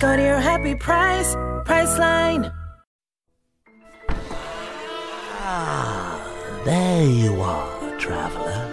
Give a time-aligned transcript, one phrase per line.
[0.00, 1.34] Go to your happy price,
[1.66, 2.50] Priceline.
[5.42, 8.64] Ah, there you are, traveler.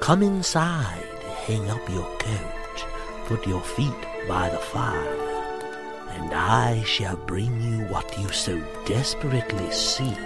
[0.00, 1.06] Come inside,
[1.46, 2.84] hang up your coat,
[3.26, 3.94] put your feet
[4.26, 5.16] by the fire,
[6.10, 10.18] and I shall bring you what you so desperately seek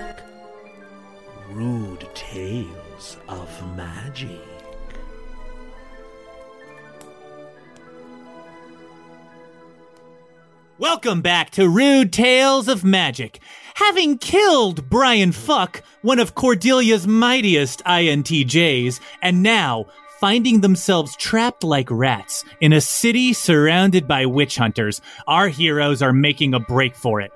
[1.50, 4.51] rude tales of magic.
[10.78, 13.40] Welcome back to Rude Tales of Magic.
[13.74, 19.84] Having killed Brian Fuck, one of Cordelia's mightiest INTJs, and now
[20.18, 26.12] finding themselves trapped like rats in a city surrounded by witch hunters, our heroes are
[26.12, 27.32] making a break for it.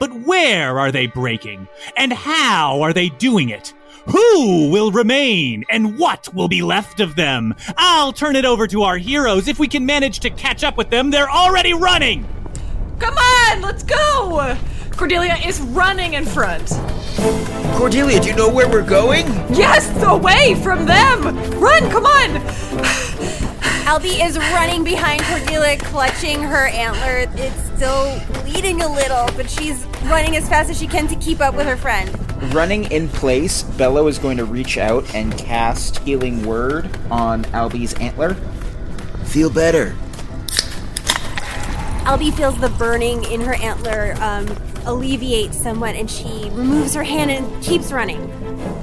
[0.00, 1.68] But where are they breaking?
[1.96, 3.72] And how are they doing it?
[4.06, 7.54] Who will remain and what will be left of them?
[7.76, 9.46] I'll turn it over to our heroes.
[9.46, 12.26] If we can manage to catch up with them, they're already running!
[13.00, 14.56] Come on, let's go!
[14.92, 16.68] Cordelia is running in front.
[17.76, 19.26] Cordelia, do you know where we're going?
[19.54, 21.22] Yes, away from them!
[21.58, 22.30] Run, come on!
[23.86, 27.26] Albie is running behind Cordelia, clutching her antler.
[27.42, 31.40] It's still bleeding a little, but she's running as fast as she can to keep
[31.40, 32.14] up with her friend.
[32.54, 37.94] Running in place, Bello is going to reach out and cast Healing Word on Albie's
[37.94, 38.34] antler.
[39.24, 39.96] Feel better.
[42.04, 44.46] Albie feels the burning in her antler um,
[44.86, 48.20] alleviate somewhat, and she removes her hand and keeps running.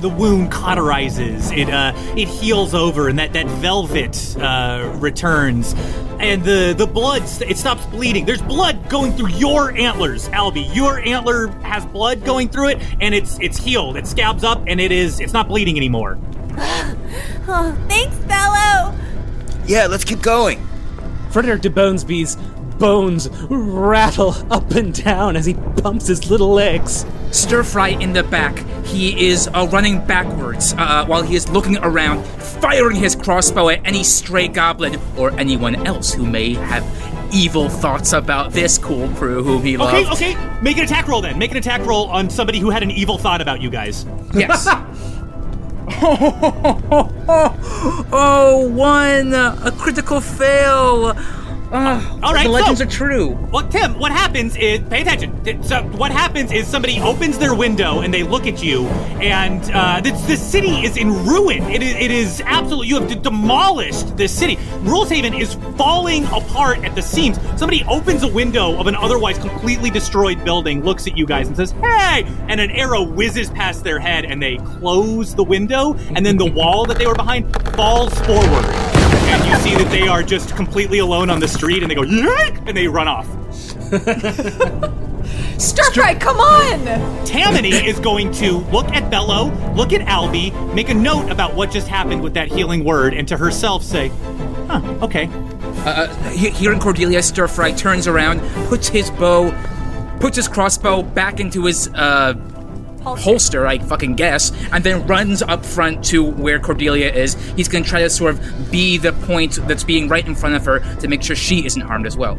[0.02, 1.56] the wound cauterizes.
[1.56, 5.74] It uh, it heals over, and that that velvet uh, returns,
[6.20, 8.26] and the the blood it stops bleeding.
[8.26, 10.74] There's blood going through your antlers, Albie.
[10.74, 13.98] Your antler has blood going through it, and it's it's healed.
[13.98, 16.18] It scabs up, and it is it's not bleeding anymore.
[17.50, 18.94] Oh, thanks, Bello!
[19.68, 20.68] Yeah, let's keep going.
[21.32, 22.36] Frederick de Bonesby's
[22.78, 27.06] bones rattle up and down as he pumps his little legs.
[27.32, 28.58] Stir Fry in the back.
[28.86, 33.86] He is uh, running backwards uh, while he is looking around, firing his crossbow at
[33.86, 36.86] any stray goblin or anyone else who may have
[37.34, 40.60] evil thoughts about this cool crew whom he Okay, okay.
[40.62, 41.38] Make an attack roll then.
[41.38, 44.06] Make an attack roll on somebody who had an evil thought about you guys.
[44.34, 44.68] Yes.
[48.12, 49.34] oh, one!
[49.34, 51.16] A critical fail!
[51.72, 53.30] Uh, All right, the legends so- are true.
[53.52, 55.64] Well, Tim, what happens is pay attention.
[55.64, 58.86] So, what happens is somebody opens their window and they look at you,
[59.20, 61.64] and uh, this, this city is in ruin.
[61.64, 62.88] It is, it is absolutely.
[62.88, 64.56] You have d- demolished this city.
[64.84, 67.38] Ruleshaven is falling apart at the seams.
[67.58, 71.58] Somebody opens a window of an otherwise completely destroyed building, looks at you guys, and
[71.58, 76.26] says, "Hey!" And an arrow whizzes past their head, and they close the window, and
[76.26, 78.87] then the wall that they were behind falls forward
[79.28, 82.04] and you see that they are just completely alone on the street and they go
[82.04, 82.58] Yeek!
[82.66, 83.28] and they run off
[85.60, 87.26] Stir Fry, come on!
[87.26, 91.72] tammany is going to look at bello look at albie make a note about what
[91.72, 94.10] just happened with that healing word and to herself say
[94.68, 95.30] huh okay
[95.86, 99.52] Uh, he- hearing Cordelia stir fry turns around, puts his bow,
[100.20, 102.34] puts his crossbow back into his uh,
[103.16, 107.36] holster, I fucking guess, and then runs up front to where Cordelia is.
[107.56, 110.66] He's gonna try to sort of be the point that's being right in front of
[110.66, 112.38] her to make sure she isn't harmed as well.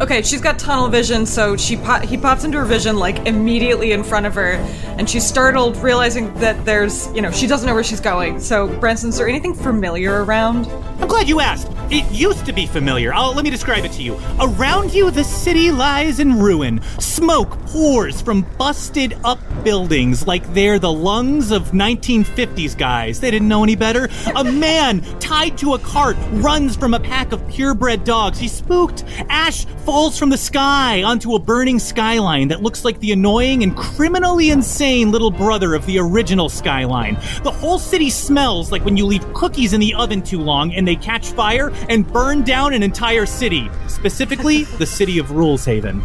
[0.00, 3.90] Okay, she's got tunnel vision, so she po- he pops into her vision like immediately
[3.90, 4.52] in front of her,
[4.96, 8.38] and she's startled, realizing that there's, you know, she doesn't know where she's going.
[8.38, 10.66] So, Branson, is there anything familiar around?
[11.00, 11.72] I'm glad you asked.
[11.90, 13.14] It used to be familiar.
[13.14, 14.20] Oh, let me describe it to you.
[14.40, 16.82] Around you, the city lies in ruin.
[17.00, 23.20] Smoke pours from busted up buildings like they're the lungs of 1950s guys.
[23.20, 24.10] They didn't know any better.
[24.36, 28.38] A man tied to a cart runs from a pack of purebred dogs.
[28.38, 29.04] He's spooked.
[29.30, 33.74] Ash falls from the sky onto a burning skyline that looks like the annoying and
[33.74, 37.14] criminally insane little brother of the original skyline.
[37.42, 40.86] The whole city smells like when you leave cookies in the oven too long and
[40.86, 46.02] they catch fire and burn down an entire city, specifically the city of Ruleshaven.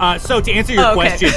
[0.00, 1.16] Uh, so to answer your Oh, okay.
[1.16, 1.30] question,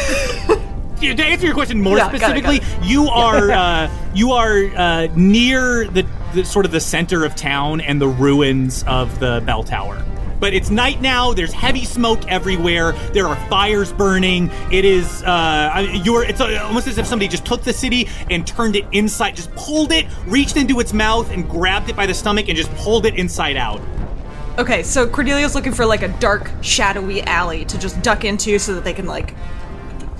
[1.17, 2.89] to answer your question more Yeah, got it, got specifically, it.
[2.89, 7.79] you are uh, you are uh, near the, the sort of the center of town
[7.79, 10.03] and the ruins of the bell tower.
[10.39, 11.33] But it's night now.
[11.33, 12.93] There's heavy smoke everywhere.
[13.13, 14.49] There are fires burning.
[14.71, 16.23] It is uh, you're.
[16.23, 19.53] It's uh, almost as if somebody just took the city and turned it inside, just
[19.55, 23.05] pulled it, reached into its mouth, and grabbed it by the stomach and just pulled
[23.05, 23.81] it inside out.
[24.57, 28.75] Okay, so Cordelia's looking for like a dark, shadowy alley to just duck into so
[28.75, 29.33] that they can like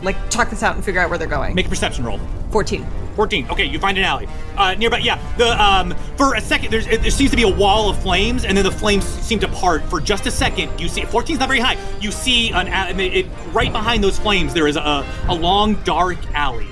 [0.01, 1.55] like talk this out and figure out where they're going.
[1.55, 2.19] Make a perception roll.
[2.51, 2.85] 14.
[3.15, 3.49] 14.
[3.49, 4.27] Okay, you find an alley.
[4.57, 5.19] Uh, nearby, yeah.
[5.37, 8.57] The um, for a second, there's there seems to be a wall of flames, and
[8.57, 9.83] then the flames seem to part.
[9.83, 11.77] For just a second, you see 14 is not very high.
[11.99, 12.67] You see an
[12.99, 14.53] it, it right behind those flames.
[14.53, 16.67] There is a, a long, dark alley.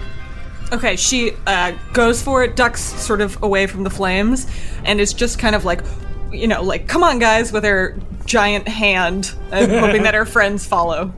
[0.71, 4.47] Okay, she uh, goes for it, ducks sort of away from the flames,
[4.83, 5.81] and is just kind of like,
[6.31, 10.65] you know, like, come on, guys, with her giant hand, and hoping that her friends
[10.65, 11.13] follow.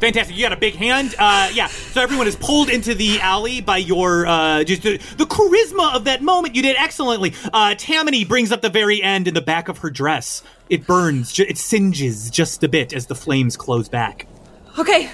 [0.00, 0.36] Fantastic!
[0.36, 1.14] You got a big hand.
[1.18, 1.68] Uh, yeah.
[1.68, 6.04] So everyone is pulled into the alley by your uh, just the, the charisma of
[6.04, 6.54] that moment.
[6.54, 7.32] You did excellently.
[7.52, 10.42] Uh, Tammany brings up the very end in the back of her dress.
[10.68, 11.32] It burns.
[11.32, 14.26] ju- It singes just a bit as the flames close back.
[14.78, 15.04] Okay,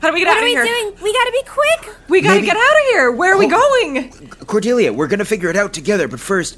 [0.00, 0.64] how do we get What out are of we here?
[0.64, 0.94] doing?
[1.02, 1.96] We gotta be quick.
[2.08, 3.10] We gotta Maybe- get out of here.
[3.10, 3.48] Where are we Oh.
[3.82, 4.12] going?
[4.46, 6.56] Cordelia, we're gonna figure it out together, but first,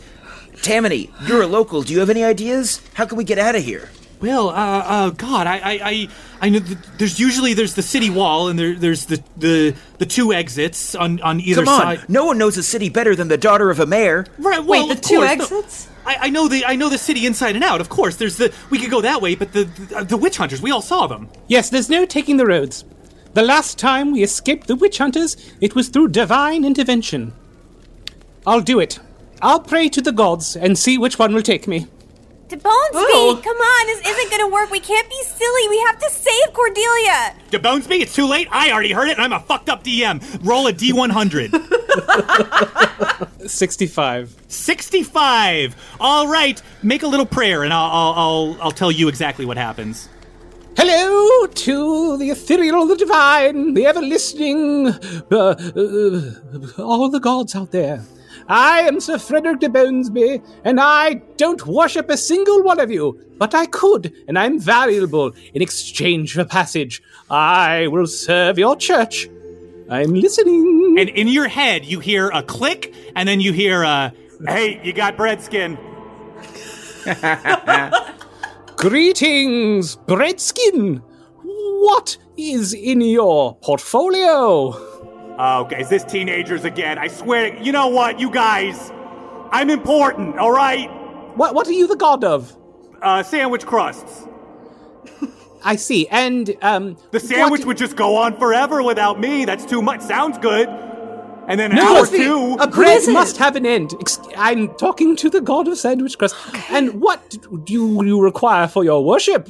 [0.60, 1.80] Tammany, you're a local.
[1.82, 2.82] Do you have any ideas?
[2.92, 3.88] How can we get out of here?
[4.20, 6.08] Well, uh, uh, God, I, I, I,
[6.42, 6.60] I know.
[6.60, 10.94] Th- there's usually there's the city wall, and there, there's the, the, the two exits
[10.94, 12.08] on, on either Come on, side.
[12.08, 14.26] no one knows a city better than the daughter of a mayor.
[14.38, 14.62] Right.
[14.62, 15.32] Well, Wait, the of two course, no.
[15.58, 15.88] exits?
[16.04, 17.80] I, I know the I know the city inside and out.
[17.80, 20.60] Of course, there's the we could go that way, but the the, the witch hunters,
[20.60, 21.28] we all saw them.
[21.48, 22.84] Yes, there's no taking the roads.
[23.32, 27.32] The last time we escaped the witch hunters, it was through divine intervention.
[28.46, 28.98] I'll do it.
[29.40, 31.86] I'll pray to the gods and see which one will take me.
[32.50, 33.40] To Bonesby, Ooh.
[33.42, 34.70] come on, this isn't gonna work.
[34.72, 35.68] We can't be silly.
[35.68, 37.36] We have to save Cordelia.
[37.52, 38.48] To Bonesby, it's too late.
[38.50, 40.20] I already heard it, and I'm a fucked up DM.
[40.44, 41.52] Roll a D100.
[43.48, 44.34] 65.
[44.48, 45.76] 65.
[46.00, 49.56] All right, make a little prayer, and I'll I'll I'll, I'll tell you exactly what
[49.56, 50.08] happens.
[50.76, 57.70] Hello to the ethereal, the divine, the ever listening, uh, uh, all the gods out
[57.70, 58.02] there.
[58.50, 63.16] I am Sir Frederick de Bonesby, and I don't worship a single one of you,
[63.38, 67.00] but I could, and I'm valuable in exchange for passage.
[67.30, 69.28] I will serve your church.
[69.88, 70.96] I'm listening.
[70.98, 74.12] And in your head, you hear a click, and then you hear a,
[74.44, 75.78] "Hey, you got bread skin."
[78.76, 81.02] Greetings, Breadskin.
[81.44, 84.89] What is in your portfolio?
[85.40, 86.98] Okay, is this teenagers again?
[86.98, 87.56] I swear.
[87.62, 88.90] You know what, you guys?
[89.50, 90.38] I'm important.
[90.38, 90.88] All right.
[91.36, 92.54] What What are you the god of?
[93.00, 94.26] Uh, sandwich crusts.
[95.64, 96.06] I see.
[96.08, 99.44] And um, The sandwich what- would just go on forever without me.
[99.46, 100.00] That's too much.
[100.02, 100.68] Sounds good.
[101.48, 102.56] And then No, hour the- two.
[102.60, 103.94] A bread must have an end.
[104.36, 106.34] I'm talking to the god of sandwich crust.
[106.70, 109.48] And what do you require for your worship?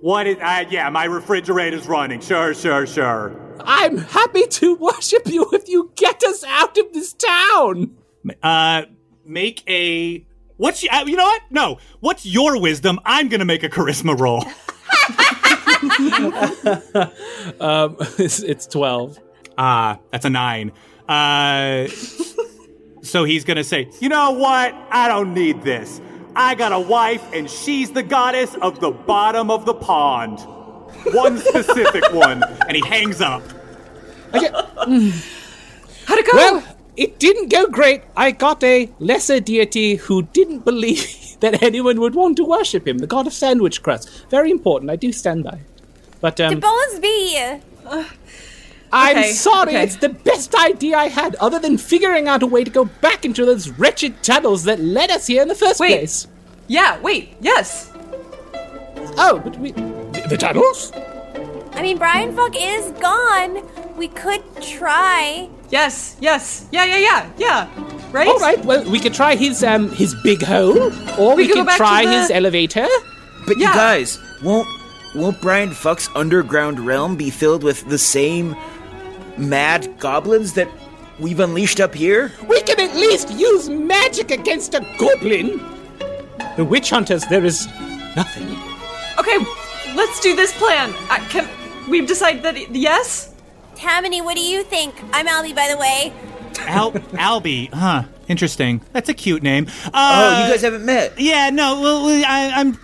[0.00, 0.36] What is?
[0.38, 2.20] Uh, yeah, my refrigerator's running.
[2.20, 3.34] Sure, sure, sure.
[3.60, 7.96] I'm happy to worship you if you get us out of this town.
[8.42, 8.82] Uh,
[9.24, 10.24] make a.
[10.56, 11.42] What's y- uh, you know what?
[11.50, 11.78] No.
[12.00, 13.00] What's your wisdom?
[13.04, 14.44] I'm gonna make a charisma roll.
[17.60, 19.18] Um, it's, it's twelve.
[19.56, 20.72] Ah, that's a nine.
[21.08, 21.86] Uh,
[23.02, 24.74] so he's gonna say, you know what?
[24.90, 26.00] I don't need this.
[26.38, 30.38] I got a wife, and she's the goddess of the bottom of the pond.
[31.12, 33.42] One specific one, and he hangs up.
[34.32, 36.36] How'd it go?
[36.36, 38.02] Well, it didn't go great.
[38.16, 42.98] I got a lesser deity who didn't believe that anyone would want to worship him,
[42.98, 44.08] the god of sandwich crust.
[44.30, 44.92] Very important.
[44.92, 45.58] I do stand by.
[46.20, 47.60] But To um, Bonesby.
[48.92, 49.82] I'm Okay, sorry, okay.
[49.82, 53.24] it's the best idea I had, other than figuring out a way to go back
[53.24, 55.98] into those wretched tunnels that led us here in the first Wait.
[55.98, 56.26] place.
[56.68, 57.90] Yeah, wait, yes.
[59.20, 59.72] Oh, but we.
[59.72, 60.92] The, the tunnels?
[61.72, 63.62] I mean, Brian Fuck is gone.
[63.96, 65.48] We could try.
[65.70, 66.66] Yes, yes.
[66.72, 68.10] Yeah, yeah, yeah, yeah.
[68.12, 68.26] Right?
[68.28, 71.54] All right, well, we could try his um his big hole, or we, We could
[71.54, 72.86] go could back to try the- his elevator.
[73.46, 73.68] But Yeah.
[73.68, 74.68] you guys, won't
[75.14, 78.56] won't Brian Fuck's underground realm be filled with the same
[79.36, 80.68] mad goblins that
[81.18, 82.32] we've unleashed up here?
[82.48, 85.60] We can at least use magic against a goblin.
[86.58, 87.66] The witch hunters, there is
[88.16, 88.48] nothing.
[89.16, 89.38] Okay,
[89.94, 90.92] let's do this plan.
[91.08, 91.48] I, can
[91.88, 93.32] we decide that it- yes?
[93.76, 94.92] Tammany, what do you think?
[95.12, 96.12] I'm Albie, by the way.
[96.66, 98.02] Al Albie, huh?
[98.26, 98.80] Interesting.
[98.92, 99.68] That's a cute name.
[99.86, 101.18] Uh, oh, you guys haven't met.
[101.20, 102.76] Yeah, no, well, well, I, I'm,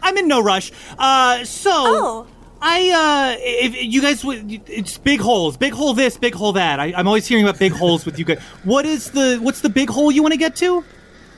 [0.00, 0.72] I'm in no rush.
[0.98, 2.26] Uh, so Oh.
[2.62, 6.80] I, uh, if you guys, would- it's big holes, big hole this, big hole that.
[6.80, 8.40] I, I'm always hearing about big holes with you guys.
[8.64, 10.82] What is the, what's the big hole you want to get to?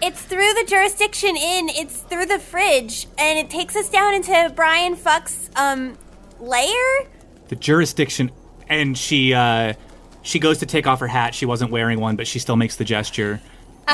[0.02, 1.68] It's through the jurisdiction inn.
[1.68, 5.96] It's through the fridge, and it takes us down into Brian Fuck's um
[6.40, 7.06] lair.
[7.48, 8.30] The jurisdiction,
[8.68, 9.74] and she uh,
[10.22, 11.34] she goes to take off her hat.
[11.34, 13.40] She wasn't wearing one, but she still makes the gesture.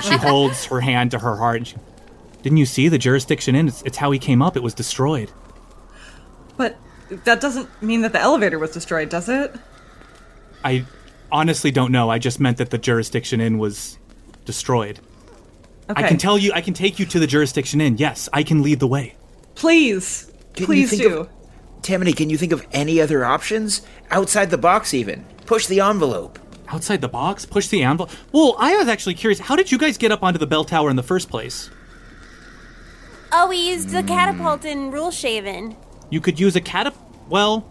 [0.02, 1.56] She holds her hand to her heart.
[1.56, 1.76] And she,
[2.42, 3.68] Didn't you see the jurisdiction inn?
[3.68, 4.56] It's, it's how he came up.
[4.56, 5.30] It was destroyed.
[6.56, 6.76] But
[7.24, 9.54] that doesn't mean that the elevator was destroyed, does it?
[10.64, 10.84] I
[11.30, 12.10] honestly don't know.
[12.10, 13.98] I just meant that the jurisdiction inn was
[14.44, 15.00] destroyed.
[15.88, 16.04] Okay.
[16.04, 16.52] I can tell you.
[16.52, 17.96] I can take you to the jurisdiction inn.
[17.98, 19.14] Yes, I can lead the way.
[19.54, 21.18] Please, Can please do.
[21.20, 21.28] of-
[21.82, 23.82] Tammany, can you think of any other options?
[24.10, 25.24] Outside the box, even.
[25.46, 26.38] Push the envelope.
[26.68, 28.10] Outside the box, push the envelope.
[28.32, 29.38] Well, I was actually curious.
[29.38, 31.70] How did you guys get up onto the bell tower in the first place?
[33.30, 35.76] Oh, we used the catapult in Ruleshaven.
[36.10, 36.92] You could use a cat.
[37.28, 37.70] Well,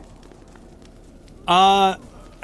[1.47, 1.95] uh,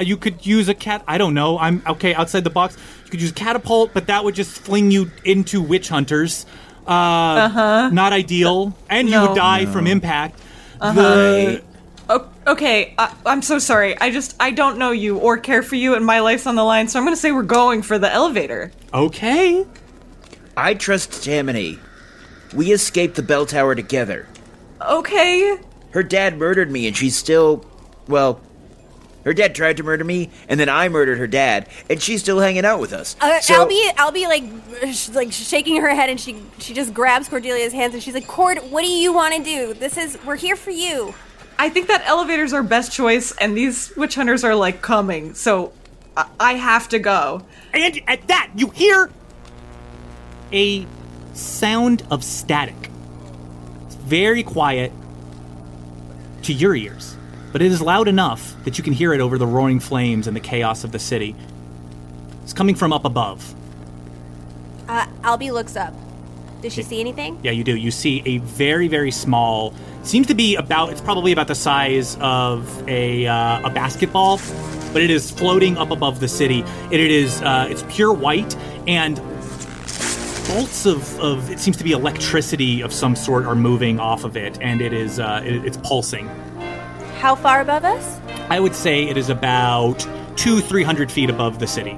[0.02, 1.04] you could use a cat.
[1.08, 1.58] I don't know.
[1.58, 2.78] I'm okay outside the box.
[3.06, 6.46] You could use a catapult, but that would just fling you into witch hunters.
[6.88, 7.90] Uh, uh-huh.
[7.94, 10.40] Not ideal, and you would die from impact.
[10.80, 11.62] The
[12.10, 13.98] O- okay, I- I'm so sorry.
[14.02, 16.64] I just I don't know you or care for you, and my life's on the
[16.64, 16.88] line.
[16.90, 18.72] So I'm gonna say we're going for the elevator.
[18.94, 19.66] okay.
[20.58, 21.80] I trust Tammany.
[22.54, 24.28] We escaped the bell tower together.
[24.82, 25.58] Okay.
[25.92, 27.64] Her dad murdered me, and she's still.
[28.08, 28.42] Well,
[29.24, 32.40] her dad tried to murder me, and then I murdered her dad, and she's still
[32.40, 33.16] hanging out with us.
[33.22, 37.30] Uh, so, Albie, Albie, like, sh- like shaking her head, and she she just grabs
[37.30, 39.74] Cordelia's hands, and she's like, "Cord, what do you want to do?
[39.74, 41.14] This is we're here for you."
[41.60, 45.74] I think that elevator's our best choice, and these witch hunters are like coming, so
[46.18, 47.44] I, I have to go.
[47.74, 49.12] And at that, you hear
[50.52, 50.86] a
[51.34, 52.90] sound of static.
[53.86, 54.92] It's very quiet
[56.44, 57.16] to your ears,
[57.52, 60.36] but it is loud enough that you can hear it over the roaring flames and
[60.36, 61.36] the chaos of the city.
[62.44, 63.54] It's coming from up above.
[64.88, 65.94] Uh, Albie looks up.
[66.62, 67.40] Does she see anything?
[67.42, 67.76] Yeah, you do.
[67.76, 69.74] You see a very, very small.
[70.04, 70.92] Seems to be about.
[70.92, 74.40] It's probably about the size of a uh, a basketball,
[74.94, 76.64] but it is floating up above the city.
[76.64, 77.42] And it is.
[77.42, 78.56] Uh, it's pure white,
[78.88, 79.16] and
[80.48, 84.38] bolts of, of it seems to be electricity of some sort are moving off of
[84.38, 85.20] it, and it is.
[85.20, 86.30] Uh, it, it's pulsing.
[87.22, 88.20] How far above us?
[88.50, 91.96] I would say it is about two, three hundred feet above the city.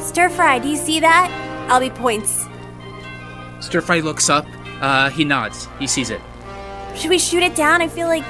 [0.00, 0.58] Stir fry.
[0.58, 1.30] Do you see that?
[1.70, 2.46] Albie points.
[3.60, 4.44] Stir Fry looks up.
[4.82, 5.66] Uh, he nods.
[5.78, 6.20] He sees it.
[6.94, 7.80] Should we shoot it down?
[7.80, 8.24] I feel like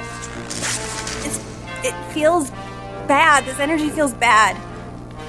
[1.25, 1.37] it's,
[1.83, 2.49] it feels
[3.07, 3.43] bad.
[3.43, 4.55] This energy feels bad.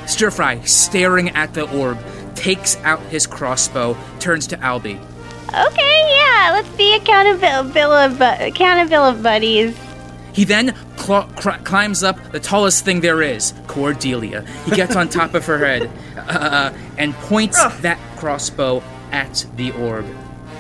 [0.09, 1.99] Stir Fry, staring at the orb,
[2.37, 5.01] takes out his crossbow, turns to Albie.
[5.49, 9.77] Okay, yeah, let's be accountability, accountability buddies.
[10.35, 14.45] He then cl- cr- climbs up the tallest thing there is, Cordelia.
[14.65, 17.77] He gets on top of her head uh, uh, uh and points ah.
[17.83, 20.05] that crossbow at the orb.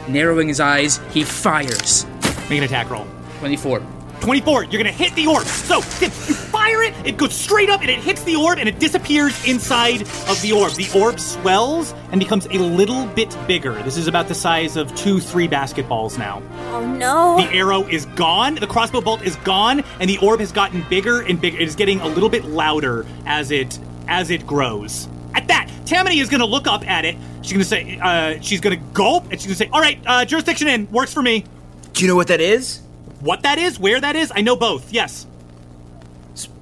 [0.09, 2.07] Narrowing his eyes, he fires.
[2.49, 3.07] Make an attack roll.
[3.41, 3.83] 24.
[4.25, 5.45] 24, you're gonna hit the orb.
[5.45, 8.79] So, you fire it, it goes straight up and it hits the orb and it
[8.79, 10.73] disappears inside of the orb.
[10.73, 13.75] The orb swells and becomes a little bit bigger.
[13.83, 16.43] This is about the size of two, three basketballs now.
[16.71, 17.37] Oh no.
[17.37, 21.21] The arrow is gone, the crossbow bolt is gone, and the orb has gotten bigger
[21.21, 21.59] and bigger.
[21.59, 23.79] It is getting a little bit louder as it
[24.09, 25.07] as it grows.
[25.35, 27.17] At that, Tammany is gonna look up at it.
[27.43, 30.69] She's gonna say, uh, she's gonna gulp, and she's gonna say, "All right, uh, jurisdiction
[30.69, 31.45] inn works for me."
[31.93, 32.81] Do you know what that is?
[33.21, 34.93] What that is, where that is, I know both.
[34.93, 35.27] Yes,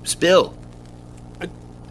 [0.04, 0.54] Spill.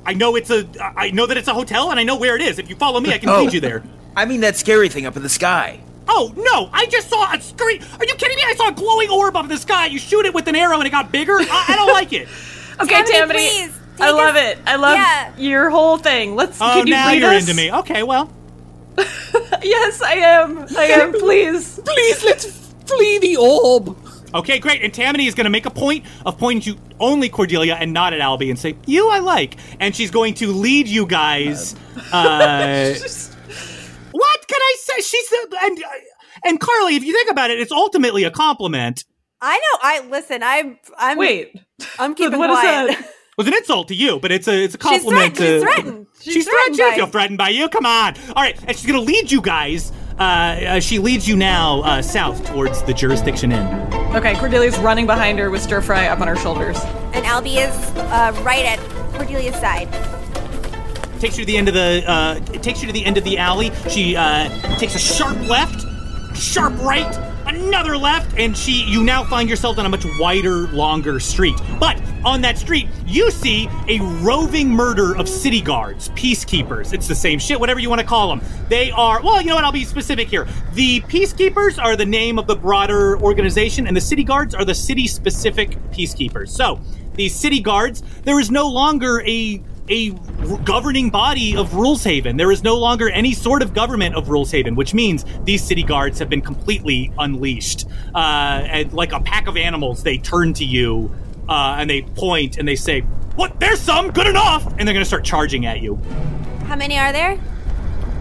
[0.06, 0.68] I know it's a.
[0.98, 2.58] I know that it's a hotel, and I know where it is.
[2.60, 3.44] If you follow me, I can Oh.
[3.44, 3.84] lead you there.
[4.16, 5.80] I mean that scary thing up in the sky.
[6.08, 6.70] Oh no!
[6.74, 7.82] I just saw a screen.
[8.00, 8.44] Are you kidding me?
[8.46, 9.86] I saw a glowing orb up in the sky.
[9.86, 11.38] You shoot it with an arrow, and it got bigger.
[11.40, 12.28] I, I don't like it.
[12.82, 13.40] Okay, Tammany, Tammany.
[13.40, 14.58] please, I take love us- it.
[14.66, 15.38] I love Yeah.
[15.38, 16.36] your whole thing.
[16.36, 16.60] Let's.
[16.60, 17.44] Oh, can you now lead you're us?
[17.48, 17.72] into me.
[17.72, 18.32] Okay, well,
[18.98, 20.66] Yes, I am.
[20.76, 21.12] I am.
[21.14, 21.80] Please.
[21.86, 22.46] Please, let's
[22.88, 23.96] flee the orb.
[24.34, 24.82] Okay, great.
[24.82, 28.14] And Tammany is going to make a point of pointing to only Cordelia and not
[28.14, 31.76] at Albie, and say, "You, I like." And she's going to lead you guys.
[32.14, 32.94] Uh,
[34.12, 35.02] what can I say?
[35.02, 35.84] She's the and
[36.46, 36.96] and Carly.
[36.96, 39.06] If you think about it, it's ultimately a compliment.
[39.42, 39.80] I know.
[39.82, 40.44] I listen.
[40.44, 40.78] I'm.
[40.98, 41.18] I'm.
[41.18, 41.56] Wait.
[42.00, 42.88] I'm keeping What is quiet.
[42.98, 43.12] that?
[43.32, 45.36] It was an insult to you, but it's a it's a She's compliment.
[45.38, 45.48] threatened.
[45.48, 46.08] She's to, threatened.
[46.20, 46.76] She's, She's threatened.
[46.76, 47.70] threatened She doesn't feel threatened by you.
[47.70, 48.16] Come on.
[48.36, 49.92] All right, and she's gonna lead you guys.
[50.22, 53.66] Uh, uh, she leads you now uh, south towards the jurisdiction inn.
[54.16, 56.78] Okay, Cordelia's running behind her with stir fry up on her shoulders.
[57.14, 58.78] And Albie is uh, right at
[59.14, 59.92] Cordelia's side.
[61.20, 63.24] takes you to the end of the uh, it takes you to the end of
[63.24, 63.72] the alley.
[63.90, 64.48] She uh,
[64.78, 65.88] takes a sharp left,
[66.38, 68.84] sharp right, another left, and she.
[68.84, 71.60] You now find yourself on a much wider, longer street.
[71.80, 76.94] But on that street, you see a roving murder of city guards, peacekeepers.
[76.94, 78.42] It's the same shit, whatever you want to call them.
[78.70, 79.22] They are.
[79.22, 79.64] Well, you know what?
[79.64, 80.48] I'll be specific here.
[80.74, 84.76] The peacekeepers are the name of the broader organization, and the city guards are the
[84.76, 86.50] city-specific peacekeepers.
[86.50, 86.80] So
[87.14, 90.12] these city guards, there is no longer a a
[90.64, 92.38] governing body of Ruleshaven.
[92.38, 96.18] There is no longer any sort of government of Ruleshaven, which means these city guards
[96.20, 97.88] have been completely unleashed.
[98.16, 101.14] Uh, and like a pack of animals, they turn to you
[101.52, 103.02] uh, and they point and they say,
[103.36, 103.60] "What?
[103.60, 104.12] There's some.
[104.12, 105.96] Good enough!" And they're going to start charging at you.
[106.66, 107.38] How many are there?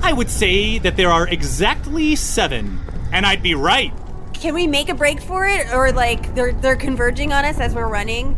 [0.02, 2.80] I would say that there are exactly seven,
[3.12, 3.92] and I'd be right.
[4.34, 7.74] Can we make a break for it, or like they're they're converging on us as
[7.74, 8.36] we're running?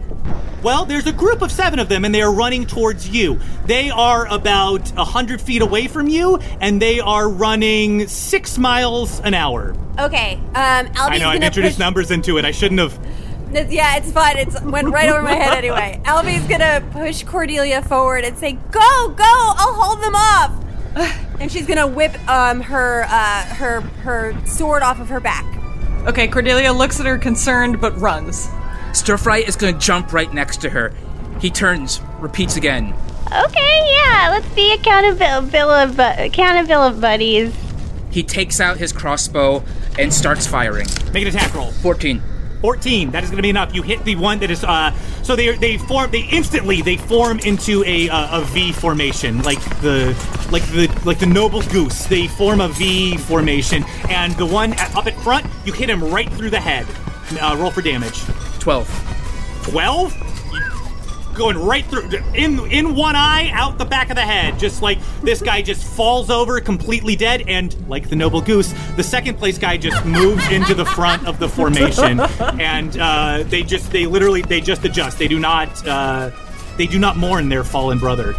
[0.63, 3.41] Well, there's a group of seven of them, and they are running towards you.
[3.67, 9.21] They are about a hundred feet away from you, and they are running six miles
[9.21, 9.75] an hour.
[9.99, 10.35] Okay.
[10.55, 12.45] Um, Albie's I know I've gonna introduced push- numbers into it.
[12.45, 12.99] I shouldn't have.
[13.55, 14.37] It's- Yeah, it's fine.
[14.39, 16.01] It's went right over my head anyway.
[16.07, 19.25] Albie's gonna push Cordelia forward and say, "Go, go!
[19.25, 20.53] I'll hold them off."
[21.41, 25.45] And she's gonna whip um her uh her her sword off of her back.
[26.07, 28.49] Okay, Cordelia looks at her concerned but runs.
[28.93, 30.93] Stir Fry is gonna jump right next to her.
[31.41, 32.95] He turns, repeats again.
[33.27, 37.55] Okay, yeah, let's be accountability, accountability buddies.
[38.11, 39.65] He takes out his crossbow
[39.99, 40.87] and starts firing.
[41.15, 41.71] Make an attack roll.
[41.73, 42.23] 14.
[42.63, 43.11] 14.
[43.11, 43.75] That is going to be enough.
[43.75, 44.65] You hit the one that is.
[44.65, 46.11] Uh, so they they form.
[46.11, 50.17] They instantly they form into a uh, a V formation, like the
[50.51, 52.07] like the like the noble goose.
[52.07, 56.03] They form a V formation, and the one at, up at front, you hit him
[56.03, 56.87] right through the head.
[57.41, 58.23] Uh, roll for damage.
[58.61, 58.89] 12.
[59.65, 60.32] 12.
[61.35, 64.59] Going right through in in one eye, out the back of the head.
[64.59, 69.03] Just like this guy just falls over, completely dead, and like the noble goose, the
[69.03, 72.21] second place guy just moves into the front of the formation,
[72.61, 75.19] and uh, they just they literally they just adjust.
[75.19, 76.31] They do not uh,
[76.77, 78.35] they do not mourn their fallen brother.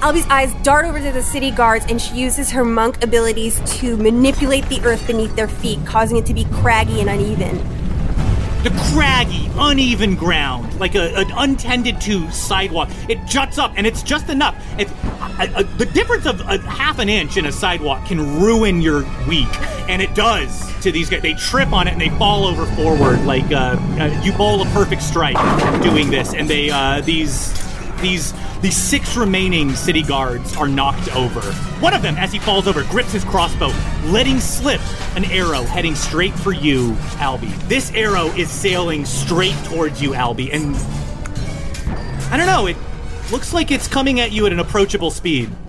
[0.00, 3.96] Albie's eyes dart over to the city guards, and she uses her monk abilities to
[3.96, 7.58] manipulate the earth beneath their feet, causing it to be craggy and uneven.
[8.64, 12.88] The craggy, uneven ground, like a, an untended to sidewalk.
[13.08, 14.56] It juts up, and it's just enough.
[14.78, 14.88] It,
[15.38, 19.04] a, a- the difference of a half an inch in a sidewalk can ruin your
[19.28, 19.48] week,
[19.88, 21.22] and it does to these guys.
[21.22, 24.66] They trip on it and they fall over forward, like uh, uh, you bowl a
[24.70, 25.36] perfect strike
[25.82, 27.52] doing this, and they uh, these
[28.00, 31.40] these these six remaining city guards are knocked over.
[31.80, 33.72] One of them, as he falls over, grips his crossbow,
[34.06, 34.80] letting slip
[35.16, 37.56] an arrow heading straight for you, Albie.
[37.68, 40.74] This arrow is sailing straight towards you, Albie, and
[42.32, 42.76] I don't know, it
[43.30, 45.50] looks like it's coming at you at an approachable speed.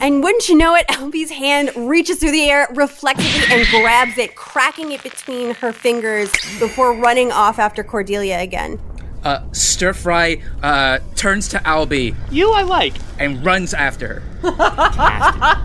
[0.00, 4.36] And wouldn't you know it, Albie's hand reaches through the air reflexively and grabs it,
[4.36, 8.78] cracking it between her fingers before running off after Cordelia again.
[9.26, 12.94] Uh, Stir Fry uh, turns to Albie You, I like.
[13.18, 15.62] and runs after her.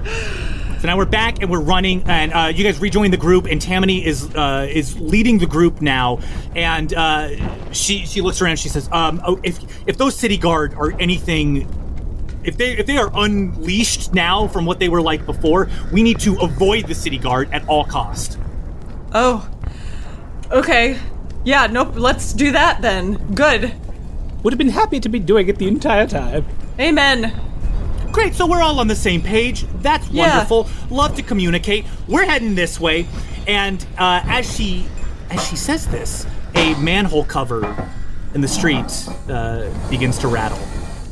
[0.82, 3.46] So now we're back and we're running, and uh, you guys rejoin the group.
[3.46, 6.22] And Tammany is uh, is leading the group now,
[6.56, 8.58] and uh, she she looks around.
[8.58, 11.68] She says, um, "Oh, if if those city guard are anything."
[12.44, 16.20] If they if they are unleashed now from what they were like before, we need
[16.22, 18.40] to avoid the city guard at all cost.
[19.14, 19.48] Oh.
[20.50, 20.98] Okay.
[21.44, 23.34] Yeah, nope, let's do that then.
[23.34, 23.74] Good.
[24.44, 26.46] Would have been happy to be doing it the entire time.
[26.80, 27.34] Amen.
[28.12, 29.66] Great, so we're all on the same page.
[29.82, 30.30] That's Yeah.
[30.30, 30.68] wonderful.
[30.90, 31.86] Love to communicate.
[32.08, 33.08] We're heading this way,
[33.48, 34.86] and uh, as she
[35.30, 36.26] as she says this,
[36.56, 37.90] a manhole cover
[38.34, 38.86] in the street
[39.30, 40.60] uh, begins to rattle.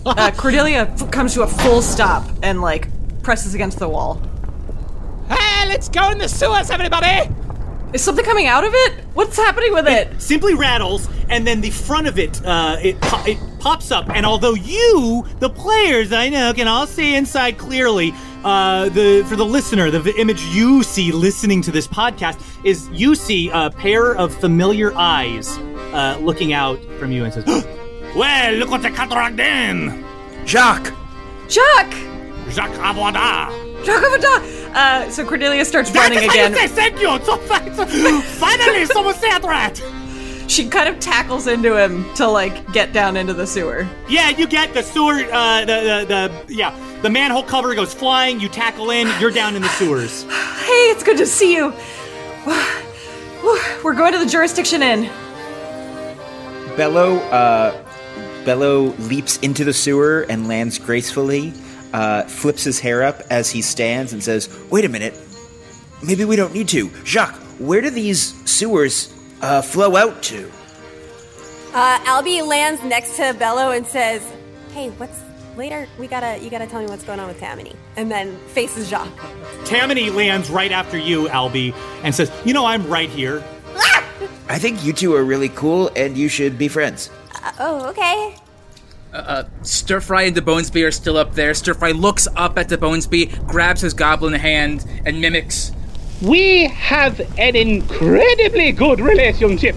[0.06, 2.88] Uh, Cordelia f- comes to a full stop and, like,
[3.24, 4.22] presses against the wall.
[5.30, 7.30] Hey, let's go in the sewers, everybody!
[7.94, 9.04] Is something coming out of it?
[9.14, 10.08] What's happening with it?
[10.12, 14.08] it Simply rattles, and then the front of it uh, it po- it pops up.
[14.10, 19.36] And although you, the players, I know, can all see inside clearly, uh, the for
[19.36, 23.72] the listener, the v- image you see listening to this podcast is you see a
[23.72, 27.46] pair of familiar eyes uh, looking out from you and says,
[28.16, 30.06] "Well, look what the cataract in,
[30.46, 30.94] Jacques!
[31.48, 31.96] Jacques!
[32.50, 34.24] Jacques Avoda." Jacques
[34.76, 36.54] Uh, so Cordelia starts That running again.
[36.56, 37.08] say thank you.
[37.26, 37.72] So fa-
[38.40, 39.82] finally, someone said that.
[40.48, 43.88] She kind of tackles into him to, like, get down into the sewer.
[44.10, 45.24] Yeah, you get the sewer.
[45.32, 48.40] Uh, the, the the yeah, the manhole cover goes flying.
[48.40, 49.08] You tackle in.
[49.22, 50.26] You're down in the sewers.
[50.70, 51.74] Hey, it's good to see you.
[53.84, 55.10] We're going to the jurisdiction inn.
[56.78, 57.84] Bello, uh,
[58.46, 61.54] Bello leaps into the sewer and lands gracefully,
[61.94, 65.18] uh, flips his hair up as he stands and says, Wait a minute.
[66.02, 66.90] Maybe we don't need to.
[67.04, 70.50] Jacques, where do these sewers uh, flow out to?
[71.74, 74.26] Uh, Albie lands next to Bello and says,
[74.74, 75.20] "Hey, what's
[75.56, 75.88] later?
[76.00, 79.10] We gotta, you gotta tell me what's going on with Tammany." And then faces Jacques.
[79.66, 83.44] Tammany lands right after you, Albie, and says, You know, I'm right here.
[84.50, 87.12] I think you two are really cool and you should be friends.
[87.44, 88.36] Uh, oh, okay.
[89.14, 91.54] Uh, Stir Fry and the Bonesby are still up there.
[91.54, 95.72] Stir Fry looks up at the Bonesby, grabs his goblin hand, and mimics.
[96.22, 99.76] We have an incredibly good relationship.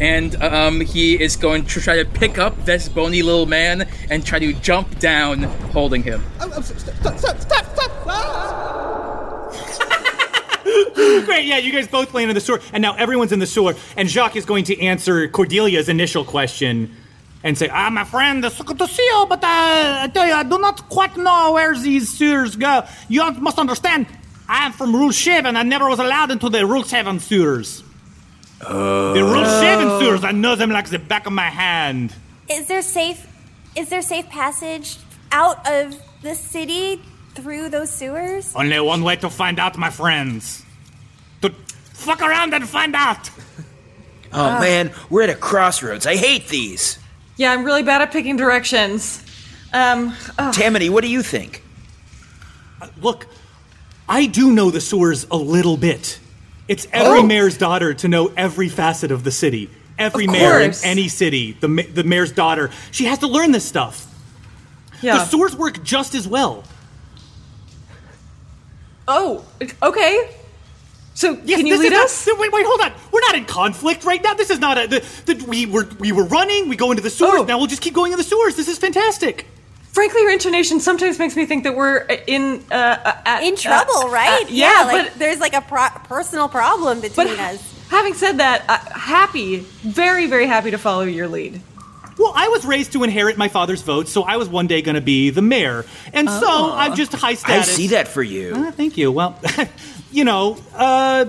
[0.00, 4.24] And um, he is going to try to pick up this bony little man and
[4.24, 6.22] try to jump down, holding him.
[6.38, 7.66] Stop, stop, stop, stop.
[11.26, 13.74] Great, yeah, you guys both land in the sewer, and now everyone's in the sewer,
[13.96, 16.96] and Jacques is going to answer Cordelia's initial question
[17.42, 20.34] and say, Ah, my friend, it's good to see you, but uh, I tell you,
[20.34, 22.84] I do not quite know where these sewers go.
[23.08, 24.06] You must understand,
[24.48, 27.82] I am from Rule 7, I never was allowed into the Rule 7 sewers.
[28.60, 32.14] The Rule 7 sewers, I know them like the back of my hand.
[32.48, 33.26] Is there safe?
[33.76, 34.98] Is there safe passage
[35.32, 37.00] out of the city
[37.34, 38.54] through those sewers?
[38.54, 40.64] Only one way to find out, my friends.
[41.40, 41.50] To
[41.94, 43.30] fuck around and find out.
[44.32, 46.06] Oh man, we're at a crossroads.
[46.06, 46.99] I hate these.
[47.40, 49.24] Yeah, I'm really bad at picking directions.
[49.72, 50.52] Um, ugh.
[50.52, 51.64] Tammany, what do you think?
[53.00, 53.26] Look,
[54.06, 56.18] I do know the sewers a little bit.
[56.68, 57.22] It's every Oh.
[57.22, 59.70] mayor's daughter to know every facet of the city.
[59.98, 63.52] Every Of mayor in any city, the, ma- the mayor's daughter, she has to learn
[63.52, 64.06] this stuff.
[65.00, 65.16] yeah.
[65.16, 66.62] The sewers work just as well.
[69.08, 69.46] oh,
[69.82, 70.28] okay.
[71.20, 72.28] So Yes, can you this lead is not- us?
[72.40, 72.92] wait, wait, hold on.
[73.12, 74.32] We're not in conflict right now.
[74.32, 74.86] This is not a.
[74.86, 76.70] The, the, we were we were running.
[76.70, 77.40] We go into the sewers.
[77.40, 77.44] Oh.
[77.44, 78.56] Now we'll just keep going in the sewers.
[78.56, 79.46] This is fantastic.
[79.92, 84.08] Frankly, your intonation sometimes makes me think that we're in uh, at, In trouble, uh,
[84.08, 84.44] right?
[84.44, 87.74] uh, yeah, like but there's like a pro- personal problem between but us.
[87.90, 91.60] having said that, uh, happy, very, very happy to follow your lead.
[92.16, 94.94] Well, I was raised to inherit my father's vote, so I was one day going
[94.94, 97.68] to be the mayor, and so I'm just high status.
[97.68, 98.52] I see that for you.
[98.56, 99.10] Ah, thank you.
[99.10, 99.38] Well,
[100.10, 101.26] you know, uh,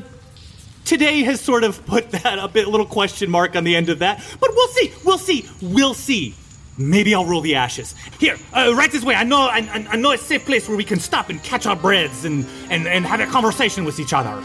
[0.86, 4.00] today has sort of put that a bit, little question mark on the end of
[4.00, 4.24] that.
[4.40, 4.94] But we'll see.
[5.06, 5.46] We'll see.
[5.62, 6.36] We'll see.
[6.78, 7.94] Maybe I'll roll the ashes.
[8.20, 9.14] Here, uh, right this way.
[9.16, 9.42] I know.
[9.42, 12.24] I, I- I know a safe place where we can stop and catch our breaths
[12.26, 14.42] and, and, and have a conversation with each other.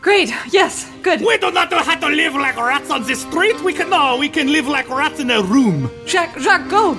[0.00, 0.32] Great.
[0.52, 0.88] Yes.
[1.02, 1.20] Good.
[1.20, 3.60] We do not have to live like rats on the street.
[3.62, 4.16] We can no.
[4.18, 5.90] We can live like rats in a room.
[6.06, 6.98] Jacques, Jacques, go.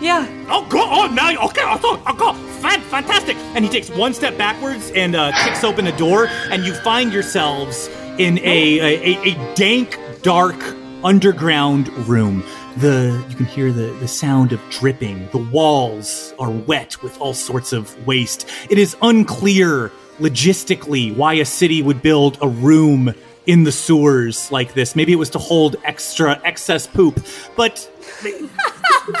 [0.00, 0.26] Yeah.
[0.50, 0.80] Oh, go!
[0.82, 2.32] Oh, now, okay, I'll go, I'll go.
[2.64, 3.36] Fan, fantastic!
[3.54, 7.12] And he takes one step backwards and uh, kicks open a door, and you find
[7.12, 10.56] yourselves in a a, a, a dank, dark
[11.04, 12.42] underground room.
[12.78, 15.28] The you can hear the the sound of dripping.
[15.30, 18.48] The walls are wet with all sorts of waste.
[18.70, 23.12] It is unclear logistically why a city would build a room
[23.46, 24.96] in the sewers like this.
[24.96, 27.20] Maybe it was to hold extra excess poop,
[27.56, 27.90] but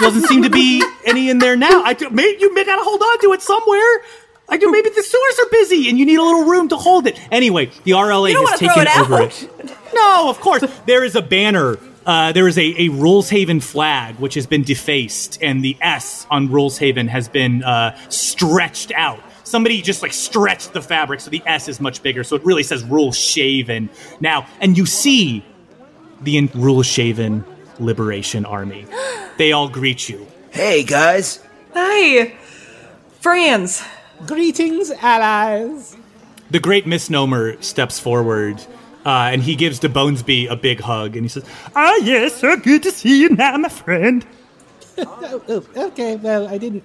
[0.00, 1.82] doesn't seem to be any in there now.
[1.82, 4.02] I do, may, you may gotta hold on to it somewhere.
[4.48, 4.70] I do.
[4.70, 7.18] Maybe the sewers are busy and you need a little room to hold it.
[7.32, 9.48] Anyway, the RLA has taken it over it.
[9.94, 10.64] No, of course.
[10.86, 11.78] There is a banner.
[12.04, 16.48] Uh, there is a, a Ruleshaven flag which has been defaced, and the S on
[16.48, 19.20] Ruleshaven has been uh, stretched out.
[19.44, 22.24] Somebody just like stretched the fabric, so the S is much bigger.
[22.24, 23.88] So it really says Rule Shaven
[24.20, 24.46] now.
[24.60, 25.44] And you see
[26.22, 27.44] the in- Ruleshaven
[27.78, 28.86] Liberation Army.
[29.36, 30.28] They all greet you.
[30.52, 31.40] Hey guys,
[31.74, 32.32] Hi,
[33.20, 33.82] friends.
[34.28, 35.96] Greetings, allies.
[36.52, 38.60] The great misnomer steps forward,
[39.04, 42.54] uh, and he gives to Bonesby a big hug, and he says, "Ah, yes, so
[42.56, 44.24] good to see you now, my friend.
[44.96, 46.84] Oh, oh, okay, well, I didn't.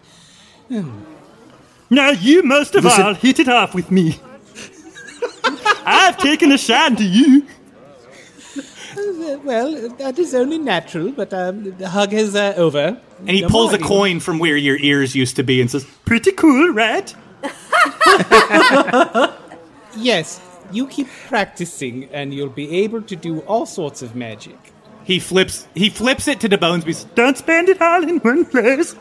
[1.89, 4.19] Now you most of Listen- all hit it off with me.
[5.85, 7.45] I've taken a shine to you.
[9.43, 12.99] Well, that is only natural, but um, the hug is uh, over.
[13.19, 15.69] And he No pulls a you- coin from where your ears used to be and
[15.71, 17.13] says, "Pretty cool, right?"
[19.97, 20.39] Yes,
[20.71, 24.57] you keep practicing, and you'll be able to do all sorts of magic.
[25.03, 25.67] He flips.
[25.75, 26.93] He flips it to the Bonesby.
[26.93, 28.95] says, Don't spend it all in one place.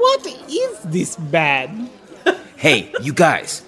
[0.00, 1.90] What is this bad?
[2.56, 3.62] hey, you guys.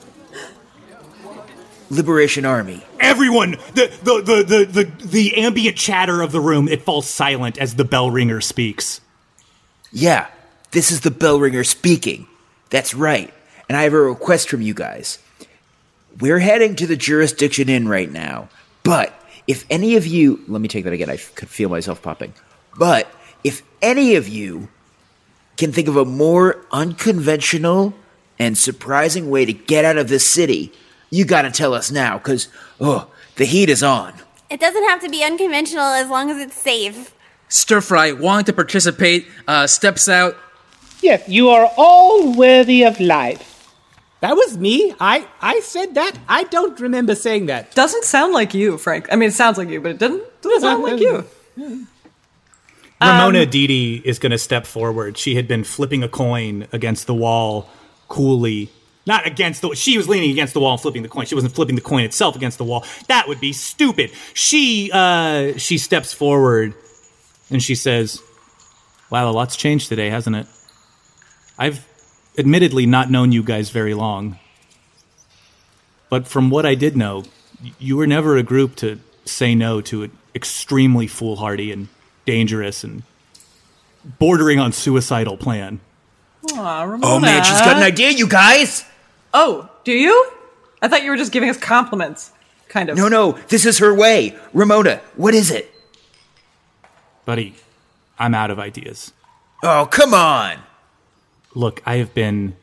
[1.90, 2.82] Liberation Army.
[2.98, 7.58] Everyone, the the, the the the the ambient chatter of the room, it falls silent
[7.58, 9.02] as the bell ringer speaks.
[9.92, 10.26] Yeah,
[10.70, 12.26] this is the bell ringer speaking.
[12.70, 13.32] That's right.
[13.68, 15.18] And I have a request from you guys.
[16.18, 18.48] We're heading to the jurisdiction inn right now.
[18.84, 19.12] But
[19.46, 21.10] if any of you, let me take that again.
[21.10, 22.32] I could feel myself popping.
[22.78, 23.06] But
[23.44, 24.68] if any of you
[25.62, 27.94] can think of a more unconventional
[28.36, 30.72] and surprising way to get out of this city,
[31.08, 32.48] You gotta tell us now, cause,
[32.80, 34.14] oh, the heat is on.
[34.50, 37.14] It doesn't have to be unconventional as long as it's safe.
[37.48, 40.36] Stir Fry, wanting to participate, uh, steps out.
[41.00, 43.72] Yes, you are all worthy of life.
[44.20, 44.94] That was me.
[44.98, 46.18] I I said that.
[46.28, 47.74] I don't remember saying that.
[47.74, 49.06] Doesn't sound like you, Frank.
[49.12, 51.24] I mean, it sounds like you, but it doesn't, doesn't sound like you.
[53.08, 55.16] Ramona Didi is going to step forward.
[55.18, 57.68] She had been flipping a coin against the wall
[58.08, 58.70] coolly.
[59.04, 61.26] Not against the she was leaning against the wall and flipping the coin.
[61.26, 62.84] She wasn't flipping the coin itself against the wall.
[63.08, 64.12] That would be stupid.
[64.32, 66.74] She uh she steps forward
[67.50, 68.22] and she says,
[69.10, 70.46] "Wow, a lot's changed today, hasn't it?
[71.58, 71.84] I've
[72.38, 74.38] admittedly not known you guys very long.
[76.08, 77.24] But from what I did know,
[77.78, 81.88] you were never a group to say no to an extremely foolhardy and
[82.24, 83.02] dangerous and
[84.18, 85.80] bordering on suicidal plan.
[86.52, 87.06] Aw, Ramona.
[87.06, 88.84] Oh man, she's got an idea, you guys!
[89.32, 90.30] Oh, do you?
[90.80, 92.32] I thought you were just giving us compliments.
[92.68, 92.96] Kind of.
[92.96, 94.36] No, no, this is her way.
[94.52, 95.70] Ramona, what is it?
[97.24, 97.54] Buddy,
[98.18, 99.12] I'm out of ideas.
[99.62, 100.58] Oh, come on!
[101.54, 102.56] Look, I have been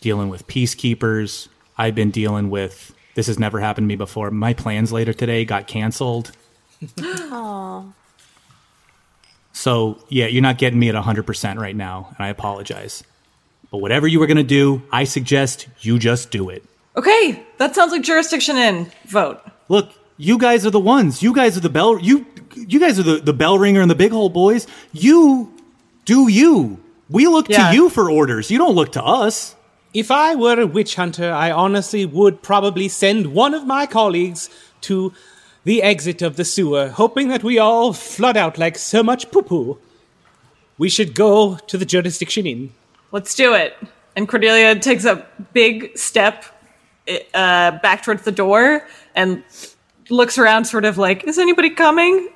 [0.00, 1.48] dealing with peacekeepers.
[1.76, 4.30] I've been dealing with this has never happened to me before.
[4.30, 6.32] My plans later today got canceled.
[7.00, 7.92] Oh.
[9.56, 13.04] So, yeah, you're not getting me at 100% right now, and I apologize.
[13.70, 16.64] But whatever you were going to do, I suggest you just do it.
[16.96, 18.90] Okay, that sounds like jurisdiction inn.
[19.06, 19.40] Vote.
[19.68, 21.22] Look, you guys are the ones.
[21.22, 23.96] You guys are the bell you you guys are the, the bell ringer and the
[23.96, 24.66] big hole boys.
[24.92, 25.52] You
[26.04, 26.78] do you.
[27.10, 27.70] We look Yeah.
[27.70, 28.48] to you for orders.
[28.50, 29.56] You don't look to us.
[29.92, 34.50] If I were a witch hunter, I honestly would probably send one of my colleagues
[34.82, 35.12] to
[35.64, 39.42] the exit of the sewer, hoping that we all flood out like so much poo
[39.42, 39.78] poo.
[40.78, 42.72] We should go to the jurisdiction inn.
[43.12, 43.76] Let's do it.
[44.16, 46.44] And Cordelia takes a big step
[47.08, 49.42] uh, back towards the door and
[50.10, 52.28] looks around, sort of like, "Is anybody coming?"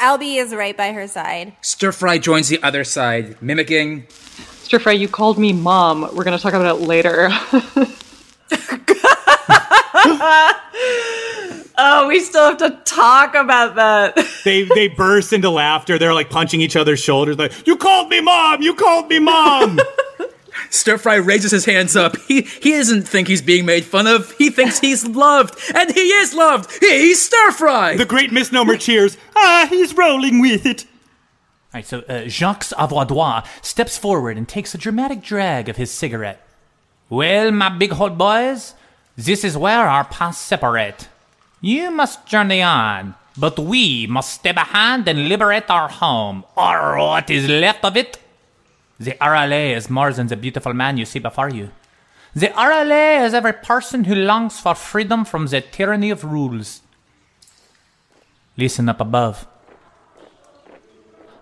[0.00, 1.52] Albie is right by her side.
[1.60, 4.06] Stir Fry joins the other side, mimicking.
[4.62, 6.08] Stir Fry, you called me mom.
[6.14, 7.30] We're gonna talk about it later.
[11.78, 14.16] oh, we still have to talk about that.
[14.46, 15.98] They they burst into laughter.
[15.98, 18.62] They're like punching each other's shoulders like, "You called me mom.
[18.62, 19.80] You called me mom."
[20.70, 22.16] Stir Fry raises his hands up.
[22.28, 24.30] He he doesn't think he's being made fun of.
[24.38, 26.70] He thinks he's loved, and he is loved.
[26.80, 27.96] He's Stir Fry.
[27.96, 29.16] the great misnomer cheers.
[29.34, 30.84] Ah, he's rolling with it.
[30.84, 35.90] All right, so uh, Jacques Avoirdois steps forward and takes a dramatic drag of his
[35.90, 36.40] cigarette.
[37.10, 38.74] Well, my big hot boys,
[39.16, 41.08] this is where our paths separate.
[41.66, 47.28] You must journey on, but we must stay behind and liberate our home, or what
[47.28, 48.18] is left of it.
[49.00, 51.70] The RLA is more than the beautiful man you see before you.
[52.36, 56.82] The RLA is every person who longs for freedom from the tyranny of rules.
[58.56, 59.44] Listen up above.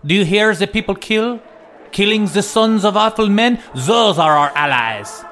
[0.06, 1.42] Do you hear the people kill?
[1.92, 3.60] Killing the sons of awful men?
[3.74, 5.22] Those are our allies.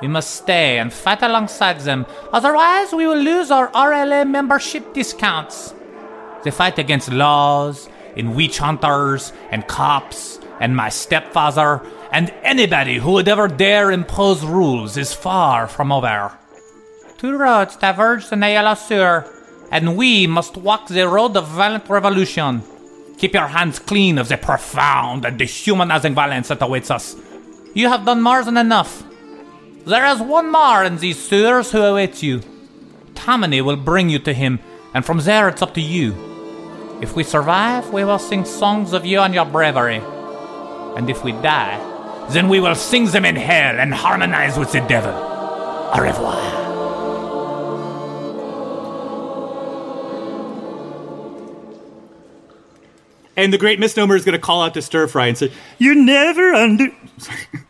[0.00, 5.74] We must stay and fight alongside them, otherwise, we will lose our RLA membership discounts.
[6.42, 11.82] They fight against laws, and witch hunters, and cops, and my stepfather,
[12.12, 16.36] and anybody who would ever dare impose rules is far from over.
[17.18, 19.26] Two roads diverge in Yellow Sewer,
[19.70, 22.62] and we must walk the road of violent revolution.
[23.18, 27.14] Keep your hands clean of the profound and dehumanizing violence that awaits us.
[27.74, 29.04] You have done more than enough.
[29.86, 32.42] There is one more in these sewers who awaits you.
[33.14, 34.60] Tammany will bring you to him,
[34.94, 36.14] and from there it's up to you.
[37.00, 40.02] If we survive, we will sing songs of you and your bravery.
[40.96, 41.78] And if we die,
[42.28, 45.12] then we will sing them in hell and harmonize with the devil.
[45.12, 46.58] Au revoir.
[53.36, 55.94] And the great misnomer is going to call out to Stir Fry and say, "You're
[55.94, 56.88] never under."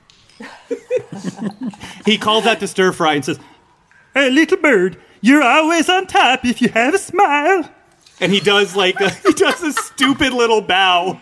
[2.04, 3.38] he calls out to Stir Fry and says,
[4.14, 7.70] "Hey, little bird, you're always on top if you have a smile."
[8.20, 11.20] And he does like a, he does a stupid little bow.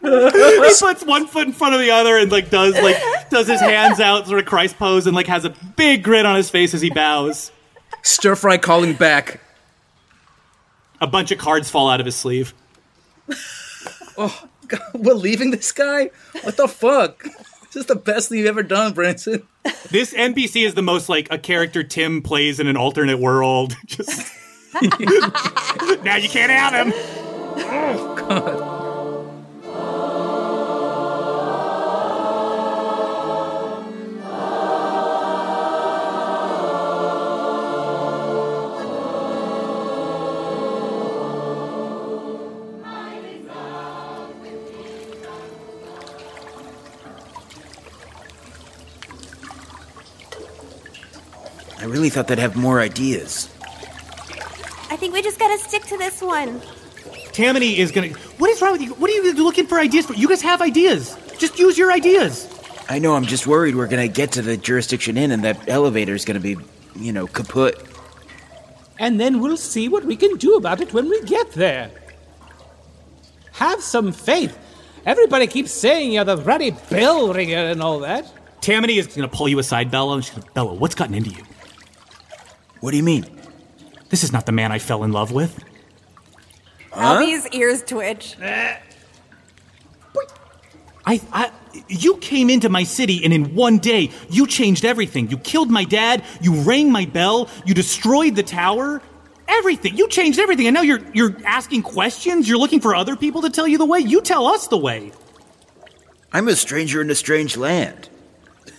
[0.00, 2.96] he puts one foot in front of the other and like does like
[3.30, 6.36] does his hands out sort of Christ pose and like has a big grin on
[6.36, 7.50] his face as he bows.
[8.02, 9.40] Stir Fry calling back.
[11.00, 12.54] A bunch of cards fall out of his sleeve.
[14.16, 16.10] Oh, God, we're leaving this guy?
[16.42, 17.24] What the fuck?
[17.72, 19.46] This is the best thing you've ever done, Branson.
[19.90, 23.76] This NPC is the most like a character Tim plays in an alternate world.
[23.86, 24.32] Just
[26.02, 26.92] now you can't have him.
[26.94, 28.77] Oh, God.
[52.08, 53.48] Really thought they'd have more ideas.
[54.90, 56.60] I think we just gotta stick to this one.
[57.32, 58.08] Tammany is gonna.
[58.38, 58.94] What is wrong with you?
[58.94, 60.14] What are you looking for ideas for?
[60.14, 61.16] You guys have ideas.
[61.38, 62.48] Just use your ideas.
[62.88, 66.24] I know, I'm just worried we're gonna get to the jurisdiction inn and that elevator's
[66.24, 66.56] gonna be,
[66.96, 67.74] you know, kaput.
[68.98, 71.90] And then we'll see what we can do about it when we get there.
[73.52, 74.56] Have some faith.
[75.04, 78.24] Everybody keeps saying you're the ruddy bell ringer and all that.
[78.62, 81.44] Tammany is gonna pull you aside, Bella, and she's gonna, Bella, what's gotten into you?
[82.80, 83.26] What do you mean?
[84.08, 85.62] This is not the man I fell in love with.
[86.92, 88.36] Albie's ears twitch.
[91.06, 91.50] I, I,
[91.88, 95.30] you came into my city, and in one day, you changed everything.
[95.30, 96.22] You killed my dad.
[96.40, 97.48] You rang my bell.
[97.64, 99.00] You destroyed the tower.
[99.46, 99.96] Everything.
[99.96, 102.46] You changed everything, and now you're you're asking questions.
[102.46, 104.00] You're looking for other people to tell you the way.
[104.00, 105.12] You tell us the way.
[106.30, 108.10] I'm a stranger in a strange land.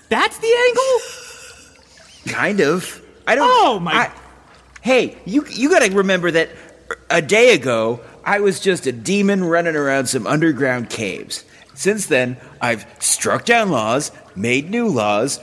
[0.09, 2.33] That's the angle.
[2.35, 3.03] Kind of.
[3.29, 3.47] I don't.
[3.49, 3.91] Oh my!
[3.93, 4.11] I-
[4.81, 6.49] hey, you you gotta remember that
[7.09, 11.43] a day ago I was just a demon running around some underground caves.
[11.75, 15.39] Since then, I've struck down laws, made new laws,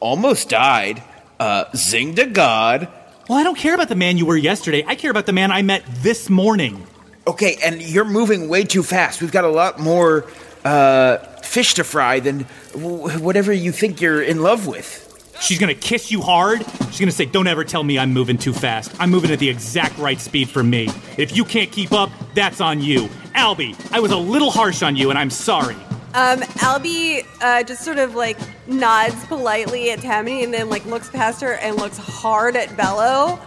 [0.00, 1.02] almost died,
[1.40, 2.88] uh, zinged a god.
[3.28, 4.84] Well, I don't care about the man you were yesterday.
[4.86, 6.86] I care about the man I met this morning.
[7.26, 9.20] Okay, and you're moving way too fast.
[9.22, 10.26] We've got a lot more
[10.64, 15.03] uh, fish to fry than w- whatever you think you're in love with.
[15.44, 16.64] She's gonna kiss you hard.
[16.86, 18.94] She's gonna say, Don't ever tell me I'm moving too fast.
[18.98, 20.88] I'm moving at the exact right speed for me.
[21.18, 23.08] If you can't keep up, that's on you.
[23.34, 25.74] Albie, I was a little harsh on you, and I'm sorry.
[26.14, 31.10] Um, Albie uh, just sort of like nods politely at Tammany and then like looks
[31.10, 33.38] past her and looks hard at Bello.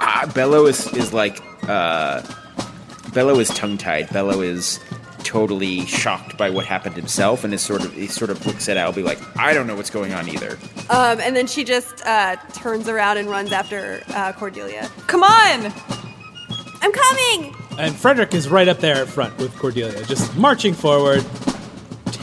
[0.00, 1.38] Ah, Bello is, is like,
[1.68, 2.22] uh,
[3.12, 4.10] Bello is tongue tied.
[4.12, 4.80] Bello is
[5.22, 8.76] totally shocked by what happened himself and is sort of, he sort of looks at
[8.76, 10.58] Albie like, I don't know what's going on either.
[10.90, 14.90] Um, and then she just uh, turns around and runs after uh, Cordelia.
[15.06, 15.72] Come on!
[16.82, 17.54] I'm coming!
[17.78, 21.24] And Frederick is right up there at front with Cordelia, just marching forward,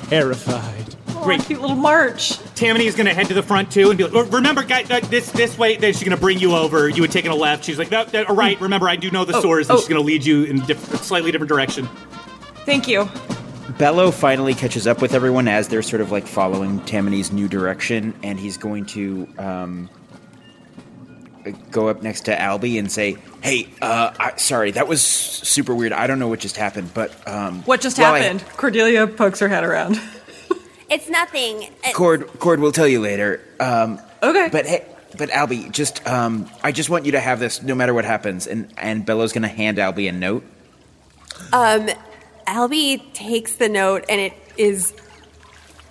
[0.10, 0.96] terrified.
[1.24, 2.38] Great, cute little march.
[2.56, 5.02] Tammany is gonna head to the front too and be like, "Oh, "Remember, guy, uh,
[5.02, 6.88] this this way." Then she's gonna bring you over.
[6.88, 7.66] You had taken a left.
[7.66, 8.60] She's like, "No, no, all right.
[8.62, 9.80] Remember, I do know the Oh, source." And oh.
[9.82, 11.90] she's gonna lead you in diff- a slightly different direction.
[12.70, 13.10] Thank you.
[13.80, 18.14] Bello finally catches up with everyone as they're sort of like following Tammany's new direction,
[18.22, 19.90] and he's going to um,
[21.72, 25.94] go up next to Albie and say, "Hey, uh, I, sorry, that was super weird.
[25.94, 28.44] I don't know what just happened, but um, What just well, I- happened?
[28.56, 30.00] Cordelia pokes her head around.
[30.92, 31.64] It's nothing.
[31.84, 33.42] It- Cord, Cord will tell you later.
[33.60, 34.86] Um, okay, but hey,
[35.18, 38.46] but Albie, just um, I just want you to have this no matter what happens,
[38.46, 40.44] and and Bello's going to hand Albie a note.
[41.54, 41.90] Um,
[42.50, 44.94] Albie takes the note and it is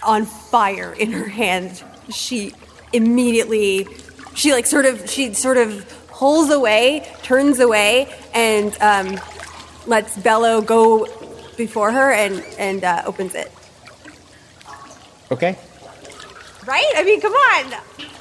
[0.03, 1.83] on fire in her hand.
[2.11, 2.53] She
[2.93, 3.87] immediately,
[4.35, 9.21] she like sort of, she sort of pulls away, turns away, and um,
[9.87, 11.07] lets Bello go
[11.57, 13.53] before her and and uh, opens it.
[15.31, 15.57] Okay.
[16.67, 16.93] Right?
[16.97, 17.75] I mean, come on.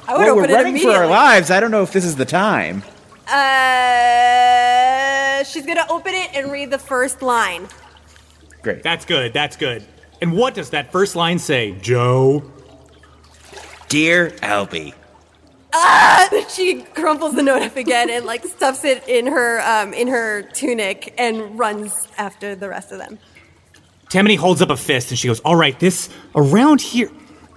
[0.06, 1.50] I would Well, we're it running for our lives.
[1.50, 2.84] I don't know if this is the time.
[3.26, 3.42] Uh,
[5.44, 7.66] she's gonna open it and read the first line.
[8.62, 8.82] Great.
[8.82, 9.32] That's good.
[9.32, 9.84] That's good.
[10.20, 12.42] And what does that first line say, Joe?
[13.88, 14.94] Dear Albie,
[15.72, 16.28] Ah!
[16.48, 20.42] She crumples the note up again and like stuffs it in her um, in her
[20.42, 23.18] tunic and runs after the rest of them.
[24.08, 27.08] Tammany holds up a fist and she goes, "All right, this around here.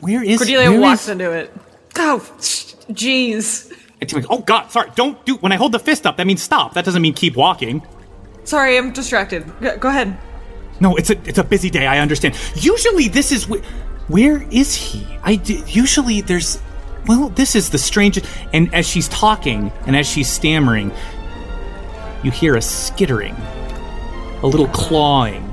[0.02, 1.54] Where is Cordelia where walks is-" into it.
[1.98, 2.20] Oh,
[2.92, 3.72] jeez.
[4.02, 4.92] And Tammany goes, "Oh God, sorry.
[4.96, 5.36] Don't do.
[5.38, 6.74] When I hold the fist up, that means stop.
[6.74, 7.82] That doesn't mean keep walking.
[8.44, 9.52] Sorry, I'm distracted.
[9.62, 10.18] Go go ahead.
[10.82, 11.86] No, it's a it's a busy day.
[11.88, 12.36] I understand.
[12.56, 13.64] Usually, this is wh-
[14.10, 15.08] where is he?
[15.24, 16.60] I d- usually there's.
[17.06, 18.26] Well, this is the strangest.
[18.52, 20.92] And as she's talking and as she's stammering,
[22.24, 23.36] you hear a skittering,
[24.44, 25.48] a little clawing.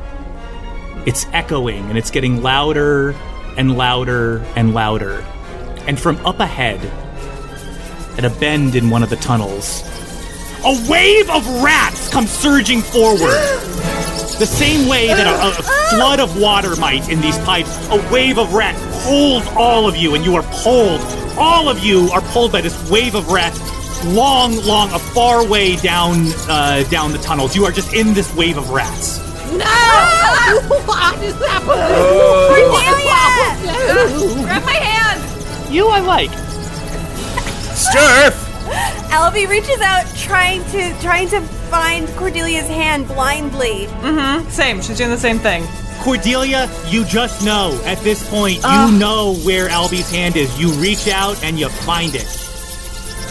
[1.07, 3.15] It's echoing and it's getting louder
[3.57, 5.25] and louder and louder.
[5.87, 6.81] And from up ahead,
[8.19, 9.83] at a bend in one of the tunnels,
[10.65, 13.33] a wave of rats comes surging forward.
[14.39, 18.39] The same way that a, a flood of water might in these pipes, a wave
[18.39, 21.01] of rats pulls all of you, and you are pulled.
[21.37, 23.59] All of you are pulled by this wave of rats,
[24.05, 27.57] long, long, a far way down, uh, down the tunnels.
[27.57, 29.19] You are just in this wave of rats.
[29.53, 29.65] No!
[30.87, 31.85] what is happening?
[32.49, 33.39] Cordelia!
[34.45, 35.73] Grab my hand!
[35.73, 36.31] You, I like.
[37.75, 38.48] Sturf!
[39.11, 43.87] Albie reaches out, trying to trying to find Cordelia's hand blindly.
[43.87, 44.49] Mm-hmm.
[44.51, 44.81] Same.
[44.83, 45.65] She's doing the same thing.
[46.01, 48.93] Cordelia, you just know at this point, Ugh.
[48.93, 50.59] you know where Albie's hand is.
[50.61, 52.27] You reach out and you find it.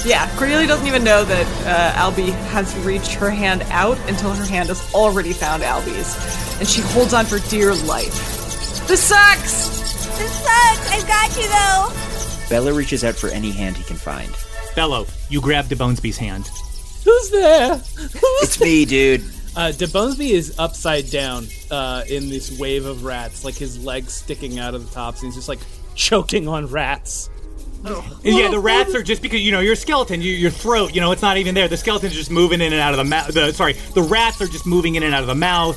[0.05, 4.45] Yeah, Cordelia doesn't even know that uh, Albie has reached her hand out until her
[4.45, 6.15] hand has already found Albie's,
[6.59, 8.87] and she holds on for dear life.
[8.87, 9.67] This sucks.
[10.17, 10.91] This sucks.
[10.91, 12.49] I've got you though.
[12.49, 14.33] Bello reaches out for any hand he can find.
[14.77, 16.51] Bello, you grab DeBonesby's hand.
[17.03, 17.81] Who's there?
[18.43, 19.21] It's me, dude.
[19.55, 24.59] Uh, DeBonesby is upside down uh, in this wave of rats, like his legs sticking
[24.59, 25.57] out of the tops, and he's just like
[25.95, 27.31] choking on rats.
[27.85, 30.21] And yeah, the rats are just because you know you're a skeleton.
[30.21, 31.67] You, your throat, you know, it's not even there.
[31.67, 33.33] The skeleton's just moving in and out of the mouth.
[33.33, 35.75] The sorry, the rats are just moving in and out of the mouth.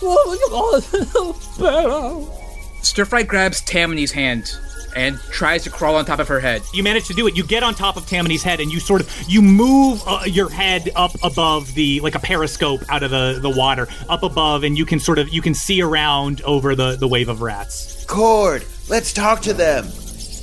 [2.84, 4.56] Stir Fry grabs Tammany's hand
[4.96, 6.62] and tries to crawl on top of her head.
[6.72, 7.36] You manage to do it.
[7.36, 10.48] You get on top of Tammany's head and you sort of you move uh, your
[10.48, 14.76] head up above the like a periscope out of the the water up above, and
[14.76, 18.04] you can sort of you can see around over the the wave of rats.
[18.06, 19.84] Cord, let's talk to them.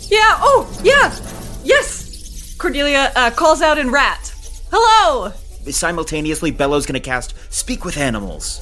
[0.10, 0.38] Yeah.
[0.39, 1.16] Oh, yeah.
[1.64, 2.56] Yes.
[2.58, 4.34] Cordelia uh, calls out in rat.
[4.72, 5.34] Hello.
[5.70, 8.62] Simultaneously, Bello's gonna cast Speak with Animals.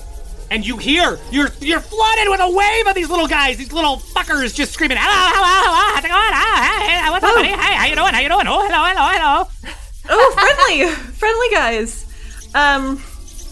[0.51, 3.95] And you hear you're you're flooded with a wave of these little guys, these little
[3.95, 6.33] fuckers, just screaming, "Hello, hello, hello, how's it going?
[6.35, 7.47] Ah, hey, hey, what's up, buddy?
[7.47, 8.13] Hey, how you doing?
[8.13, 8.47] How you doing?
[8.47, 9.47] Oh, hello, hello, hello."
[10.09, 12.05] Oh, friendly, friendly guys.
[12.53, 13.01] Um.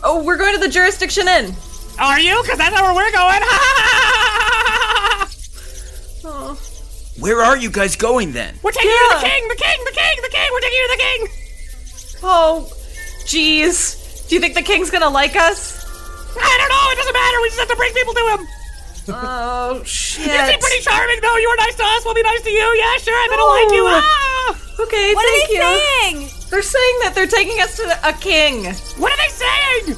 [0.03, 1.53] Oh, we're going to the jurisdiction inn.
[1.99, 2.41] Are you?
[2.41, 3.39] Because that's where we're going.
[6.25, 6.59] Oh.
[7.19, 8.53] Where are you guys going then?
[8.61, 10.47] We're taking you to the king, the king, the king, the king.
[10.51, 11.27] We're taking you to the king.
[12.23, 12.69] Oh,
[13.23, 14.27] jeez.
[14.27, 15.78] Do you think the king's gonna like us?
[16.41, 16.85] I don't know.
[16.91, 17.37] It doesn't matter.
[17.41, 18.41] We just have to bring people to him.
[19.09, 20.27] Oh shit.
[20.27, 21.37] You seem pretty charming, though.
[21.37, 22.05] You were nice to us.
[22.05, 22.65] We'll be nice to you.
[22.77, 23.17] Yeah, sure.
[23.17, 23.85] I'm gonna like you.
[23.87, 24.61] Ah!
[24.79, 25.61] Okay, What thank are they you.
[25.61, 26.29] saying?
[26.49, 28.65] They're saying that they're taking us to a king.
[28.97, 29.97] What are they saying?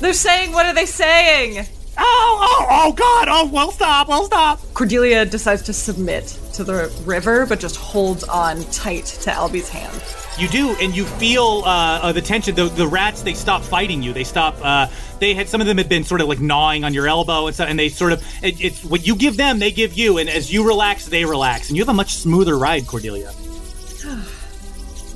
[0.00, 1.66] They're saying, what are they saying?
[1.98, 3.28] Oh, oh, oh, God.
[3.28, 4.08] Oh, well, stop.
[4.08, 4.60] Well, stop.
[4.74, 9.92] Cordelia decides to submit to the river, but just holds on tight to Albie's hand.
[10.38, 12.56] You do, and you feel uh, uh, the tension.
[12.56, 14.12] The, the rats, they stop fighting you.
[14.12, 14.56] They stop.
[14.60, 14.88] Uh,
[15.20, 17.54] they had some of them had been sort of like gnawing on your elbow and
[17.54, 18.24] stuff, and they sort of.
[18.42, 21.68] It, it's what you give them, they give you, and as you relax, they relax,
[21.68, 23.32] and you have a much smoother ride, Cordelia.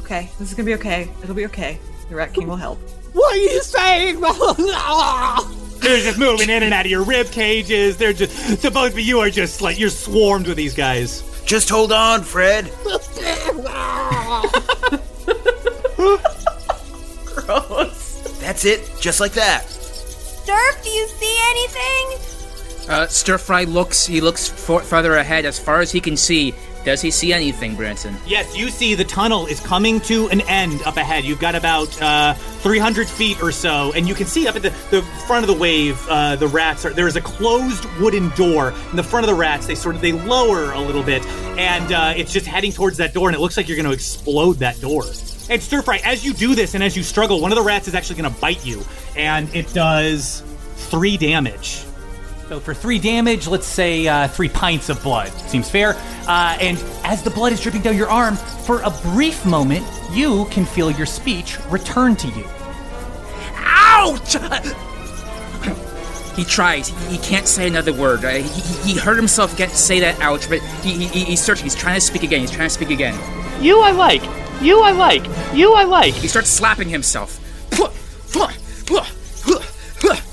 [0.00, 1.10] Okay, this is gonna be okay.
[1.22, 1.78] It'll be okay.
[2.08, 2.78] The Rat King will help.
[3.12, 4.20] What are you saying?
[5.80, 7.98] They're just moving in and out of your rib cages.
[7.98, 8.62] They're just.
[8.62, 11.22] The both of you are just like you're swarmed with these guys.
[11.48, 12.66] Just hold on, Fred.
[17.24, 18.38] Gross.
[18.38, 19.64] That's it, just like that.
[19.66, 22.90] Surf, do you see anything?
[22.90, 24.04] Uh, Stir Fry looks.
[24.04, 26.54] He looks for, farther ahead as far as he can see.
[26.88, 28.16] Does he see anything, Branson?
[28.26, 31.22] Yes, you see the tunnel is coming to an end up ahead.
[31.22, 34.70] You've got about uh, 300 feet or so, and you can see up at the,
[34.90, 36.94] the front of the wave, uh, the rats are.
[36.94, 39.66] There is a closed wooden door in the front of the rats.
[39.66, 41.26] They sort of they lower a little bit,
[41.58, 43.92] and uh, it's just heading towards that door, and it looks like you're going to
[43.92, 45.04] explode that door.
[45.50, 47.86] And stir fry, as you do this and as you struggle, one of the rats
[47.86, 48.82] is actually going to bite you,
[49.14, 50.42] and it does
[50.76, 51.84] three damage.
[52.48, 55.28] So for three damage, let's say uh, three pints of blood.
[55.50, 55.94] Seems fair.
[56.26, 60.46] Uh, and as the blood is dripping down your arm, for a brief moment, you
[60.46, 62.44] can feel your speech return to you.
[63.54, 64.36] Ouch!
[66.36, 66.88] He tries.
[66.88, 68.24] He, he can't say another word.
[68.24, 71.64] Uh, he, he, he heard himself get say that ouch, but he, he, he's searching.
[71.64, 72.40] He's trying to speak again.
[72.40, 73.14] He's trying to speak again.
[73.62, 74.22] You I like.
[74.62, 75.26] You I like.
[75.52, 76.14] You I like.
[76.14, 77.44] He starts slapping himself.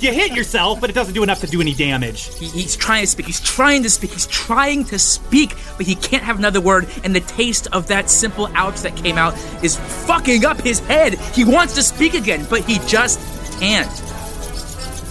[0.05, 2.31] You hit yourself, but it doesn't do enough to do any damage.
[2.37, 3.25] He, he's trying to speak.
[3.25, 4.11] He's trying to speak.
[4.11, 6.87] He's trying to speak, but he can't have another word.
[7.03, 9.33] And the taste of that simple ouch that came out
[9.63, 11.15] is fucking up his head.
[11.33, 13.19] He wants to speak again, but he just
[13.59, 13.89] can't.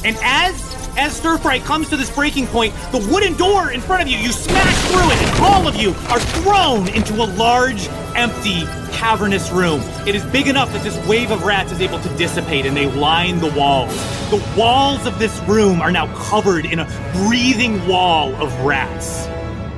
[0.04, 0.63] And as
[0.96, 4.16] as Stir Fry comes to this breaking point, the wooden door in front of you,
[4.18, 9.50] you smash through it, and all of you are thrown into a large, empty, cavernous
[9.50, 9.80] room.
[10.06, 12.90] It is big enough that this wave of rats is able to dissipate, and they
[12.90, 13.94] line the walls.
[14.30, 19.26] The walls of this room are now covered in a breathing wall of rats.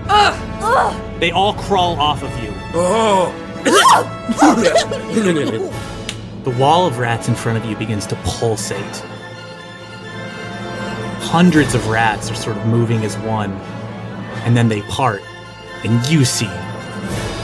[0.09, 0.63] Ugh!
[0.63, 1.21] Ugh!
[1.21, 2.53] They all crawl off of you.
[2.75, 3.33] Oh.
[6.47, 9.03] The wall of rats in front of you begins to pulsate.
[11.27, 13.53] Hundreds of rats are sort of moving as one,
[14.45, 15.23] and then they part,
[15.85, 16.49] and you see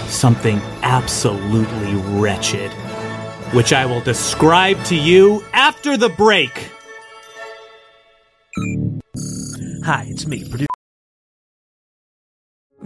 [0.06, 2.70] something absolutely wretched,
[3.52, 6.70] which I will describe to you after the break.
[9.84, 10.71] Hi, it's me, producer.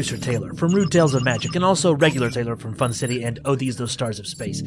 [0.00, 3.38] Producer Taylor from Rude Tales of Magic, and also regular Taylor from Fun City and
[3.44, 4.62] Oh These Those Stars of Space.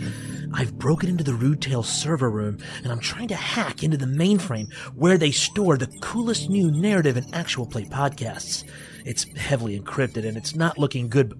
[0.53, 4.05] I've broken into the Rude Tales server room, and I'm trying to hack into the
[4.05, 8.63] mainframe where they store the coolest new narrative and actual play podcasts.
[9.05, 11.29] It's heavily encrypted, and it's not looking good.
[11.29, 11.39] But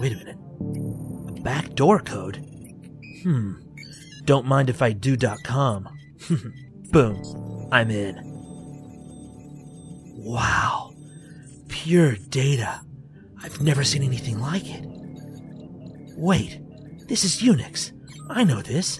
[0.00, 0.38] wait a minute.
[1.38, 2.44] A backdoor code?
[3.22, 3.52] Hmm.
[4.24, 5.88] Don't mind if I do.com.
[6.90, 7.68] Boom.
[7.70, 8.18] I'm in.
[10.16, 10.90] Wow.
[11.68, 12.80] Pure data.
[13.44, 14.82] I've never seen anything like it.
[16.16, 16.60] Wait,
[17.08, 17.92] this is Unix.
[18.30, 18.98] I know this.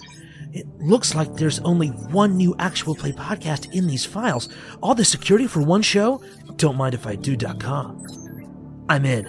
[0.52, 4.50] It looks like there's only one new actual play podcast in these files.
[4.82, 6.22] All the security for one show?
[6.56, 8.84] Don't mind if I do.com.
[8.90, 9.24] I'm in.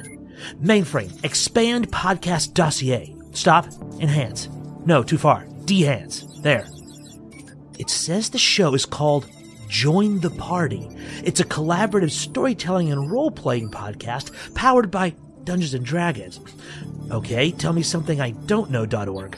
[0.61, 3.15] Mainframe, expand podcast dossier.
[3.31, 3.67] Stop,
[4.01, 4.49] enhance.
[4.85, 5.45] No, too far.
[5.63, 6.41] Dehance.
[6.43, 6.67] There.
[7.79, 9.27] It says the show is called
[9.75, 10.87] Join the Party.
[11.25, 15.13] It's a collaborative storytelling and role playing podcast powered by
[15.43, 16.39] Dungeons and Dragons.
[17.11, 19.35] Okay, tell me something I don't know.org.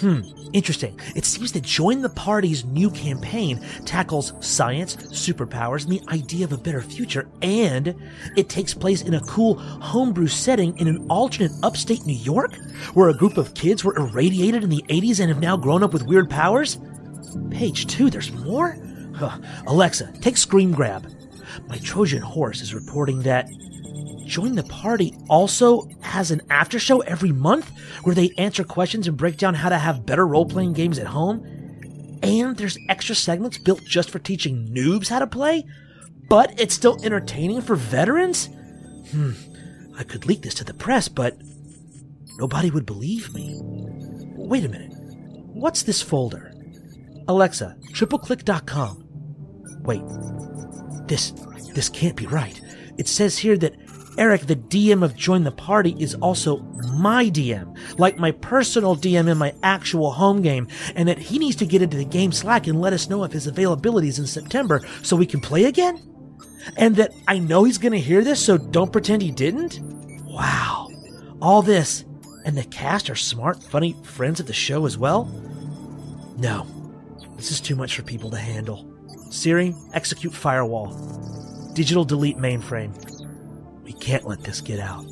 [0.00, 0.98] Hmm, interesting.
[1.14, 6.52] It seems that Join the Party's new campaign tackles science, superpowers, and the idea of
[6.52, 7.94] a better future, and
[8.36, 12.56] it takes place in a cool homebrew setting in an alternate upstate New York,
[12.94, 15.92] where a group of kids were irradiated in the 80s and have now grown up
[15.92, 16.76] with weird powers?
[17.52, 18.76] Page two, there's more?
[19.20, 19.38] Huh.
[19.66, 21.06] Alexa, take Screen Grab.
[21.68, 23.50] My Trojan horse is reporting that
[24.24, 27.70] Join the Party also has an after show every month
[28.04, 31.08] where they answer questions and break down how to have better role playing games at
[31.08, 31.44] home.
[32.22, 35.66] And there's extra segments built just for teaching noobs how to play,
[36.28, 38.48] but it's still entertaining for veterans?
[39.10, 39.32] Hmm,
[39.98, 41.36] I could leak this to the press, but
[42.38, 43.58] nobody would believe me.
[43.60, 44.92] Wait a minute.
[45.52, 46.54] What's this folder?
[47.26, 48.99] Alexa, tripleclick.com.
[49.90, 50.04] Wait,
[51.08, 51.32] this
[51.74, 52.60] this can't be right.
[52.96, 53.74] It says here that
[54.16, 56.58] Eric, the DM of Join the Party, is also
[56.94, 61.56] my DM, like my personal DM in my actual home game, and that he needs
[61.56, 64.28] to get into the game Slack and let us know if his availability is in
[64.28, 66.00] September so we can play again?
[66.76, 69.80] And that I know he's going to hear this, so don't pretend he didn't?
[70.24, 70.88] Wow.
[71.42, 72.04] All this,
[72.44, 75.24] and the cast are smart, funny friends of the show as well?
[76.38, 76.64] No.
[77.34, 78.89] This is too much for people to handle.
[79.30, 80.92] Siri, execute firewall.
[81.72, 82.92] Digital delete mainframe.
[83.84, 85.06] We can't let this get out.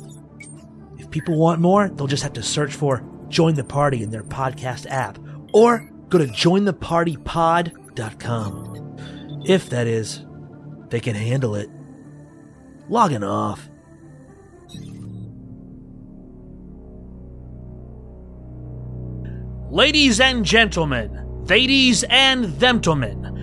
[0.97, 4.23] If people want more, they'll just have to search for Join the Party in their
[4.23, 5.17] podcast app
[5.53, 8.97] or go to jointhepartypod.com.
[9.45, 10.25] If that is,
[10.89, 11.69] they can handle it.
[12.89, 13.69] Logging off.
[19.71, 23.38] Ladies and gentlemen, ladies and themtlemen,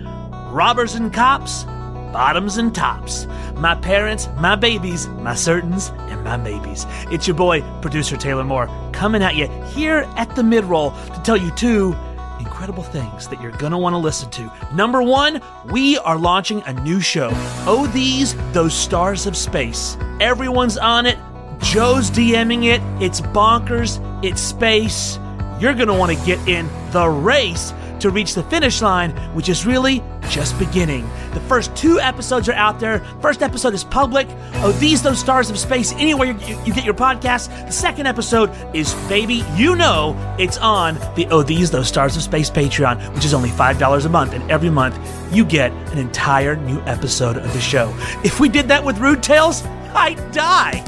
[0.51, 1.63] robbers and cops,
[2.11, 6.85] bottoms and tops, my parents, my babies, my certains, and my maybes.
[7.11, 11.37] It's your boy, producer Taylor Moore, coming at you here at the midroll to tell
[11.37, 11.95] you two
[12.39, 14.51] incredible things that you're gonna want to listen to.
[14.73, 17.29] Number one, we are launching a new show.
[17.67, 19.97] Oh, these, those stars of space.
[20.19, 21.17] Everyone's on it.
[21.59, 22.81] Joe's DMing it.
[23.01, 23.99] It's bonkers.
[24.23, 25.19] It's space.
[25.59, 29.65] You're gonna want to get in the race to reach the finish line, which is
[29.65, 31.07] really just beginning.
[31.33, 32.99] The first two episodes are out there.
[33.21, 34.27] First episode is public.
[34.55, 35.93] Oh, these those stars of space.
[35.93, 37.47] Anywhere you, you, get your podcast.
[37.65, 39.43] The second episode is baby.
[39.55, 43.49] You know it's on the Oh These Those Stars of Space Patreon, which is only
[43.49, 44.97] five dollars a month, and every month
[45.33, 47.93] you get an entire new episode of the show.
[48.23, 50.83] If we did that with Rude Tales, I'd die.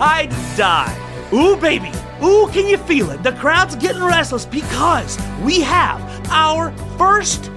[0.00, 0.96] I'd die.
[1.32, 1.92] Ooh, baby.
[2.22, 3.22] Ooh, can you feel it?
[3.22, 6.00] The crowd's getting restless because we have
[6.30, 7.50] our first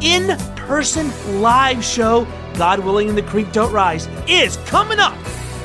[0.00, 1.10] in person
[1.40, 5.16] live show, God willing, and the creek don't rise, is coming up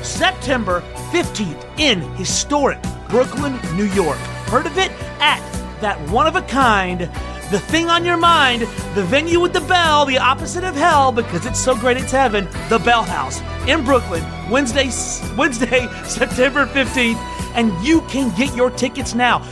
[0.02, 4.18] September 15th in historic Brooklyn, New York.
[4.48, 4.90] Heard of it?
[5.20, 5.40] At
[5.80, 7.10] that one of a kind
[7.50, 8.62] the thing on your mind,
[8.94, 12.48] the venue with the bell, the opposite of hell, because it's so great it's heaven,
[12.68, 14.90] the Bell House in Brooklyn, Wednesday,
[15.36, 17.14] Wednesday, September 15th.
[17.54, 19.48] And you can get your tickets now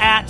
[0.00, 0.28] at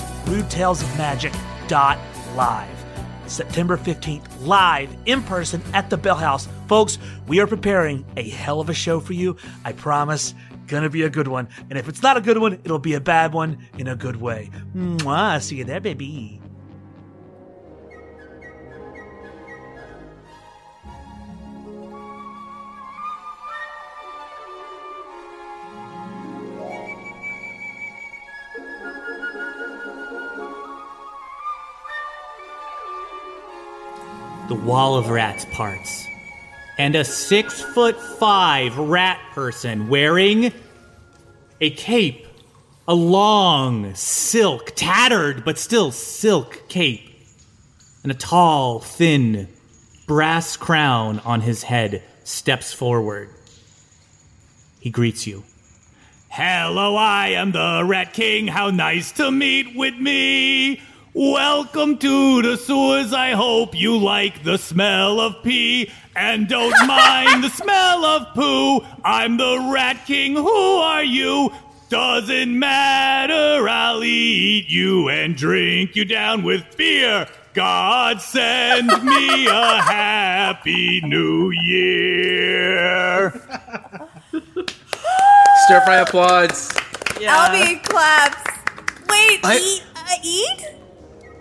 [2.35, 2.87] rudetalesofmagic.live.
[3.26, 6.49] September 15th, live in person at the Bell House.
[6.66, 9.37] Folks, we are preparing a hell of a show for you.
[9.64, 10.35] I promise.
[10.66, 11.49] Gonna be a good one.
[11.68, 14.16] And if it's not a good one, it'll be a bad one in a good
[14.16, 14.51] way.
[14.74, 15.43] Mwah.
[15.43, 16.39] See you there, baby.
[34.51, 36.09] The wall of rats parts.
[36.76, 40.53] And a six foot five rat person wearing
[41.61, 42.26] a cape,
[42.88, 47.16] a long silk, tattered but still silk cape,
[48.03, 49.46] and a tall, thin
[50.09, 53.28] brass crown on his head steps forward.
[54.80, 55.44] He greets you.
[56.28, 58.48] Hello, I am the Rat King.
[58.48, 60.80] How nice to meet with me.
[61.13, 63.13] Welcome to the sewers.
[63.13, 68.81] I hope you like the smell of pee and don't mind the smell of poo.
[69.05, 70.37] I'm the Rat King.
[70.37, 71.53] Who are you?
[71.89, 73.69] Doesn't matter.
[73.69, 77.27] I'll eat you and drink you down with beer.
[77.55, 83.31] God send me a happy new year.
[85.65, 86.69] Stir fry applauds.
[87.19, 88.41] Albie claps.
[89.09, 89.85] Wait, I- eat?
[89.97, 90.67] Uh, eat?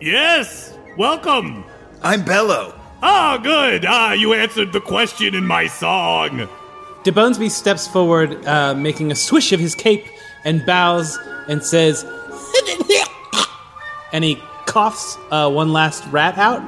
[0.02, 1.66] Yes, welcome.
[2.02, 2.74] I'm Bello.
[3.04, 3.86] Ah, good.
[3.86, 6.48] Ah, you answered the question in my song.
[7.04, 10.06] De Bonesby steps forward, uh, making a swish of his cape,
[10.46, 11.18] and bows
[11.50, 12.06] and says,
[14.14, 16.62] and he coughs uh, one last rat out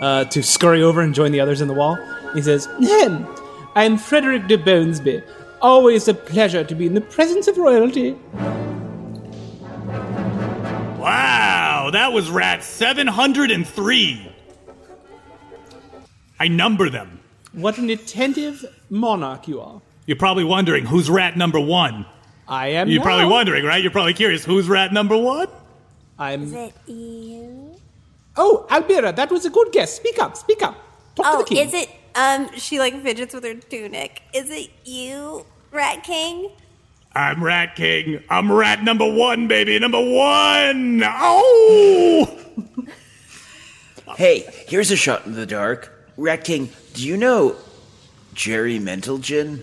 [0.00, 1.98] uh, to scurry over and join the others in the wall.
[2.34, 3.26] He says, "Ahem.
[3.74, 5.22] I'm Frederick de Bonesby.
[5.60, 8.12] Always a pleasure to be in the presence of royalty.
[10.98, 11.61] Wow,
[11.92, 14.32] that was rat 703.
[16.40, 17.20] I number them.
[17.52, 19.80] What an attentive monarch you are.
[20.06, 22.06] You're probably wondering who's rat number one.
[22.48, 22.88] I am.
[22.88, 23.80] You're probably wondering, right?
[23.82, 25.48] You're probably curious who's rat number one?
[26.18, 26.42] I'm.
[26.44, 27.76] Is it you?
[28.36, 29.94] Oh, Albira, that was a good guess.
[29.94, 30.74] Speak up, speak up.
[31.14, 31.68] Talk Oh, to the king.
[31.68, 31.90] is it?
[32.14, 34.22] Um, she like fidgets with her tunic.
[34.34, 36.50] Is it you, Rat King?
[37.14, 38.22] I'm Rat King.
[38.30, 39.78] I'm rat number one, baby.
[39.78, 41.02] Number one.
[41.04, 42.38] Oh!
[44.16, 45.90] Hey, here's a shot in the dark.
[46.18, 47.56] Rat King, do you know
[48.34, 49.62] Jerry Mentalgin?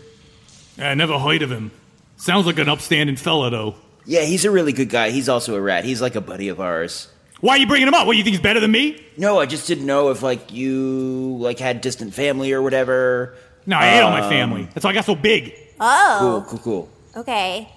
[0.79, 1.69] I never heard of him.
[2.17, 3.75] Sounds like an upstanding fella, though.
[4.05, 5.11] Yeah, he's a really good guy.
[5.11, 5.85] He's also a rat.
[5.85, 7.09] He's like a buddy of ours.
[7.41, 8.07] Why are you bringing him up?
[8.07, 8.99] What, you think he's better than me?
[9.17, 13.35] No, I just didn't know if like you like had distant family or whatever.
[13.67, 14.67] No, I hate all my Um, family.
[14.73, 15.53] That's why I got so big.
[15.79, 16.89] Oh, Cool, cool, cool.
[17.15, 17.69] Okay.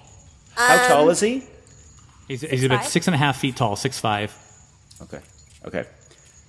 [0.55, 1.43] How Um, tall is he?
[2.27, 4.33] He's, he's about six and a half feet tall, six five.
[5.01, 5.19] Okay,
[5.65, 5.85] okay.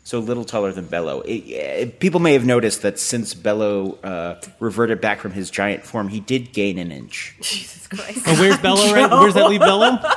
[0.04, 1.22] So a little taller than Bello.
[1.22, 5.82] It- yeah, people may have noticed that since Bello uh, reverted back from his giant
[5.84, 7.34] form, he did gain an inch.
[7.40, 8.20] Jesus Christ.
[8.26, 8.92] Oh, where's Bello?
[8.92, 9.10] Right?
[9.10, 9.98] Where's that leave Bello?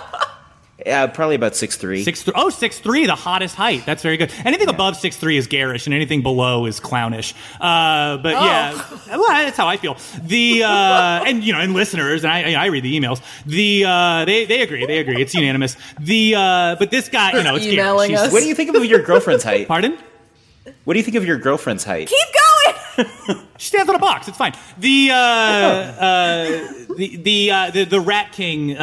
[0.86, 2.04] Yeah, probably about six three.
[2.04, 2.34] Six three.
[2.36, 3.84] Oh, six three, the hottest height.
[3.86, 4.32] That's very good.
[4.46, 7.34] Anything above six three is garish, and anything below is clownish.
[7.60, 8.74] Uh, but yeah,
[9.10, 9.98] well, that's how I feel.
[10.22, 13.22] The uh, and you know, and listeners, and I, I read the emails.
[13.48, 15.20] The uh, they they agree, they agree.
[15.20, 15.76] It's unanimous.
[16.00, 18.28] The uh, but this guy, you know, it's Emailing garish.
[18.28, 18.32] us.
[18.34, 19.68] What do you think of your girlfriend's height?
[19.68, 19.98] Pardon?
[20.84, 22.08] What do you think of your girlfriend's height?
[22.08, 23.44] Keep going.
[23.58, 24.28] She stands on a box.
[24.28, 24.54] It's fine.
[24.78, 26.46] The uh, uh,
[26.96, 28.76] the the uh, the the Rat King.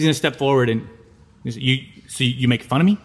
[0.00, 0.88] He's gonna step forward and
[1.44, 1.84] you.
[2.08, 2.98] So you make fun of me?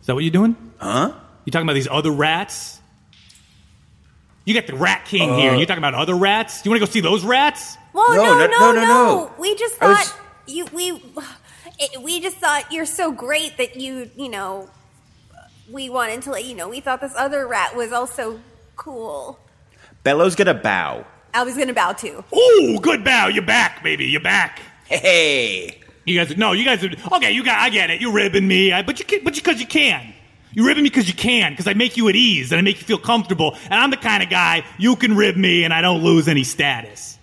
[0.00, 0.56] Is that what you're doing?
[0.78, 1.12] Huh?
[1.44, 2.80] You talking about these other rats?
[4.44, 5.52] You got the Rat King here.
[5.52, 5.58] Uh.
[5.58, 6.62] You talking about other rats?
[6.62, 7.76] Do you want to go see those rats?
[7.92, 9.32] Well, No, no, no, no, no, no, no, no.
[9.38, 11.02] We just I was- thought you we
[11.80, 14.68] it, we just thought you're so great that you you know
[15.70, 18.38] we wanted to let you know we thought this other rat was also
[18.76, 19.38] cool.
[20.04, 21.04] Bello's gonna bow.
[21.32, 22.22] Albie's gonna bow too.
[22.32, 23.26] Oh, good bow.
[23.28, 24.04] You're back, baby.
[24.06, 24.60] You're back.
[24.86, 27.32] Hey, You guys, no, you guys are okay.
[27.32, 28.00] You got, I get it.
[28.00, 30.12] You're ribbing me, I, but you, can, but you because you can.
[30.52, 32.78] You're ribbing me because you can, because I make you at ease and I make
[32.78, 33.56] you feel comfortable.
[33.64, 36.44] And I'm the kind of guy you can rib me and I don't lose any
[36.44, 37.18] status.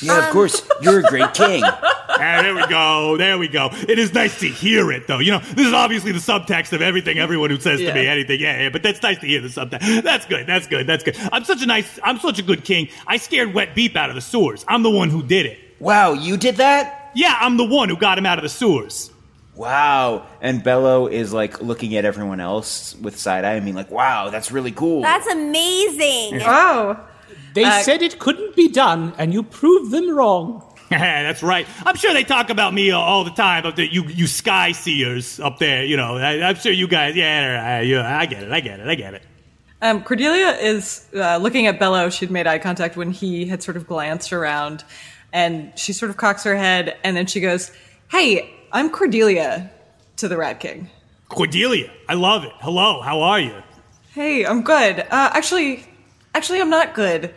[0.00, 0.62] yeah, of course.
[0.80, 1.64] You're a great king.
[2.16, 3.16] Ah, there we go.
[3.16, 3.70] There we go.
[3.72, 5.18] It is nice to hear it, though.
[5.18, 8.38] You know, this is obviously the subtext of everything everyone who says to me anything.
[8.38, 10.02] Yeah, yeah, but that's nice to hear the subtext.
[10.04, 10.46] That's good.
[10.46, 10.86] That's good.
[10.86, 11.16] That's good.
[11.32, 12.88] I'm such a nice, I'm such a good king.
[13.08, 14.64] I scared Wet Beep out of the sewers.
[14.68, 15.58] I'm the one who did it.
[15.84, 17.10] Wow, you did that?
[17.14, 19.10] Yeah, I'm the one who got him out of the sewers.
[19.54, 20.26] Wow.
[20.40, 23.54] And Bello is like looking at everyone else with side eye.
[23.54, 25.02] I mean, like, wow, that's really cool.
[25.02, 26.40] That's amazing.
[26.46, 26.98] Oh.
[27.54, 30.64] They Uh, said it couldn't be done, and you proved them wrong.
[30.90, 31.68] That's right.
[31.86, 33.64] I'm sure they talk about me all the time.
[33.64, 35.84] Of the you, you sky seers up there.
[35.84, 37.14] You know, I, I'm sure you guys.
[37.14, 38.50] Yeah, yeah, I get it.
[38.50, 38.88] I get it.
[38.88, 39.22] I get it.
[39.82, 42.10] Um, Cordelia is uh, looking at Bello.
[42.10, 44.82] She'd made eye contact when he had sort of glanced around,
[45.34, 47.70] and she sort of cocks her head, and then she goes,
[48.10, 49.70] "Hey, I'm Cordelia,"
[50.16, 50.88] to the Rat King.
[51.28, 52.52] Cordelia, I love it.
[52.60, 53.62] Hello, how are you?
[54.14, 55.00] Hey, I'm good.
[55.00, 55.84] Uh, actually,
[56.34, 57.34] actually, I'm not good.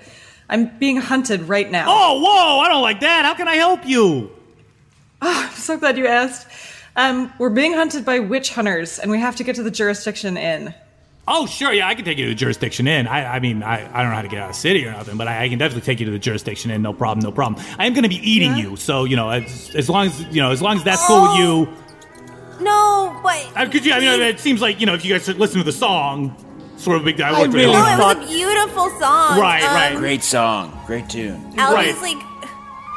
[0.47, 1.87] I'm being hunted right now.
[1.89, 2.59] Oh, whoa!
[2.59, 3.25] I don't like that.
[3.25, 4.31] How can I help you?
[5.21, 6.47] I'm so glad you asked.
[6.95, 10.37] Um, we're being hunted by witch hunters, and we have to get to the jurisdiction
[10.37, 10.73] inn.
[11.29, 11.73] Oh, sure.
[11.73, 13.05] Yeah, I can take you to the jurisdiction inn.
[13.05, 14.91] I, I mean, I, I don't know how to get out of the city or
[14.91, 16.81] nothing, but I, I can definitely take you to the jurisdiction inn.
[16.81, 17.21] No problem.
[17.23, 17.61] No problem.
[17.77, 20.41] I am going to be eating you, so you know, as, as long as you
[20.41, 21.67] know, as long as that's cool with you.
[22.63, 23.93] No, but Uh, could you?
[23.93, 26.35] I mean, it seems like you know, if you guys listen to the song,
[26.77, 27.19] sort of a big.
[27.21, 28.13] I, I worked with really no, Eleanor.
[28.13, 29.39] it was a beautiful song.
[29.39, 29.91] Right, right.
[29.93, 30.79] Um, Great song.
[30.87, 31.35] Great tune.
[31.57, 31.95] Albie's Right.
[32.15, 32.17] like,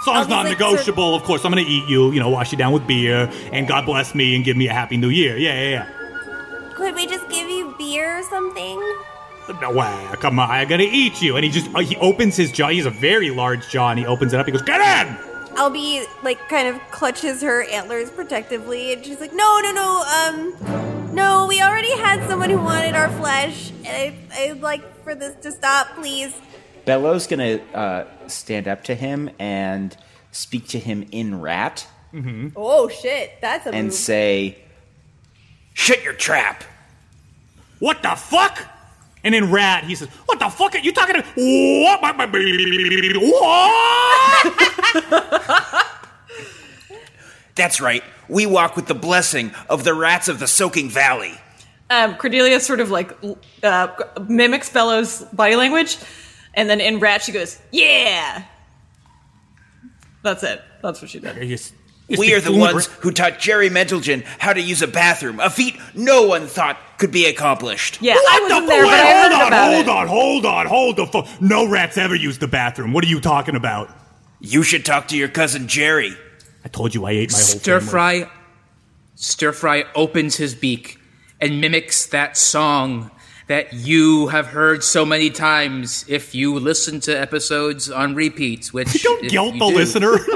[0.04, 1.14] Song's Albie's not like, negotiable.
[1.14, 2.10] Of course, I'm going to eat you.
[2.12, 4.72] You know, wash you down with beer, and God bless me and give me a
[4.72, 5.36] happy new year.
[5.36, 5.99] Yeah, yeah, yeah.
[6.80, 8.80] Could we just give you beer or something?
[9.60, 10.06] No way!
[10.14, 11.36] Come on, I gotta eat you.
[11.36, 12.68] And he just uh, he opens his jaw.
[12.68, 14.46] He has a very large jaw, and he opens it up.
[14.46, 15.14] He goes, "Get in!"
[15.56, 21.14] Albie like kind of clutches her antlers protectively, and she's like, "No, no, no, um,
[21.14, 21.46] no.
[21.48, 25.52] We already had someone who wanted our flesh, and I, I'd like for this to
[25.52, 26.34] stop, please."
[26.84, 29.96] Bello's gonna uh, stand up to him and
[30.30, 32.48] speak to him in rat Mm-hmm.
[32.56, 33.94] Oh shit, that's a and move.
[33.94, 34.58] say,
[35.80, 36.62] "Shut your trap."
[37.78, 38.58] What the fuck?
[39.24, 41.22] And then Rat, he says, "What the fuck are you talking to?
[41.82, 42.02] What?
[42.02, 42.26] my- my-
[43.20, 44.56] What?"
[47.54, 48.02] That's right.
[48.28, 51.34] We walk with the blessing of the rats of the Soaking Valley.
[51.90, 53.16] Um, Cordelia sort of like
[53.62, 53.88] uh,
[54.28, 55.96] mimics Bello's body language,
[56.54, 58.44] and then in Rat she goes, "Yeah."
[60.22, 60.62] That's it.
[60.82, 61.36] That's what she did.
[62.18, 65.76] We are the ones who taught Jerry Mentelgen how to use a bathroom, a feat
[65.94, 67.98] no one thought could be accomplished.
[68.02, 69.88] Yeah, What I wasn't fu- there, but wait, I hold heard on, about hold it.
[69.88, 71.40] on, hold on, hold the fuck.
[71.40, 72.92] No rats ever use the bathroom.
[72.92, 73.90] What are you talking about?
[74.40, 76.14] You should talk to your cousin Jerry.
[76.64, 77.90] I told you I ate my whole Stir family.
[77.90, 78.30] Fry,
[79.14, 80.98] Stir Fry opens his beak
[81.40, 83.10] and mimics that song
[83.46, 88.68] that you have heard so many times if you listen to episodes on repeat.
[88.68, 90.12] Which Don't guilt the do- listener.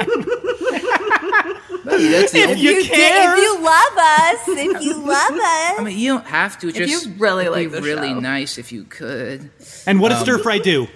[1.99, 3.33] that's the If only- you, you did- care.
[3.37, 6.69] if you love us, if you love us, I mean, you don't have to.
[6.69, 8.21] If Just you really like be the really show.
[8.21, 9.51] nice if you could.
[9.87, 10.87] and what does Um, Stir Fry do?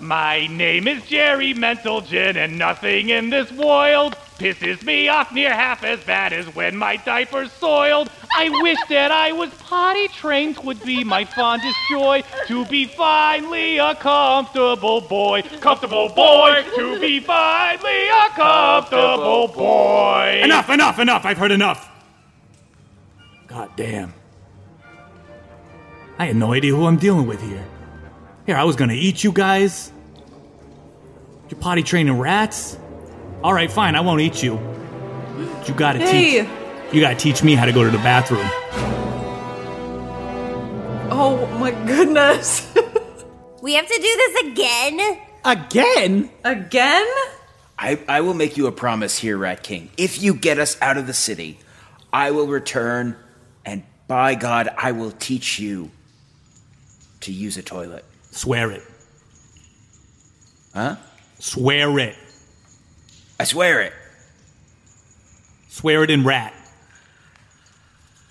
[0.00, 5.82] My name is Jerry Mentalgen, and nothing in this world pisses me off near half
[5.84, 8.10] as bad as when my diaper's soiled.
[8.36, 12.22] I wish that I was potty trained, would be my fondest joy.
[12.46, 20.40] To be finally a comfortable boy, comfortable boy, to be finally a comfortable boy.
[20.44, 21.24] Enough, enough, enough.
[21.24, 21.90] I've heard enough.
[23.46, 24.12] God damn.
[26.18, 27.64] I had no idea who I'm dealing with here.
[28.48, 29.92] Here, I was gonna eat you guys.
[31.50, 32.78] You potty training rats?
[33.44, 33.94] All right, fine.
[33.94, 34.54] I won't eat you.
[35.66, 36.40] You gotta Hey.
[36.40, 36.48] teach.
[36.94, 38.48] You gotta teach me how to go to the bathroom.
[41.10, 42.66] Oh my goodness.
[43.60, 45.18] we have to do this again.
[45.44, 46.30] Again?
[46.42, 47.06] Again?
[47.78, 49.90] I, I will make you a promise here, Rat King.
[49.98, 51.58] If you get us out of the city,
[52.14, 53.14] I will return,
[53.66, 55.90] and by God, I will teach you
[57.20, 58.06] to use a toilet.
[58.38, 58.84] Swear it.
[60.72, 60.94] Huh?
[61.40, 62.14] Swear it.
[63.40, 63.92] I swear it.
[65.70, 66.54] Swear it in rat.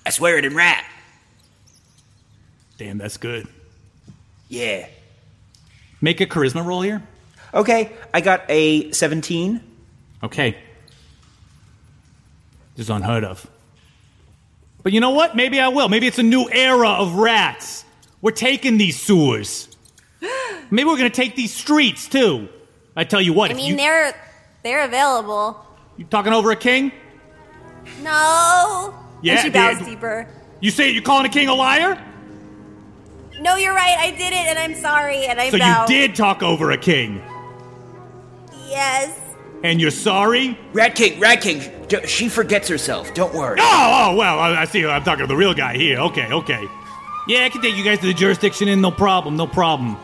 [0.06, 0.86] I swear it in rat.
[2.78, 3.50] Damn, that's good.
[4.48, 4.88] Yeah.
[6.00, 7.04] Make a charisma roll here.
[7.54, 9.60] Okay, I got a 17.
[10.24, 10.52] Okay.
[12.78, 13.46] This is unheard of.
[14.84, 15.36] But you know what?
[15.36, 15.90] Maybe I will.
[15.90, 17.84] Maybe it's a new era of rats.
[18.22, 19.68] We're taking these sewers.
[20.72, 22.50] Maybe we're gonna take these streets too.
[22.96, 24.14] I tell you what, I if mean, you they're
[24.64, 25.64] they're available.
[25.98, 26.92] you talking over a king?
[28.02, 28.94] No.
[29.22, 29.88] Yeah, And she bows dude.
[29.88, 30.28] deeper.
[30.60, 32.04] You say you're calling a king a liar?
[33.40, 33.96] No, you're right.
[34.00, 35.82] I did it, and I'm sorry, and I so bow.
[35.84, 37.22] you did talk over a king,
[38.68, 39.18] Yes.
[39.64, 40.58] and you're sorry?
[40.74, 43.14] Rat King, Rat King, d- she forgets herself.
[43.14, 43.58] Don't worry.
[43.62, 44.86] Oh, oh well, I, I see.
[44.86, 46.00] I'm talking to the real guy here.
[46.00, 46.66] Okay, okay.
[47.28, 49.98] Yeah, I can take you guys to the jurisdiction in, no problem, no problem.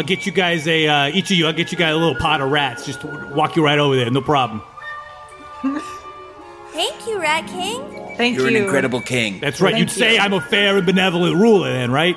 [0.00, 2.14] I'll get you guys a, uh, each of you, I'll get you guys a little
[2.14, 2.86] pot of rats.
[2.86, 4.62] Just walk you right over there, no problem.
[6.72, 8.14] Thank you, Rat King.
[8.16, 9.40] Thank You're an incredible king.
[9.40, 9.72] That's right.
[9.72, 10.20] Thank You'd say you.
[10.20, 12.16] I'm a fair and benevolent ruler, then, right?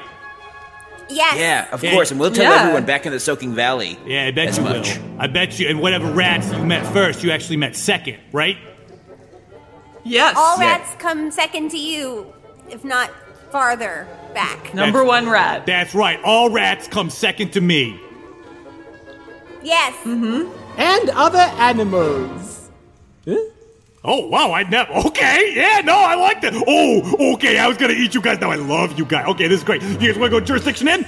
[1.09, 1.35] Yes.
[1.37, 1.91] Yeah, of Yeah.
[1.91, 2.61] course, and we'll tell Yeah.
[2.61, 3.99] everyone back in the Soaking Valley.
[4.05, 4.97] Yeah, I bet as you much.
[4.97, 5.03] will.
[5.19, 5.67] I bet you.
[5.67, 8.55] And whatever rats you met first, you actually met second, right?
[10.05, 10.35] Yes.
[10.37, 10.77] All Yeah.
[10.77, 12.27] rats come second to you,
[12.69, 13.09] if not
[13.53, 14.73] farther back.
[14.73, 15.65] Number That's- one rat.
[15.65, 16.19] That's right.
[16.23, 17.99] All rats come second to me.
[19.61, 19.95] Yes.
[20.05, 22.69] And other animals.
[24.05, 24.91] Oh wow, I never.
[25.07, 26.53] Okay, yeah, no, I like that.
[26.67, 28.37] Oh, okay, I was gonna eat you guys.
[28.41, 29.27] Now I love you guys.
[29.27, 29.81] Okay, this is great.
[29.81, 31.07] You guys want to go jurisdiction in?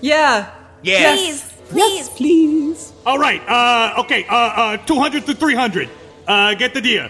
[0.00, 0.50] Yeah.
[0.82, 1.14] Yeah.
[1.14, 2.08] Please, please.
[2.08, 2.92] Please.
[3.06, 3.40] All right.
[3.48, 4.26] Uh, okay.
[4.28, 5.88] Uh, uh, two hundred to three hundred.
[6.26, 7.08] Uh, get the deal.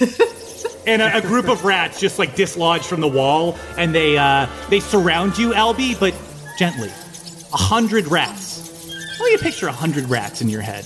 [0.88, 4.46] and a, a group of rats just like dislodge from the wall, and they uh,
[4.70, 6.14] they surround you, Albie, but
[6.58, 6.88] gently.
[7.52, 9.16] A hundred rats.
[9.18, 10.84] How do you picture a hundred rats in your head?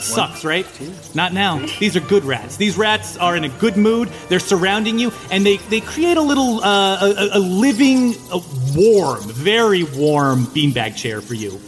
[0.00, 0.66] Sucks, right?
[1.14, 1.64] Not now.
[1.78, 2.56] These are good rats.
[2.56, 4.08] These rats are in a good mood.
[4.28, 8.40] They're surrounding you, and they, they create a little, uh, a, a living, a
[8.76, 11.58] warm, very warm beanbag chair for you.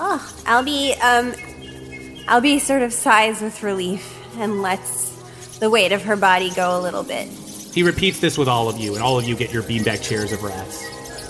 [0.00, 1.32] Oh, Albie, um,
[2.26, 5.13] Albie sort of sighs with relief and lets
[5.60, 7.28] the weight of her body go a little bit.
[7.28, 10.32] He repeats this with all of you, and all of you get your beanbag chairs
[10.32, 10.82] of rats.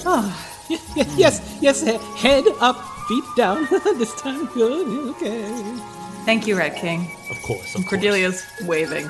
[0.06, 1.82] Oh, y- y- yes, yes,
[2.20, 2.76] head up,
[3.08, 3.66] feet down.
[3.70, 5.62] this time, good, okay.
[6.24, 7.10] Thank you, Rat King.
[7.30, 9.06] Of course, And Cordelia's waving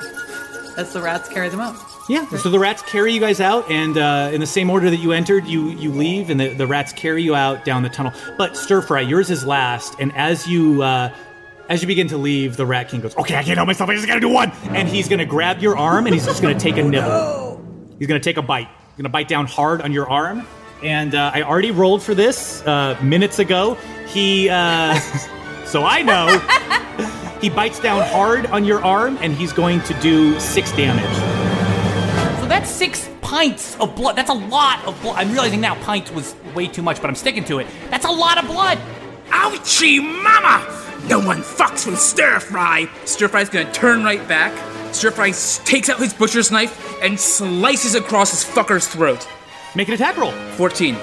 [0.77, 1.75] as the rats carry them out.
[2.07, 2.27] Yeah.
[2.37, 5.11] So the rats carry you guys out, and uh, in the same order that you
[5.11, 8.13] entered, you you leave, and the, the rats carry you out down the tunnel.
[8.37, 11.11] But stir fry, yours is last, and as you uh,
[11.69, 13.89] as you begin to leave, the rat king goes, "Okay, I can't help myself.
[13.89, 16.59] I just gotta do one," and he's gonna grab your arm, and he's just gonna
[16.59, 17.63] take a nibble.
[17.99, 18.67] He's gonna take a bite.
[18.67, 20.45] He's gonna bite down hard on your arm,
[20.83, 23.77] and uh, I already rolled for this uh, minutes ago.
[24.07, 24.99] He, uh,
[25.65, 26.41] so I know.
[27.41, 31.03] He bites down hard on your arm, and he's going to do six damage.
[32.39, 34.15] So that's six pints of blood.
[34.15, 35.17] That's a lot of blood.
[35.17, 37.67] I'm realizing now pint was way too much, but I'm sticking to it.
[37.91, 38.79] That's a lot of blood.
[39.27, 40.84] Ouchie, mama!
[41.07, 42.89] No one fucks with stir fry.
[43.05, 44.53] Stir fry's gonna turn right back.
[44.93, 45.31] Stir fry
[45.65, 49.27] takes out his butcher's knife and slices across his fucker's throat.
[49.75, 50.31] Make an attack roll.
[50.31, 50.97] 14.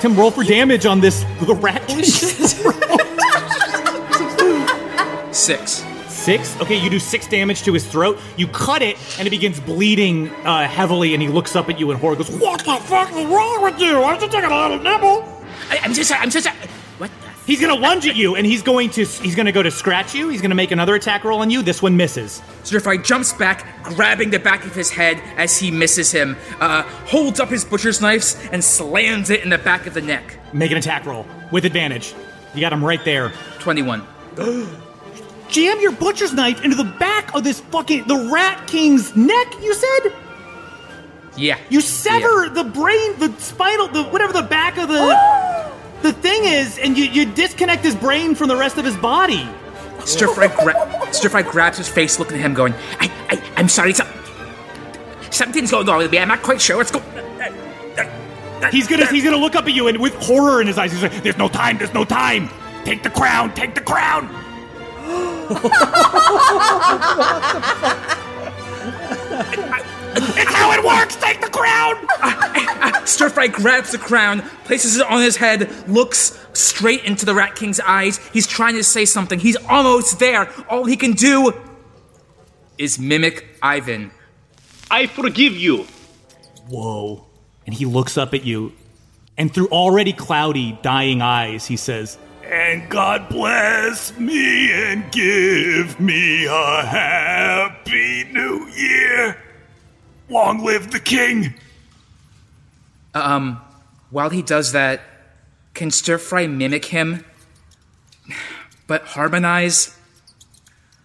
[0.00, 1.82] Tim, roll for damage on this the rat.
[5.34, 5.84] Six.
[6.08, 6.60] Six.
[6.60, 8.18] Okay, you do six damage to his throat.
[8.36, 11.14] You cut it, and it begins bleeding uh, heavily.
[11.14, 12.16] And he looks up at you in horror.
[12.16, 14.02] Goes, "What the fuck is wrong with you?
[14.02, 15.24] I just taking a little nibble."
[15.70, 16.48] I, I'm just, I'm just.
[17.48, 17.56] What?
[17.56, 20.28] He's gonna lunge at you, and he's going to he's gonna go to scratch you.
[20.28, 21.62] He's gonna make another attack roll on you.
[21.62, 22.42] This one misses.
[22.62, 26.82] Stir fry jumps back, grabbing the back of his head as he misses him, uh,
[26.82, 30.38] holds up his butcher's knives and slams it in the back of the neck.
[30.52, 32.14] Make an attack roll with advantage.
[32.54, 33.32] You got him right there.
[33.60, 34.02] 21.
[35.48, 39.54] Jam your butcher's knife into the back of this fucking the rat king's neck.
[39.62, 40.12] You said.
[41.34, 41.56] Yeah.
[41.70, 46.78] You sever the brain, the spinal, the whatever the back of the the thing is,
[46.78, 49.48] and you, you disconnect his brain from the rest of his body.
[50.04, 53.68] Stir fry, gra- Stir fry grabs his face, looking at him, going, I, I, I'm
[53.68, 54.06] sorry, so-
[55.30, 56.18] something's going on with me.
[56.18, 57.04] I'm not quite sure what's going.
[58.72, 61.00] He's gonna he's gonna look up at you and with horror in his eyes, he's
[61.00, 61.78] like, "There's no time.
[61.78, 62.50] There's no time.
[62.84, 63.54] Take the crown.
[63.54, 64.28] Take the crown."
[70.36, 71.16] it's how it works.
[71.16, 73.06] Take the crown.
[73.06, 77.54] Stir fry grabs the crown, places it on his head, looks straight into the Rat
[77.54, 78.18] King's eyes.
[78.32, 79.38] He's trying to say something.
[79.38, 80.50] He's almost there.
[80.68, 81.52] All he can do
[82.76, 84.10] is mimic Ivan.
[84.90, 85.86] I forgive you.
[86.68, 87.24] Whoa.
[87.66, 88.72] And he looks up at you,
[89.36, 96.46] and through already cloudy, dying eyes, he says, And God bless me and give me
[96.46, 99.36] a happy new year.
[100.28, 101.54] Long live the king.
[103.14, 103.60] Um,
[104.10, 105.00] while he does that,
[105.74, 107.24] can Stir Fry mimic him,
[108.86, 109.96] but harmonize?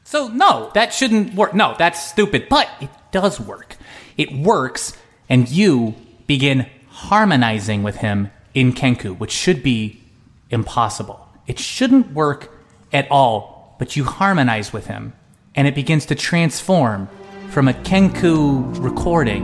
[0.03, 1.53] So no, that shouldn't work.
[1.53, 2.47] No, that's stupid.
[2.49, 3.77] But it does work.
[4.17, 4.97] It works,
[5.29, 5.95] and you
[6.27, 10.01] begin harmonizing with him in Kenku, which should be
[10.49, 11.27] impossible.
[11.47, 12.51] It shouldn't work
[12.91, 15.13] at all, but you harmonize with him,
[15.55, 17.09] and it begins to transform
[17.51, 19.43] from a Kenku recording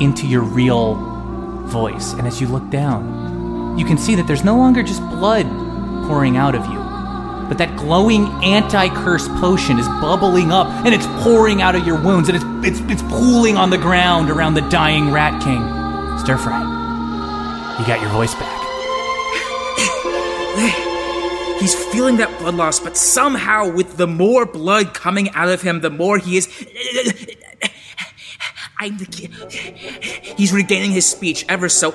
[0.00, 0.94] into your real
[1.66, 2.12] voice.
[2.14, 5.46] And as you look down, you can see that there's no longer just blood
[6.06, 6.78] pouring out of you,
[7.48, 12.28] but that glowing anti-curse potion is bubbling up and it's pouring out of your wounds
[12.28, 15.60] and it's it's it's pooling on the ground around the dying rat king.
[16.18, 16.60] Stir fry.
[17.78, 18.58] You got your voice back.
[21.62, 25.80] He's feeling that blood loss, but somehow, with the more blood coming out of him,
[25.80, 26.48] the more he is.
[28.80, 28.98] I'm.
[30.36, 31.92] He's regaining his speech ever so.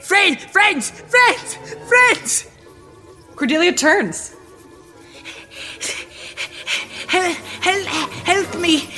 [0.00, 2.48] Friend, friends, friends, friends.
[3.34, 4.34] Cordelia turns.
[7.08, 7.86] Help, help,
[8.24, 8.88] help me,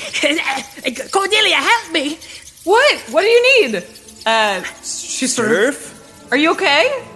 [1.11, 2.17] Cordelia, help me.
[2.63, 3.01] What?
[3.11, 3.85] What do you need?
[4.25, 6.29] Uh, she's sort of.
[6.31, 7.08] Are you okay?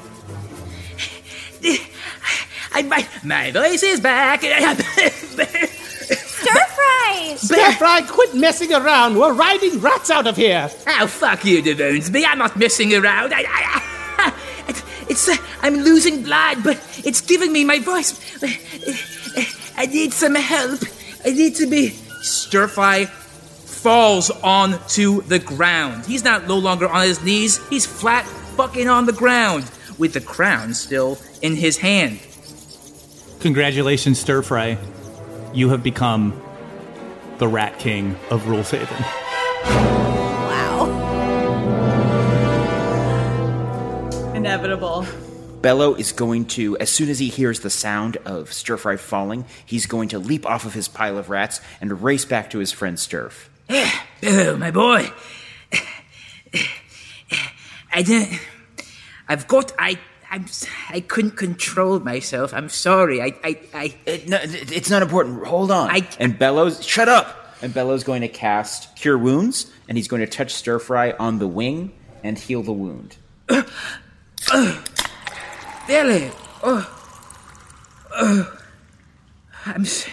[2.73, 4.41] I, my, my voice is back.
[4.41, 4.57] Stir
[6.75, 7.35] fry!
[7.37, 9.17] Stir fry, quit messing around.
[9.17, 10.69] We're riding rats out of here.
[10.87, 12.25] Oh, fuck you, DeBonesby.
[12.27, 13.33] I'm not messing around.
[13.35, 14.35] I, I,
[14.69, 18.19] it, it's, uh, I'm losing blood, but it's giving me my voice.
[19.77, 20.81] I need some help.
[21.25, 21.91] I need to be.
[22.23, 26.07] Stir fry falls onto the ground.
[26.07, 27.61] He's not no longer on his knees.
[27.69, 29.71] He's flat fucking on the ground
[30.03, 32.19] with the crown still in his hand.
[33.39, 34.77] Congratulations, Stir Fry.
[35.55, 36.43] You have become
[37.39, 39.01] the Rat King of Ruleshaven.
[39.65, 40.89] Wow.
[44.35, 45.07] Inevitable.
[45.61, 49.45] Bello is going to, as soon as he hears the sound of Stir Fry falling,
[49.65, 52.73] he's going to leap off of his pile of rats and race back to his
[52.73, 53.47] friend Sturf.
[53.69, 55.13] Eh, Bello, my boy.
[55.71, 55.79] Eh,
[56.55, 57.49] eh,
[57.93, 58.41] I didn't.
[59.29, 59.73] I've got.
[59.79, 59.99] I.
[60.31, 60.47] I'm.
[60.91, 62.53] I couldn't control myself.
[62.55, 63.21] I'm sorry.
[63.21, 63.35] I.
[63.45, 63.61] I.
[63.75, 63.95] I.
[64.07, 65.47] It, no, it's not important.
[65.47, 65.91] Hold on.
[65.91, 67.39] I, and Bellows, shut up!
[67.63, 71.39] And Bello's going to cast Cure Wounds, and he's going to touch Stir Fry on
[71.39, 71.93] the wing
[72.25, 73.17] and heal the wound.
[75.87, 76.31] Bello.
[76.63, 76.99] Oh.
[78.15, 78.59] Oh.
[79.67, 79.83] I'm.
[79.83, 80.09] s-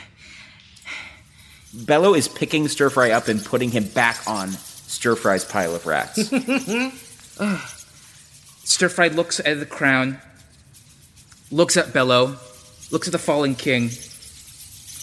[1.74, 5.86] Bello is picking Stir Fry up and putting him back on Stir Fry's pile of
[5.86, 6.32] rats.
[8.70, 10.20] Stir Fry looks at the crown,
[11.50, 12.38] looks at Bello,
[12.92, 13.90] looks at the fallen king.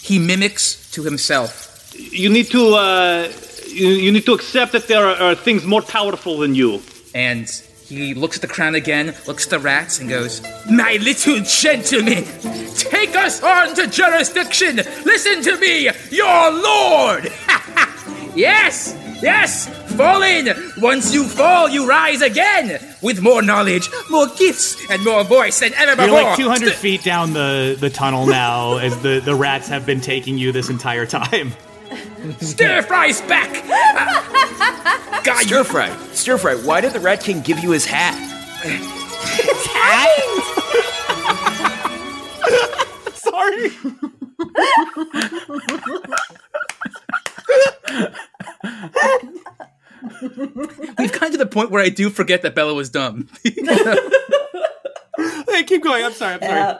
[0.01, 1.93] He mimics to himself.
[1.93, 3.29] You need to uh,
[3.67, 6.81] you, you need to accept that there are, are things more powerful than you.
[7.13, 7.49] And
[7.85, 10.41] he looks at the crown again, looks at the rats, and goes,
[10.71, 12.23] My little gentlemen,
[12.73, 14.77] take us on to jurisdiction!
[14.77, 17.25] Listen to me, your lord!
[18.33, 19.67] yes, yes,
[19.97, 20.47] fall in!
[20.77, 22.79] Once you fall, you rise again!
[23.01, 26.23] With more knowledge, more gifts, and more voice than ever You're before!
[26.23, 30.37] like 200 feet down the, the tunnel now as the, the rats have been taking
[30.37, 31.53] you this entire time.
[32.39, 33.51] Stir Fry's back!
[35.23, 38.13] God, Stir Fry, Stir Fry, why did the Rat King give you his hat?
[39.73, 40.09] hat?
[43.13, 43.71] Sorry.
[50.21, 53.27] We've gotten to the point where I do forget that Bella was dumb.
[53.43, 53.51] hey,
[55.63, 56.03] keep going.
[56.03, 56.41] I'm sorry.
[56.41, 56.77] I'm sorry.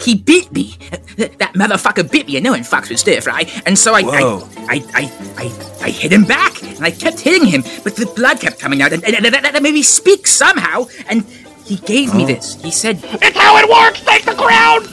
[0.00, 0.76] He bit me.
[1.16, 3.44] That motherfucker bit me, and no one fucks with stir fry.
[3.66, 4.22] And so I, I,
[4.68, 5.52] I, I, I,
[5.82, 8.92] I hit him back, and I kept hitting him, but the blood kept coming out,
[8.92, 10.86] and, and that, that made me speak somehow.
[11.08, 11.24] And
[11.64, 12.26] he gave me oh.
[12.26, 12.60] this.
[12.62, 14.00] He said, It's how it works.
[14.00, 14.86] Take the crown.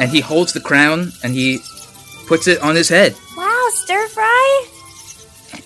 [0.00, 1.60] and he holds the crown, and he
[2.26, 3.14] puts it on his head.
[3.36, 4.66] Wow, stir fry?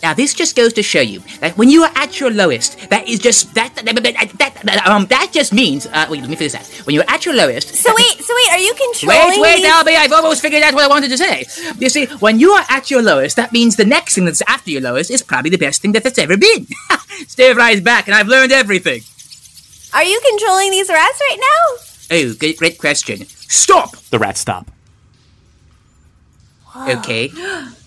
[0.03, 3.09] Now this just goes to show you that when you are at your lowest, that
[3.09, 6.53] is just that that, that, that, um that just means uh, wait let me finish
[6.53, 6.67] that.
[6.87, 9.73] When you're at your lowest, So wait, so wait, are you controlling Wait, wait, these-
[9.73, 11.45] Albie, I've almost figured out what I wanted to say.
[11.79, 14.71] You see, when you are at your lowest, that means the next thing that's after
[14.71, 16.67] your lowest is probably the best thing that that's ever been.
[17.27, 19.03] Stir Fry's back, and I've learned everything.
[19.95, 21.85] Are you controlling these rats right now?
[22.11, 23.25] Oh, great, great question.
[23.27, 23.97] Stop!
[24.11, 24.71] The rats stop.
[26.89, 27.31] Okay.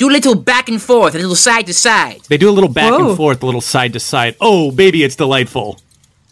[0.00, 2.22] Do a little back and forth, a little side to side.
[2.30, 3.08] They do a little back Whoa.
[3.08, 4.34] and forth, a little side to side.
[4.40, 5.78] Oh, baby, it's delightful.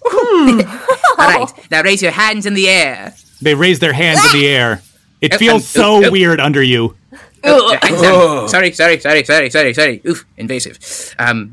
[0.10, 0.56] All
[1.18, 3.12] right, now raise your hands in the air.
[3.42, 4.80] They raise their hands in the air.
[5.20, 6.10] It Oh, feels um, so oh, oh.
[6.10, 6.96] weird under you.
[7.44, 10.00] Oh, uh, sorry, sorry, sorry, sorry, sorry, sorry.
[10.06, 11.14] Oof, invasive.
[11.20, 11.52] Um,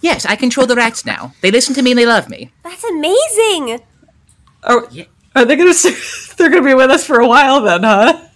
[0.00, 1.34] yes, I control the rats now.
[1.42, 2.52] They listen to me and they love me.
[2.62, 3.80] That's amazing.
[4.62, 4.88] Oh,
[5.36, 5.74] are they gonna?
[6.38, 8.28] They're gonna be with us for a while then, huh?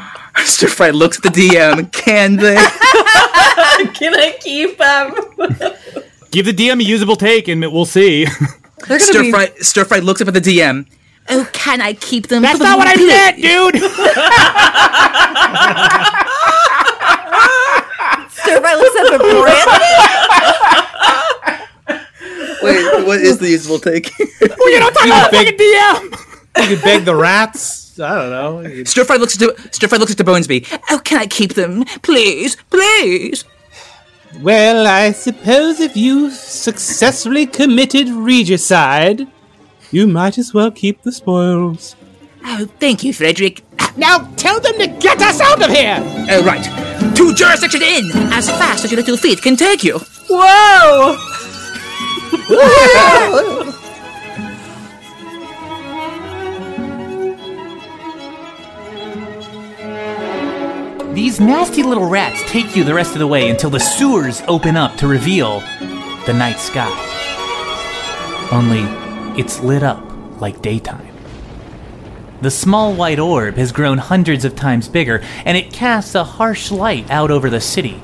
[0.44, 1.90] Stir Fry looks at the DM.
[1.92, 2.54] Can they?
[3.94, 5.14] Can I keep them?
[6.30, 8.26] Give the DM a usable take, and we'll see.
[8.26, 10.86] Stir Fry, Stir Fry looks up at the DM.
[11.30, 12.40] Oh, can I keep them?
[12.42, 13.74] That's not what I meant, dude.
[18.32, 19.68] Stir fry looks up at the brand.
[22.62, 24.10] Wait, what is the usable take?
[24.18, 26.10] well, you don't talk about fucking DM.
[26.62, 27.87] You could beg the rats.
[28.00, 28.30] I don't
[28.64, 28.84] know.
[28.84, 30.80] Stir Fry looks at the, Stir Fry looks at DeBonesby.
[30.90, 31.84] Oh, can I keep them?
[32.02, 33.44] Please, please.
[34.40, 39.26] Well, I suppose if you successfully committed regicide,
[39.90, 41.96] you might as well keep the spoils.
[42.44, 43.62] Oh, thank you, Frederick.
[43.96, 45.96] Now tell them to get us out of here!
[46.30, 46.64] Uh, right.
[47.16, 49.98] To Jurisdiction Inn, as fast as your little feet can take you.
[50.30, 51.16] Whoa!
[61.38, 64.76] These nasty little rats take you the rest of the way until the sewers open
[64.76, 65.60] up to reveal
[66.26, 66.90] the night sky.
[68.50, 68.80] Only
[69.40, 70.02] it's lit up
[70.40, 71.14] like daytime.
[72.40, 76.72] The small white orb has grown hundreds of times bigger, and it casts a harsh
[76.72, 78.02] light out over the city.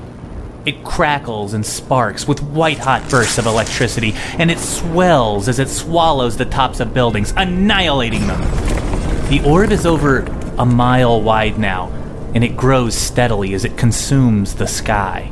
[0.65, 5.67] It crackles and sparks with white hot bursts of electricity, and it swells as it
[5.67, 8.39] swallows the tops of buildings, annihilating them.
[9.27, 10.19] The orb is over
[10.57, 11.91] a mile wide now,
[12.35, 15.31] and it grows steadily as it consumes the sky.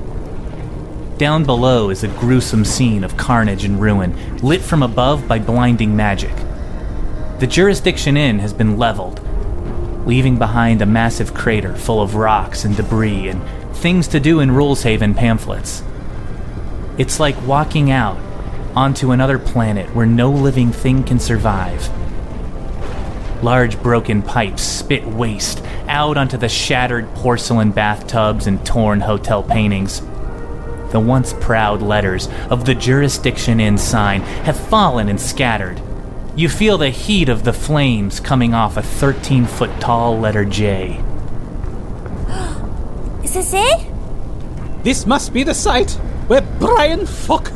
[1.18, 5.96] Down below is a gruesome scene of carnage and ruin, lit from above by blinding
[5.96, 6.34] magic.
[7.40, 9.20] The Jurisdiction Inn has been leveled,
[10.08, 13.44] leaving behind a massive crater full of rocks and debris and
[13.76, 15.84] things to do in Ruleshaven pamphlets.
[16.98, 18.18] It's like walking out
[18.76, 21.90] onto another planet where no living thing can survive.
[23.44, 30.00] Large broken pipes spit waste out onto the shattered porcelain bathtubs and torn hotel paintings.
[30.94, 35.82] The once proud letters of the Jurisdiction Inn sign have fallen and scattered.
[36.38, 41.04] You feel the heat of the flames coming off a 13 foot tall letter J.
[43.26, 43.88] Is this it?
[44.84, 45.92] This must be the site
[46.28, 47.52] where Brian Fock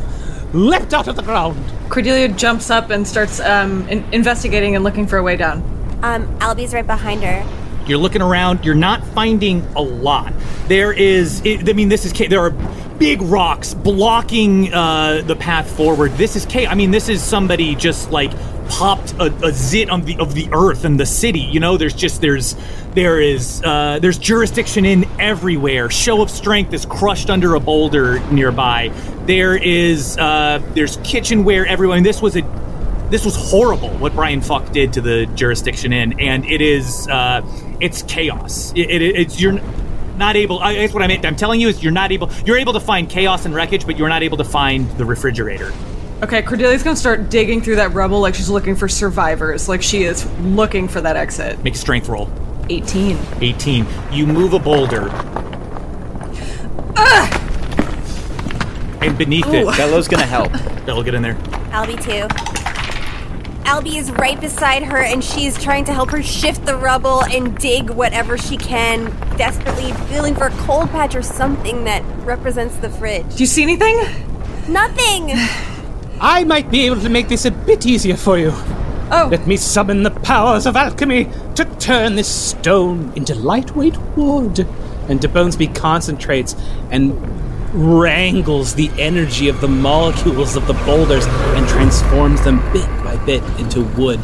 [0.51, 1.57] leapt out of the ground.
[1.87, 5.76] Cordelia jumps up and starts um, in- investigating and looking for a way down.
[6.03, 7.45] Um, Albie's right behind her.
[7.87, 8.65] You're looking around.
[8.65, 10.33] You're not finding a lot.
[10.67, 11.41] There is.
[11.45, 12.13] It, I mean, this is.
[12.13, 12.49] There are
[12.97, 16.11] big rocks blocking uh, the path forward.
[16.13, 16.45] This is.
[16.45, 18.31] ca- I mean, this is somebody just like
[18.67, 21.39] popped a, a zit on the of the earth and the city.
[21.39, 22.55] You know, there's just there's
[22.91, 25.89] there is uh, there's jurisdiction inn everywhere.
[25.89, 28.89] Show of strength is crushed under a boulder nearby.
[29.25, 31.97] There is uh, there's kitchenware everywhere.
[31.97, 32.41] I this was a
[33.09, 37.41] this was horrible what Brian Fuck did to the jurisdiction inn, and it is uh,
[37.79, 38.71] it's chaos.
[38.75, 39.59] It, it, it's you're
[40.17, 40.59] not able.
[40.59, 41.25] I, that's what I meant.
[41.25, 42.29] I'm telling you is you're not able.
[42.45, 45.73] You're able to find chaos and wreckage, but you're not able to find the refrigerator.
[46.23, 50.03] Okay, Cordelia's gonna start digging through that rubble like she's looking for survivors, like she
[50.03, 51.63] is looking for that exit.
[51.63, 52.29] Make a strength roll.
[52.69, 53.17] 18.
[53.39, 53.87] 18.
[54.11, 55.09] You move a boulder.
[58.99, 59.77] And beneath it, Ooh.
[59.77, 60.51] Bello's gonna help.
[60.85, 61.37] Bello, get in there.
[61.71, 62.27] I'll be too.
[63.67, 67.57] Albie is right beside her and she's trying to help her shift the rubble and
[67.57, 72.89] dig whatever she can, desperately feeling for a cold patch or something that represents the
[72.89, 73.35] fridge.
[73.35, 73.97] Do you see anything?
[74.69, 75.31] Nothing!
[76.21, 78.51] I might be able to make this a bit easier for you.
[79.11, 79.27] Oh.
[79.29, 84.59] Let me summon the powers of alchemy to turn this stone into lightweight wood.
[85.09, 86.55] And DeBonesby concentrates
[86.89, 87.11] and
[87.73, 93.43] wrangles the energy of the molecules of the boulders and transforms them bit by bit
[93.59, 94.19] into wood.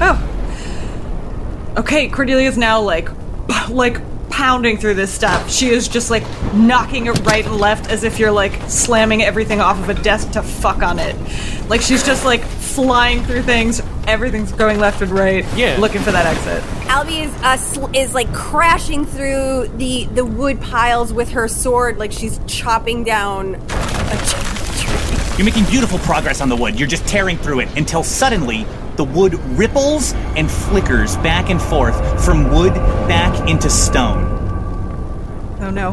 [0.00, 0.28] Oh.
[1.78, 3.08] Okay, Cordelia's now like,
[3.68, 5.50] like pounding through this stuff.
[5.50, 6.24] She is just like
[6.54, 10.32] knocking it right and left as if you're like slamming everything off of a desk
[10.32, 11.16] to fuck on it.
[11.68, 13.80] Like she's just like flying through things.
[14.06, 15.44] Everything's going left and right.
[15.56, 15.76] Yeah.
[15.78, 16.62] Looking for that exit.
[16.88, 21.98] Albie is uh, sl- is like crashing through the the wood piles with her sword,
[21.98, 26.78] like she's chopping down a ch- You're making beautiful progress on the wood.
[26.78, 28.66] You're just tearing through it until suddenly
[28.96, 34.24] the wood ripples and flickers back and forth from wood back into stone.
[35.60, 35.92] Oh no.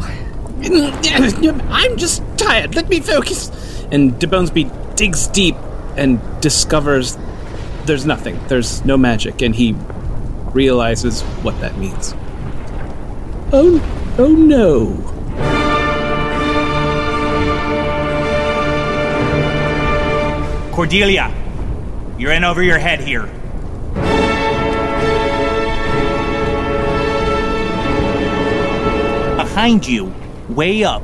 [1.70, 2.76] I'm just tired.
[2.76, 3.50] Let me focus.
[3.92, 5.56] And DeBonesby digs deep
[5.96, 7.18] and discovers
[7.90, 8.40] there's nothing.
[8.48, 9.74] There's no magic, and he
[10.54, 12.14] realizes what that means.
[13.52, 13.82] Oh,
[14.20, 14.94] oh no.
[20.72, 21.34] Cordelia,
[22.20, 23.26] you're in over your head here.
[29.36, 30.14] Behind you,
[30.48, 31.02] way up,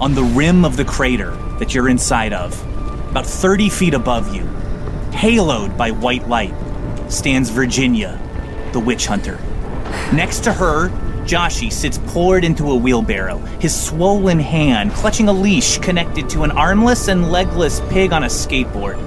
[0.00, 1.30] on the rim of the crater
[1.60, 2.60] that you're inside of,
[3.10, 4.51] about 30 feet above you,
[5.12, 6.54] haloed by white light,
[7.08, 8.18] stands Virginia,
[8.72, 9.38] the witch hunter.
[10.12, 10.88] Next to her,
[11.24, 16.50] Joshi sits poured into a wheelbarrow, his swollen hand clutching a leash connected to an
[16.50, 18.98] armless and legless pig on a skateboard.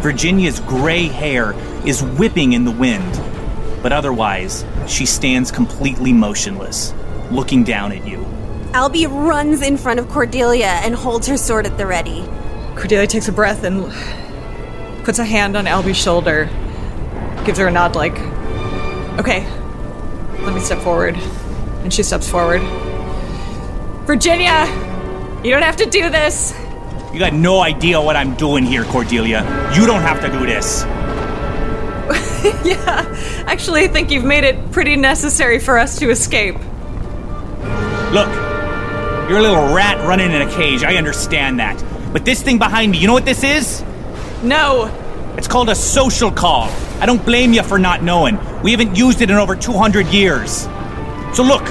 [0.00, 1.54] Virginia's gray hair
[1.86, 3.20] is whipping in the wind,
[3.82, 6.92] but otherwise, she stands completely motionless,
[7.30, 8.18] looking down at you.
[8.72, 12.22] Albie runs in front of Cordelia and holds her sword at the ready.
[12.74, 13.92] Cordelia takes a breath and
[15.08, 16.50] puts a hand on Albie's shoulder.
[17.46, 18.12] Gives her a nod like,
[19.18, 19.50] okay,
[20.42, 21.16] let me step forward.
[21.82, 22.60] And she steps forward.
[24.04, 24.66] Virginia,
[25.42, 26.52] you don't have to do this.
[27.10, 29.44] You got no idea what I'm doing here, Cordelia.
[29.74, 30.82] You don't have to do this.
[32.66, 33.06] yeah,
[33.46, 36.56] actually, I think you've made it pretty necessary for us to escape.
[38.12, 38.28] Look,
[39.30, 40.84] you're a little rat running in a cage.
[40.84, 41.82] I understand that.
[42.12, 43.82] But this thing behind me, you know what this is?
[44.42, 44.86] No.
[45.36, 46.70] It's called a social call.
[47.00, 48.38] I don't blame you for not knowing.
[48.62, 50.62] We haven't used it in over 200 years.
[51.32, 51.64] So look,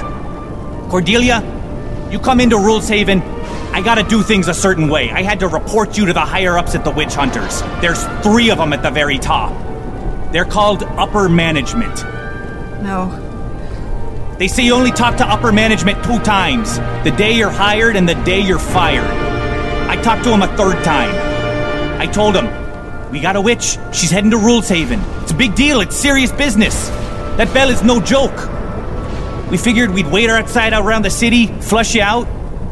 [0.88, 1.42] Cordelia,
[2.10, 3.20] you come into Ruleshaven.
[3.72, 5.10] I gotta do things a certain way.
[5.10, 7.60] I had to report you to the higher ups at the Witch Hunters.
[7.82, 9.52] There's three of them at the very top.
[10.32, 12.02] They're called upper management.
[12.82, 13.24] No.
[14.38, 18.08] They say you only talk to upper management two times the day you're hired and
[18.08, 19.10] the day you're fired.
[19.90, 21.27] I talked to them a third time.
[21.98, 22.46] I told him,
[23.10, 23.76] We got a witch.
[23.92, 25.22] She's heading to Ruleshaven.
[25.22, 25.80] It's a big deal.
[25.80, 26.88] It's serious business.
[27.38, 28.36] That bell is no joke.
[29.50, 32.26] We figured we'd wait outside around the city, flush you out,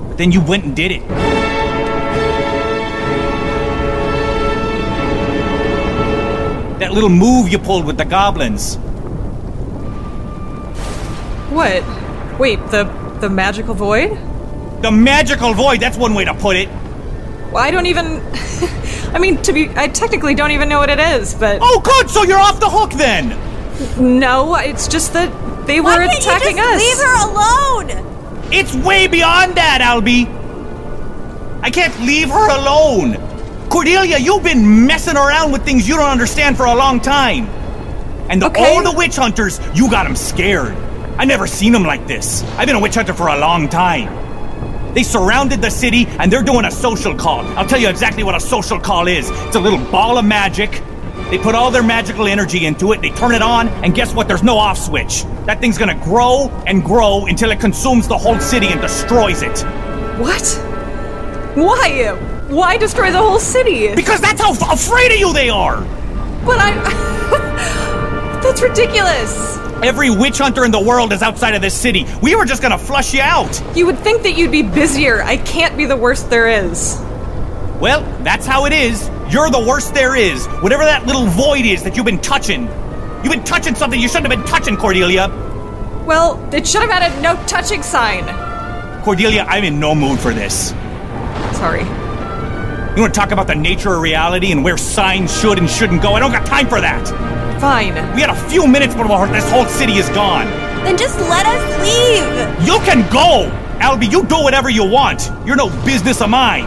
[0.08, 1.08] but then you went and did it.
[6.78, 8.76] That little move you pulled with the goblins.
[11.50, 11.82] What?
[12.38, 12.84] Wait, the
[13.20, 14.10] the magical void?
[14.82, 16.68] The magical void, that's one way to put it.
[17.56, 18.20] Well, I don't even.
[19.14, 19.70] I mean, to be.
[19.70, 21.60] I technically don't even know what it is, but.
[21.62, 23.30] Oh, good, so you're off the hook then!
[24.20, 26.82] No, it's just that they Why were can't you attacking just us.
[26.82, 28.52] Leave her alone.
[28.52, 30.26] It's way beyond that, Albie!
[31.62, 33.16] I can't leave her alone!
[33.70, 37.46] Cordelia, you've been messing around with things you don't understand for a long time.
[38.28, 38.76] And the, Okay.
[38.76, 40.76] all the witch hunters, you got them scared.
[41.16, 42.42] I never seen them like this.
[42.58, 44.25] I've been a witch hunter for a long time.
[44.96, 47.40] They surrounded the city and they're doing a social call.
[47.58, 49.28] I'll tell you exactly what a social call is.
[49.30, 50.82] It's a little ball of magic.
[51.28, 54.26] They put all their magical energy into it, they turn it on, and guess what?
[54.26, 55.24] There's no off switch.
[55.44, 59.60] That thing's gonna grow and grow until it consumes the whole city and destroys it.
[60.18, 60.46] What?
[61.56, 62.04] Why?
[62.08, 62.16] Uh,
[62.48, 63.94] why destroy the whole city?
[63.94, 65.82] Because that's how f- afraid of you they are!
[66.46, 68.40] But I.
[68.42, 69.65] That's ridiculous!
[69.82, 72.06] Every witch hunter in the world is outside of this city.
[72.22, 73.62] We were just gonna flush you out.
[73.76, 75.22] You would think that you'd be busier.
[75.22, 76.98] I can't be the worst there is.
[77.78, 79.10] Well, that's how it is.
[79.28, 80.46] You're the worst there is.
[80.60, 82.62] Whatever that little void is that you've been touching.
[83.22, 85.28] You've been touching something you shouldn't have been touching, Cordelia.
[86.06, 88.24] Well, it should have had a no touching sign.
[89.02, 90.70] Cordelia, I'm in no mood for this.
[91.52, 91.82] Sorry.
[91.82, 96.00] You want to talk about the nature of reality and where signs should and shouldn't
[96.00, 96.14] go?
[96.14, 97.06] I don't got time for that.
[97.60, 97.94] Fine.
[98.14, 100.46] We had a few minutes before this whole city is gone.
[100.84, 102.68] Then just let us leave.
[102.68, 103.50] You can go!
[103.80, 105.30] Albie, you do whatever you want.
[105.46, 106.66] You're no business of mine.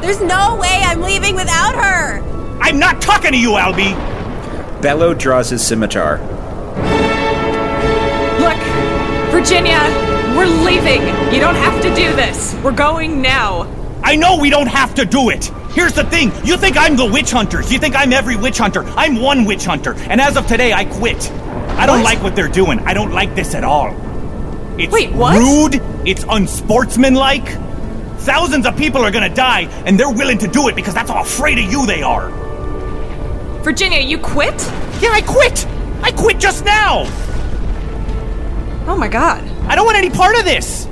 [0.00, 2.20] There's no way I'm leaving without her.
[2.60, 3.94] I'm not talking to you, Albie.
[4.80, 6.18] Bello draws his scimitar.
[8.38, 8.58] Look,
[9.32, 9.80] Virginia,
[10.36, 11.02] we're leaving.
[11.34, 12.54] You don't have to do this.
[12.62, 13.66] We're going now.
[14.04, 15.50] I know we don't have to do it.
[15.78, 16.32] Here's the thing.
[16.44, 17.72] You think I'm the witch hunters.
[17.72, 18.82] You think I'm every witch hunter.
[18.96, 19.94] I'm one witch hunter.
[19.94, 21.30] And as of today, I quit.
[21.30, 22.80] I don't like what they're doing.
[22.80, 23.94] I don't like this at all.
[24.76, 25.38] It's Wait, what?
[25.38, 25.80] rude.
[26.04, 27.46] It's unsportsmanlike.
[28.22, 31.22] Thousands of people are gonna die, and they're willing to do it because that's how
[31.22, 32.28] afraid of you they are.
[33.62, 34.60] Virginia, you quit?
[35.00, 35.64] Yeah, I quit.
[36.02, 37.04] I quit just now.
[38.88, 39.48] Oh my god.
[39.68, 40.87] I don't want any part of this.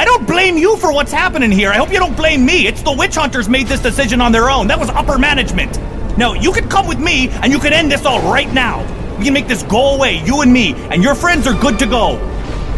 [0.00, 1.68] I don't blame you for what's happening here.
[1.68, 2.66] I hope you don't blame me.
[2.66, 4.66] It's the witch hunters made this decision on their own.
[4.68, 5.78] That was upper management.
[6.16, 8.80] No, you can come with me and you can end this all right now.
[9.18, 11.86] We can make this go away, you and me, and your friends are good to
[11.86, 12.12] go.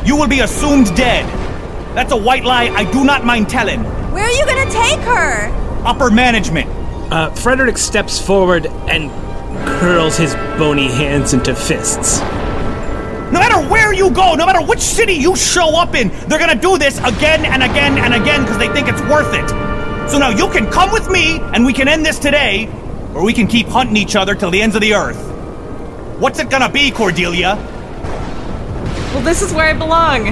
[0.05, 1.25] You will be assumed dead.
[1.95, 3.85] That's a white lie I do not mind telling.
[4.11, 5.47] Where are you gonna take her?
[5.87, 6.69] Upper management.
[7.13, 9.13] Uh, Frederick steps forward and
[9.79, 12.19] curls his bony hands into fists.
[13.33, 16.55] No matter where you go, no matter which city you show up in, they're gonna
[16.55, 19.49] do this again and again and again because they think it's worth it.
[20.11, 22.69] So now you can come with me and we can end this today,
[23.15, 25.17] or we can keep hunting each other till the ends of the earth.
[26.19, 27.57] What's it gonna be, Cordelia?
[29.15, 30.29] Well, this is where I belong.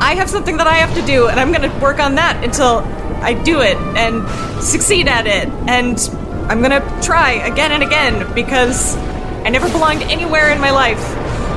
[0.00, 2.78] I have something that I have to do, and I'm gonna work on that until
[3.20, 4.22] I do it and
[4.62, 5.48] succeed at it.
[5.66, 5.98] And
[6.48, 8.96] I'm gonna try again and again because
[9.44, 11.00] I never belonged anywhere in my life.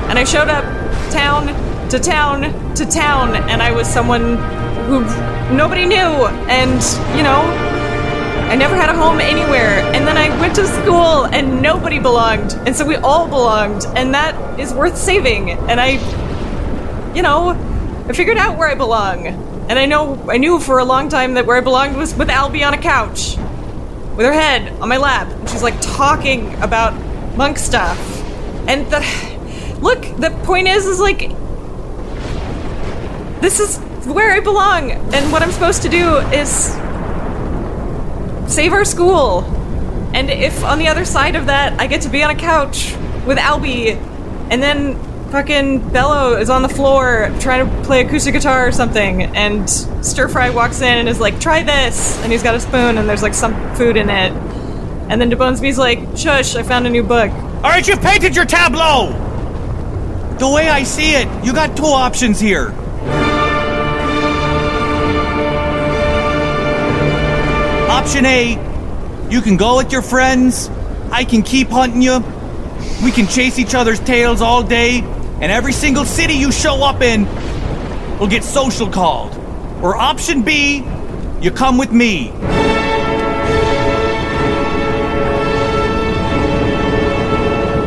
[0.08, 0.64] And I showed up
[1.12, 1.46] town
[1.90, 4.36] to town to town, and I was someone
[4.86, 5.00] who
[5.54, 5.96] nobody knew.
[5.96, 6.82] And,
[7.16, 7.42] you know,
[8.48, 9.80] I never had a home anywhere.
[9.94, 12.52] And then I went to school and nobody belonged.
[12.66, 13.84] And so we all belonged.
[13.96, 15.50] And that is worth saving.
[15.50, 17.50] And I, you know,
[18.08, 19.26] I figured out where I belong.
[19.26, 22.28] And I know, I knew for a long time that where I belonged was with
[22.28, 23.36] Albie on a couch.
[24.16, 25.28] With her head on my lap.
[25.28, 26.94] And she's like talking about
[27.36, 27.98] monk stuff.
[28.68, 29.00] And the,
[29.80, 31.30] look, the point is, is like,
[33.40, 36.48] this is where I belong, and what I'm supposed to do is
[38.52, 39.42] save our school.
[40.14, 42.94] And if on the other side of that, I get to be on a couch
[43.26, 43.96] with Albie,
[44.50, 44.96] and then
[45.30, 50.28] fucking Bello is on the floor trying to play acoustic guitar or something, and Stir
[50.28, 53.22] Fry walks in and is like, try this, and he's got a spoon, and there's
[53.22, 54.32] like some food in it.
[55.08, 57.30] And then DeBonesby's like, shush, I found a new book.
[57.30, 59.25] All right, you've painted your tableau.
[60.38, 62.74] The way I see it, you got two options here.
[67.88, 70.68] Option A, you can go with your friends.
[71.10, 72.20] I can keep hunting you.
[73.02, 77.00] We can chase each other's tails all day, and every single city you show up
[77.00, 77.24] in
[78.18, 79.34] will get social called.
[79.82, 80.84] Or option B,
[81.40, 82.30] you come with me.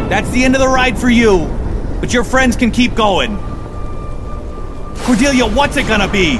[0.09, 1.58] That's the end of the ride for you,
[1.99, 3.37] but your friends can keep going.
[4.99, 6.37] Cordelia, what's it gonna be?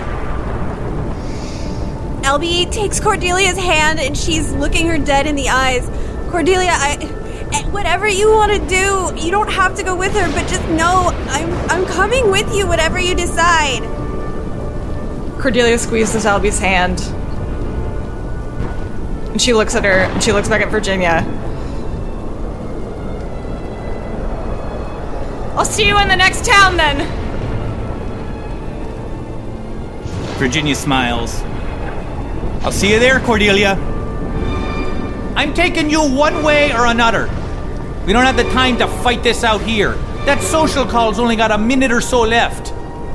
[2.23, 5.90] Albie takes Cordelia's hand and she's looking her dead in the eyes.
[6.30, 6.98] Cordelia, I
[7.53, 10.68] eh, whatever you want to do, you don't have to go with her, but just
[10.69, 13.81] know I'm I'm coming with you whatever you decide.
[15.40, 16.99] Cordelia squeezes Albie's hand.
[19.31, 21.23] And she looks at her, and she looks back at Virginia.
[25.60, 27.06] I'll see you in the next town then!
[30.38, 31.41] Virginia smiles.
[32.64, 33.73] I'll see you there, Cordelia.
[35.36, 37.26] I'm taking you one way or another.
[38.06, 39.95] We don't have the time to fight this out here.
[40.23, 42.68] That social call's only got a minute or so left.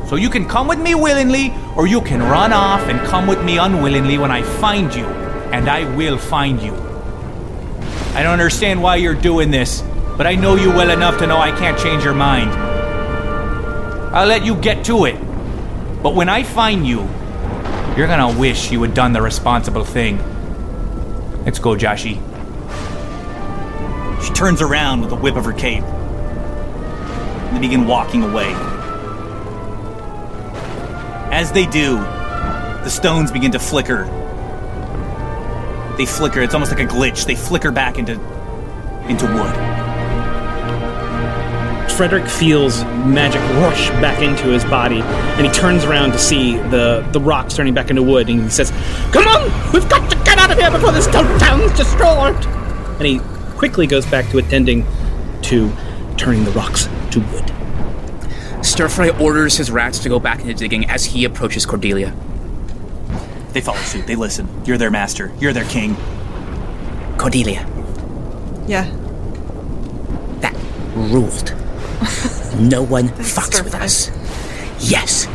[0.06, 3.42] So you can come with me willingly, or you can run off and come with
[3.42, 5.06] me unwillingly when I find you.
[5.50, 6.74] And I will find you.
[8.12, 9.82] I don't understand why you're doing this,
[10.16, 12.50] but I know you well enough to know I can't change your mind.
[14.14, 15.16] I'll let you get to it.
[16.02, 17.00] But when I find you,
[17.96, 20.18] you're gonna wish you had done the responsible thing.
[21.44, 22.20] Let's go, Joshi.
[24.24, 25.82] She turns around with a whip of her cape.
[25.82, 28.52] And they begin walking away.
[31.32, 34.04] As they do, the stones begin to flicker.
[35.98, 37.26] They flicker, it's almost like a glitch.
[37.26, 38.12] They flicker back into
[39.08, 39.73] into wood.
[41.96, 47.06] Frederick feels magic rush back into his body, and he turns around to see the,
[47.12, 48.70] the rocks turning back into wood, and he says,
[49.12, 49.72] Come on!
[49.72, 52.34] We've got to get out of here before this town's destroyed!
[52.98, 53.20] And he
[53.56, 54.84] quickly goes back to attending
[55.42, 55.70] to
[56.16, 57.44] turning the rocks to wood.
[58.60, 62.12] Stirfry orders his rats to go back into digging as he approaches Cordelia.
[63.52, 64.06] They follow suit.
[64.06, 64.48] They listen.
[64.64, 65.32] You're their master.
[65.38, 65.96] You're their king.
[67.18, 67.64] Cordelia,
[68.66, 68.90] Yeah.
[70.40, 70.54] that
[70.96, 71.54] ruled.
[72.58, 74.10] No one fucks with us.
[74.80, 75.26] Yes,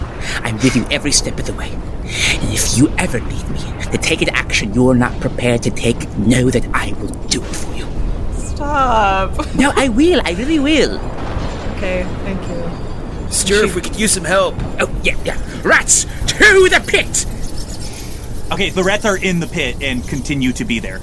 [0.43, 1.71] I'm with you every step of the way.
[1.71, 3.59] And if you ever need me
[3.91, 7.55] to take an action you're not prepared to take, know that I will do it
[7.55, 7.87] for you.
[8.33, 9.55] Stop.
[9.55, 10.21] No, I will.
[10.25, 10.99] I really will.
[11.77, 13.31] Okay, thank you.
[13.31, 14.55] Stir, if we could use some help.
[14.79, 15.37] Oh, yeah, yeah.
[15.63, 17.25] Rats, to the pit!
[18.51, 20.99] Okay, the rats are in the pit and continue to be there.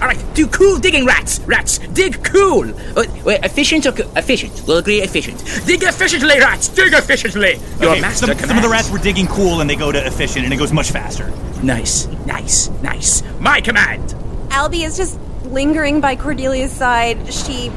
[0.00, 1.40] All right, do cool digging, rats.
[1.40, 2.70] Rats, dig cool.
[2.96, 4.62] Uh, wait, efficient or co- efficient?
[4.66, 5.38] We'll agree efficient.
[5.66, 6.68] Dig efficiently, rats.
[6.68, 7.56] Dig efficiently.
[7.80, 10.06] Your Okay, master some, some of the rats were digging cool and they go to
[10.06, 11.32] efficient and it goes much faster.
[11.62, 13.22] Nice, nice, nice.
[13.40, 14.14] My command.
[14.50, 17.32] Albie is just lingering by Cordelia's side.
[17.32, 17.72] She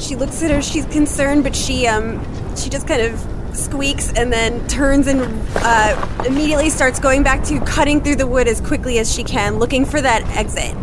[0.00, 0.60] she looks at her.
[0.62, 2.20] She's concerned, but she um
[2.56, 5.20] she just kind of squeaks and then turns and
[5.56, 9.58] uh, immediately starts going back to cutting through the wood as quickly as she can,
[9.58, 10.74] looking for that exit.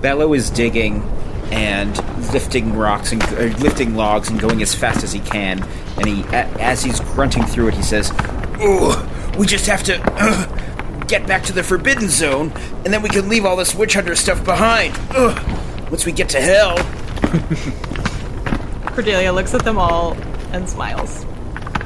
[0.00, 1.02] Bello is digging
[1.50, 1.96] and
[2.32, 5.62] lifting rocks and uh, lifting logs and going as fast as he can.
[5.96, 8.12] And he, a, as he's grunting through it, he says,
[8.60, 12.52] "Oh, we just have to uh, get back to the Forbidden Zone,
[12.84, 14.98] and then we can leave all this witch hunter stuff behind.
[15.10, 15.90] Ugh.
[15.90, 16.76] Once we get to hell."
[18.94, 20.14] Cordelia looks at them all
[20.52, 21.24] and smiles.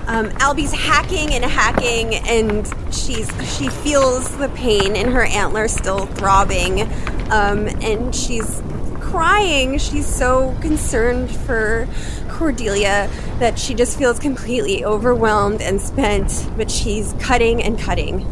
[0.08, 6.06] Um, Albie's hacking and hacking, and she's she feels the pain in her antler still
[6.06, 6.82] throbbing,
[7.30, 8.62] um, and she's
[9.00, 9.76] crying.
[9.76, 11.86] She's so concerned for
[12.30, 16.48] Cordelia that she just feels completely overwhelmed and spent.
[16.56, 18.22] But she's cutting and cutting.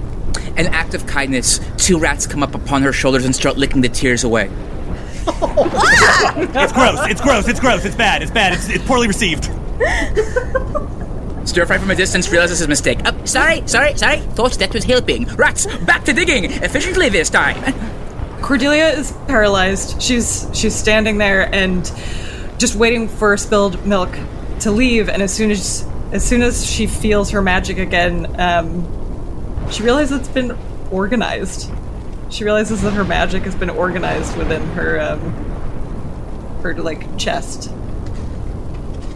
[0.57, 3.91] An act of kindness, two rats come up upon her shoulders and start licking the
[3.91, 4.51] tears away.
[5.29, 7.01] It's gross.
[7.11, 7.49] It's gross.
[7.49, 7.85] It's gross.
[7.85, 8.23] It's bad.
[8.23, 8.55] It's bad.
[8.55, 9.51] It's, it's poorly received.
[11.47, 12.99] Stir fry from a distance realizes his mistake.
[13.07, 14.19] Oh, sorry, sorry, sorry.
[14.19, 15.25] Thought that was helping.
[15.37, 17.63] Rats, back to digging efficiently this time.
[18.43, 20.03] Cordelia is paralyzed.
[20.03, 21.85] She's she's standing there and
[22.59, 24.11] just waiting for spilled milk
[24.61, 25.09] to leave.
[25.09, 30.21] And as soon as as soon as she feels her magic again, um, she realizes
[30.21, 30.57] it's been
[30.91, 31.71] organized.
[32.31, 35.21] She realizes that her magic has been organized within her um,
[36.63, 37.71] her like chest.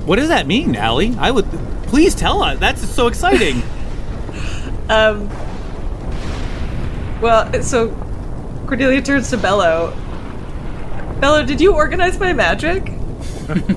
[0.07, 1.15] What does that mean, Allie?
[1.19, 1.47] I would
[1.91, 2.59] please tell us.
[2.59, 3.62] That's so exciting.
[4.89, 5.29] Um.
[7.21, 7.91] Well, so
[8.67, 9.97] Cordelia turns to Bello.
[11.21, 12.91] Bello, did you organize my magic?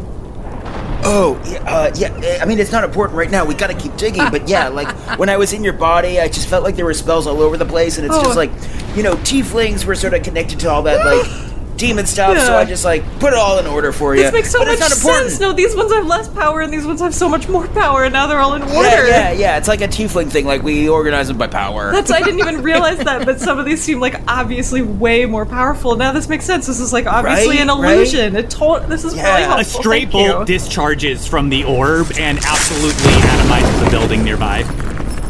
[1.05, 2.39] Oh, yeah, uh, yeah.
[2.41, 3.43] I mean, it's not important right now.
[3.43, 4.23] We gotta keep digging.
[4.31, 4.87] But yeah, like
[5.19, 7.57] when I was in your body, I just felt like there were spells all over
[7.57, 8.23] the place, and it's Oh.
[8.23, 8.51] just like,
[8.95, 11.25] you know, tieflings were sort of connected to all that like
[11.77, 12.37] demon stuff.
[12.37, 14.23] So I just like put it all in order for you.
[14.23, 15.29] This makes so but much it's important.
[15.29, 15.39] sense.
[15.39, 18.13] No, these ones have less power, and these ones have so much more power, and
[18.13, 18.73] now they're all in order.
[19.07, 19.57] Yeah, yeah, yeah.
[19.57, 20.45] It's like a tiefling thing.
[20.45, 21.91] Like we organize them by power.
[21.91, 25.45] That's I didn't even realize that, but some of these seem like obviously way more
[25.45, 25.95] powerful.
[25.95, 26.67] Now this makes sense.
[26.67, 27.93] This is like obviously Right, an right?
[27.95, 28.35] illusion.
[28.35, 29.59] It told this is really helpful.
[29.61, 30.45] A stray Thank bolt you.
[30.45, 34.63] discharges from the orb and absolutely atomizes the building nearby.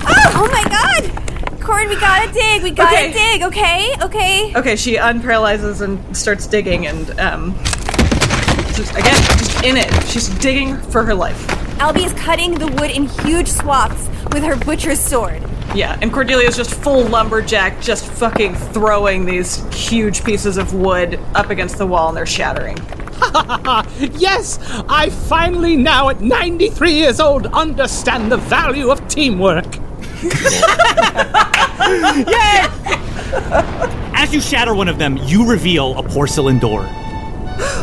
[0.05, 1.12] Ah, oh my god!
[1.73, 2.61] Cord, we gotta dig.
[2.61, 3.11] We gotta Okay.
[3.11, 3.41] dig.
[3.43, 4.53] Okay, okay.
[4.55, 7.55] Okay, she unparalyzes and starts digging, and um,
[8.75, 9.91] just again, just in it.
[10.07, 11.47] She's digging for her life.
[11.79, 15.41] Albie is cutting the wood in huge swaths with her butcher's sword.
[15.73, 21.49] Yeah, and Cordelia's just full lumberjack, just fucking throwing these huge pieces of wood up
[21.49, 22.77] against the wall, and they're shattering.
[24.19, 29.65] yes, I finally now at 93 years old understand the value of teamwork.
[32.27, 32.67] Yay!
[34.15, 36.85] As you shatter one of them, you reveal a porcelain door.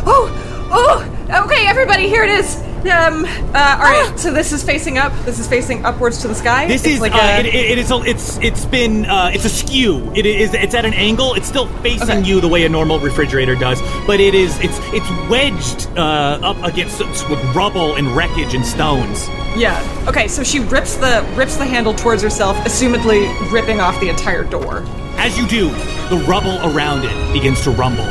[0.03, 2.57] Oh, oh, okay, everybody, here it is.
[2.81, 5.13] Um, uh, all right, so this is facing up.
[5.23, 6.65] This is facing upwards to the sky.
[6.67, 9.29] This It's is like uh, a- it, it, it is a, it's it's been uh,
[9.31, 10.11] it's askew.
[10.15, 11.35] It is it's at an angle.
[11.35, 12.23] It's still facing Okay.
[12.27, 16.57] you the way a normal refrigerator does, but it is it's it's wedged uh, up
[16.63, 16.99] against
[17.29, 19.27] with rubble and wreckage and stones.
[19.57, 20.05] Yeah.
[20.07, 24.43] Okay, so she rips the rips the handle towards herself, assumedly ripping off the entire
[24.43, 24.83] door.
[25.17, 25.69] As you do,
[26.09, 28.05] the rubble around it begins to rumble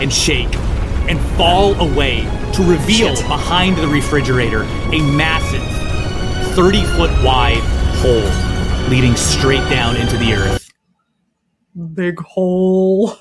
[0.00, 0.54] and shake
[1.08, 2.22] and fall away
[2.54, 5.62] to reveal behind the refrigerator a massive
[6.54, 7.62] 30 foot wide
[7.98, 10.70] hole leading straight down into the earth.
[11.94, 13.16] Big hole.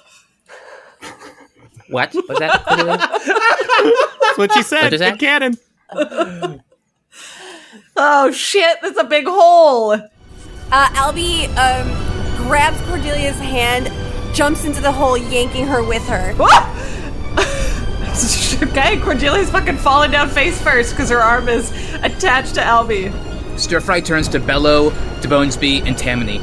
[1.90, 2.64] What was that?
[2.66, 4.84] That's what she said.
[4.84, 5.14] What is that?
[5.14, 6.64] in canon.
[7.96, 9.94] Oh shit, that's a big hole.
[9.94, 11.88] Uh, Albie um,
[12.48, 13.92] grabs Cordelia's hand,
[14.36, 16.32] jumps into the hole, yanking her with her.
[18.64, 21.72] okay, Cordelia's fucking falling down face first because her arm is
[22.04, 23.12] attached to Albie.
[23.60, 26.42] Stir Fry turns to Bello, to Bonesby, and Tammany.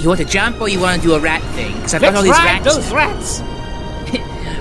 [0.00, 1.74] You want to jump or you want to do a rat thing?
[1.74, 2.64] Because I've got all these rats.
[2.64, 3.40] those rats.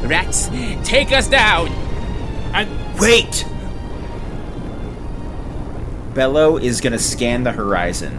[0.03, 0.49] Rats,
[0.87, 1.69] take us down.
[2.53, 2.69] And
[2.99, 3.45] Wait!
[6.13, 8.17] Bello is gonna scan the horizon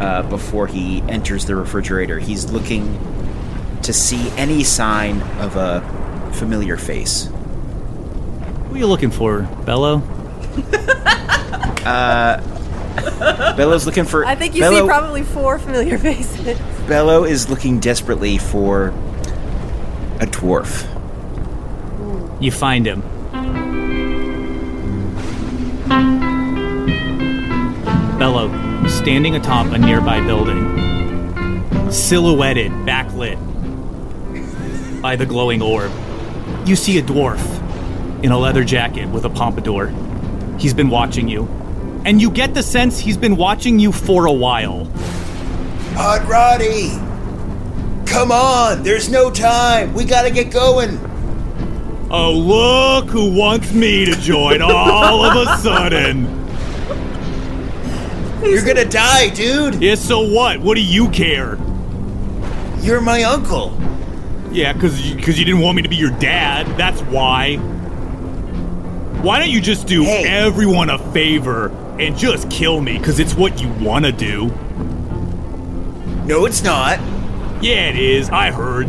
[0.00, 2.18] uh, before he enters the refrigerator.
[2.18, 2.98] He's looking
[3.82, 5.82] to see any sign of a
[6.34, 7.24] familiar face.
[8.68, 10.02] Who are you looking for, Bello?
[11.84, 14.26] Uh, Bello's looking for.
[14.26, 16.58] I think you Bello, see probably four familiar faces.
[16.86, 18.88] Bello is looking desperately for
[20.20, 20.86] a dwarf.
[22.42, 23.02] You find him.
[28.18, 28.48] Bello,
[28.88, 30.58] standing atop a nearby building,
[31.88, 33.38] silhouetted, backlit
[35.00, 35.92] by the glowing orb.
[36.66, 37.38] You see a dwarf
[38.24, 39.94] in a leather jacket with a pompadour.
[40.58, 41.44] He's been watching you.
[42.04, 44.86] And you get the sense he's been watching you for a while.
[45.94, 46.88] Hot Roddy!
[48.10, 48.82] Come on!
[48.82, 49.94] There's no time!
[49.94, 50.98] We gotta get going!
[52.10, 56.47] Oh, look who wants me to join all of a sudden.
[58.42, 59.82] You're gonna die, dude!
[59.82, 60.60] Yeah, so what?
[60.60, 61.58] What do you care?
[62.80, 63.76] You're my uncle.
[64.52, 66.66] Yeah, because you, 'cause you didn't want me to be your dad.
[66.78, 67.56] That's why.
[69.22, 72.96] Why don't you just do everyone a favor and just kill me?
[72.96, 74.46] Because it's what you want to do.
[76.24, 77.00] No, it's not.
[77.60, 78.30] Yeah, it is.
[78.30, 78.88] I heard.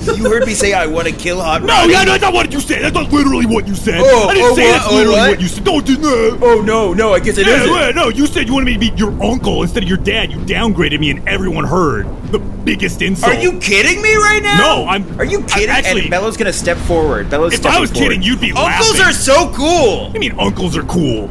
[0.00, 1.92] You heard me say I want to kill Hot No, Roddy.
[1.92, 2.82] yeah, that's not what you said.
[2.82, 4.00] That's not literally what you said.
[4.02, 4.72] Oh, I didn't oh, say what?
[4.72, 5.40] that's Oh, literally what?
[5.40, 5.64] you said.
[5.64, 6.38] Don't do that.
[6.42, 7.74] Oh no, no, I guess it yeah, isn't.
[7.74, 10.30] yeah, no, you said you wanted me to be your uncle instead of your dad.
[10.32, 12.06] You downgraded me, and everyone heard.
[12.32, 13.32] The biggest insult.
[13.34, 14.56] Are you kidding me right now?
[14.58, 15.20] No, I'm.
[15.20, 15.68] Are you kidding?
[15.68, 17.28] Actually, and Bello's gonna step forward.
[17.28, 18.08] Bello's if stepping I was forward.
[18.08, 19.02] kidding, you'd be Uncles laughing.
[19.02, 20.10] are so cool.
[20.14, 21.28] I mean, uncles are cool.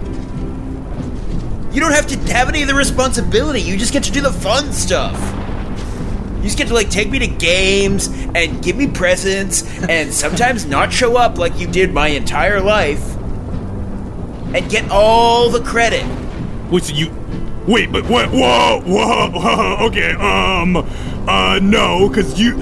[1.74, 3.62] You don't have to have any of the responsibility.
[3.62, 5.16] You just get to do the fun stuff.
[6.42, 10.66] You just get to like take me to games and give me presents and sometimes
[10.66, 13.16] not show up like you did my entire life
[14.56, 16.04] and get all the credit.
[16.72, 17.16] Wait, so you.
[17.68, 18.30] Wait, but what?
[18.32, 19.78] Whoa, whoa, whoa.
[19.88, 20.78] Okay, um.
[21.28, 22.58] Uh, no, because you.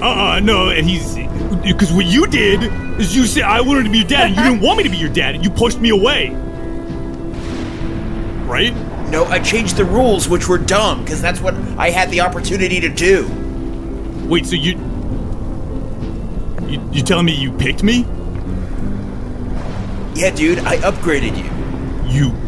[0.00, 1.14] Uh, uh, no, and he's.
[1.62, 2.62] Because what you did
[3.00, 4.90] is you said I wanted to be your dad and you didn't want me to
[4.90, 6.30] be your dad and you pushed me away.
[8.46, 8.74] Right?
[9.10, 12.80] No, I changed the rules, which were dumb, because that's what I had the opportunity
[12.80, 13.28] to do.
[14.26, 14.72] Wait, so you.
[16.68, 18.06] You, you telling me you picked me?
[20.14, 21.50] Yeah, dude, I upgraded you.
[22.10, 22.43] You.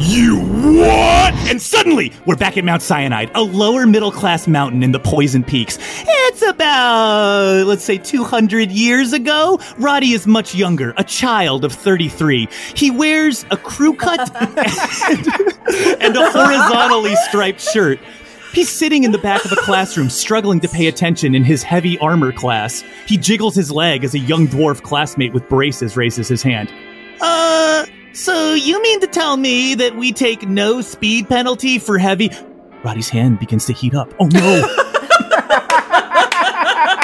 [0.00, 1.34] You what?
[1.48, 5.44] And suddenly, we're back at Mount Cyanide, a lower middle class mountain in the Poison
[5.44, 5.78] Peaks.
[5.80, 9.60] It's about, let's say, 200 years ago.
[9.78, 12.48] Roddy is much younger, a child of 33.
[12.74, 14.58] He wears a crew cut and,
[16.02, 18.00] and a horizontally striped shirt.
[18.52, 21.98] He's sitting in the back of a classroom, struggling to pay attention in his heavy
[21.98, 22.82] armor class.
[23.06, 26.72] He jiggles his leg as a young dwarf classmate with braces raises his hand.
[27.20, 32.30] Uh, so you mean to tell me that we take no speed penalty for heavy.
[32.84, 34.12] Roddy's hand begins to heat up.
[34.20, 34.60] Oh no!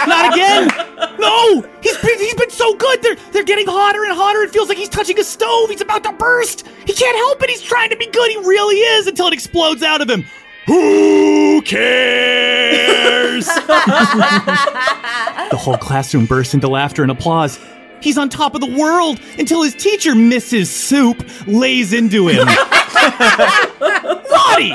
[0.07, 0.69] Not again!
[1.19, 1.63] No!
[1.83, 3.03] He's been, he's been so good!
[3.03, 4.43] They're, they're getting hotter and hotter.
[4.43, 5.71] It feels like he's touching a stove.
[5.71, 6.67] He's about to burst!
[6.87, 7.51] He can't help it!
[7.51, 8.31] He's trying to be good.
[8.31, 10.25] He really is until it explodes out of him.
[10.67, 13.47] Who cares?
[13.47, 13.53] the
[15.59, 17.59] whole classroom bursts into laughter and applause.
[18.01, 20.67] He's on top of the world until his teacher, Mrs.
[20.67, 22.47] Soup, lays into him.
[24.31, 24.75] Roddy!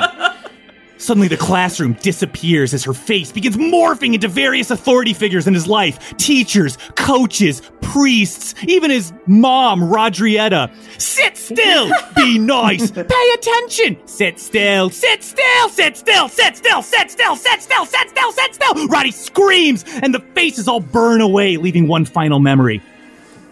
[0.98, 5.66] Suddenly, the classroom disappears as her face begins morphing into various authority figures in his
[5.66, 10.70] life teachers, coaches, priests, even his mom, Rodrietta.
[10.98, 11.90] Sit still!
[12.16, 12.90] Be nice!
[12.92, 13.98] Pay attention!
[14.06, 14.90] Sit still!
[14.90, 15.68] Sit still!
[15.68, 16.28] Sit still!
[16.28, 16.82] Sit still!
[16.82, 17.36] Sit still!
[17.36, 17.86] Sit still!
[17.86, 18.32] Sit still!
[18.32, 18.88] Sit still!
[18.88, 22.82] Roddy screams, and the faces all burn away, leaving one final memory.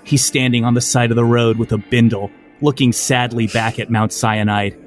[0.05, 3.91] He's standing on the side of the road with a bindle, looking sadly back at
[3.91, 4.79] Mount Cyanide.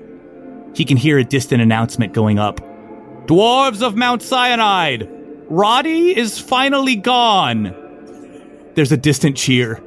[0.75, 2.61] He can hear a distant announcement going up.
[3.25, 5.09] Dwarves of Mount Cyanide!
[5.49, 7.73] Roddy is finally gone!
[8.75, 9.81] There's a distant cheer.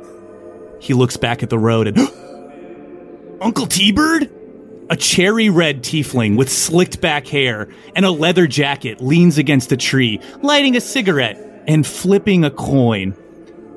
[0.81, 1.99] He looks back at the road and.
[3.41, 4.31] Uncle T Bird?
[4.91, 9.77] A cherry red tiefling with slicked back hair and a leather jacket leans against a
[9.77, 13.15] tree, lighting a cigarette and flipping a coin.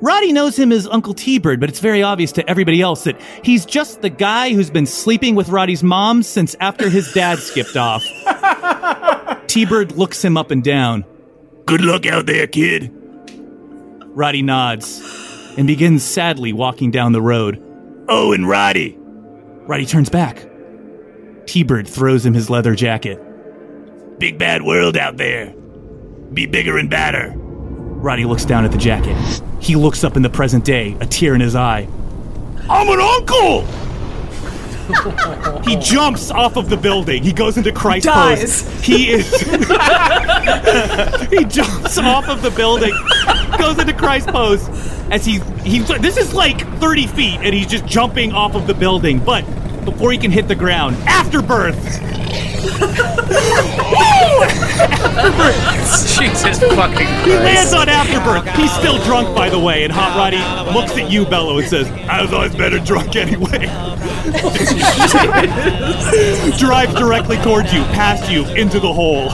[0.04, 3.18] Roddy knows him as Uncle T Bird, but it's very obvious to everybody else that
[3.42, 7.74] he's just the guy who's been sleeping with Roddy's mom since after his dad skipped
[7.74, 8.04] off.
[9.46, 11.06] T Bird looks him up and down.
[11.64, 12.92] Good luck out there, kid.
[14.08, 15.00] Roddy nods
[15.56, 17.62] and begins sadly walking down the road.
[18.06, 18.98] Oh, and Roddy!
[18.98, 20.46] Roddy turns back.
[21.46, 23.18] T Bird throws him his leather jacket.
[24.18, 25.54] Big bad world out there.
[26.34, 27.34] Be bigger and badder.
[28.04, 29.16] Roddy looks down at the jacket.
[29.60, 31.88] He looks up in the present day, a tear in his eye.
[32.68, 33.62] I'm an uncle!
[35.64, 37.22] he jumps off of the building.
[37.22, 38.62] He goes into Christ Dies.
[38.62, 38.84] pose.
[38.84, 39.30] He is.
[41.30, 42.92] he jumps off of the building,
[43.56, 44.68] goes into Christ pose.
[45.10, 48.74] As he he, this is like 30 feet, and he's just jumping off of the
[48.74, 49.18] building.
[49.18, 49.46] But
[49.86, 51.74] before he can hit the ground, afterbirth.
[56.14, 57.26] Jesus fucking Christ.
[57.26, 58.48] He lands on Afterbirth.
[58.56, 60.38] He's still drunk, by the way, and Hot Roddy
[60.72, 63.58] looks at you, Bello, and says, I was always better drunk anyway.
[66.58, 69.28] Drives directly towards you, past you, into the hole.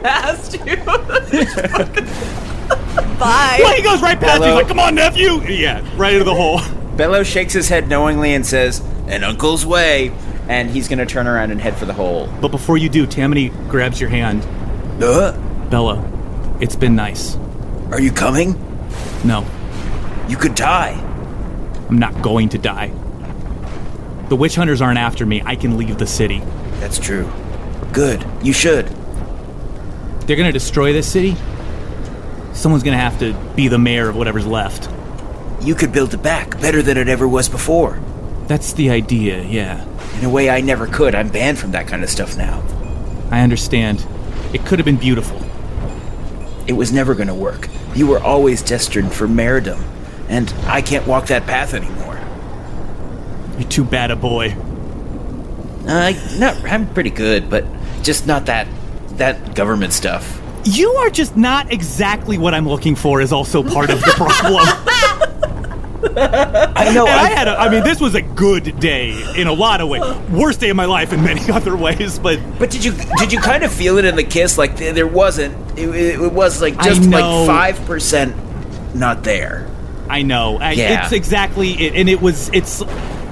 [0.00, 0.76] Past you.
[3.18, 3.58] Bye.
[3.60, 4.46] Well, he goes right past you.
[4.46, 5.40] He's like, come on, nephew.
[5.42, 6.60] Yeah, right into the hole.
[6.96, 10.12] Bello shakes his head knowingly and says, An uncle's way.
[10.48, 12.28] And he's gonna turn around and head for the hole.
[12.40, 14.42] But before you do, Tammany grabs your hand.
[15.02, 15.32] Uh,
[15.70, 16.02] Bella,
[16.60, 17.36] it's been nice.
[17.90, 18.52] are you coming?
[19.24, 19.44] No,
[20.28, 20.92] You could die.
[21.88, 22.90] I'm not going to die.
[24.28, 25.42] The witch hunters aren't after me.
[25.44, 26.40] I can leave the city.
[26.80, 27.30] That's true.
[27.92, 28.24] Good.
[28.42, 28.86] You should.
[30.26, 31.36] They're gonna destroy this city.
[32.52, 34.88] Someone's gonna have to be the mayor of whatever's left.
[35.62, 37.98] You could build it back better than it ever was before.
[38.46, 39.84] That's the idea, yeah.
[40.22, 41.16] In a way I never could.
[41.16, 42.62] I'm banned from that kind of stuff now.
[43.32, 44.06] I understand.
[44.52, 45.36] It could have been beautiful.
[46.68, 47.68] It was never gonna work.
[47.96, 49.82] You were always destined for mayordom,
[50.28, 52.20] and I can't walk that path anymore.
[53.58, 54.54] You're too bad a boy.
[55.88, 57.64] Uh, I not I'm pretty good, but
[58.04, 58.68] just not that
[59.16, 60.40] that government stuff.
[60.62, 64.68] You are just not exactly what I'm looking for, is also part of the problem.
[66.04, 67.06] I know.
[67.06, 67.48] I had.
[67.48, 70.02] A, I mean, this was a good day in a lot of ways.
[70.30, 73.40] Worst day of my life in many other ways, but But did you did you
[73.40, 74.58] kind of feel it in the kiss?
[74.58, 75.78] Like there wasn't.
[75.78, 78.34] It, it, it was like just like five percent
[78.94, 79.68] not there.
[80.08, 80.58] I know.
[80.58, 81.04] I, Yeah.
[81.04, 82.50] It's exactly it, and it was.
[82.52, 82.82] It's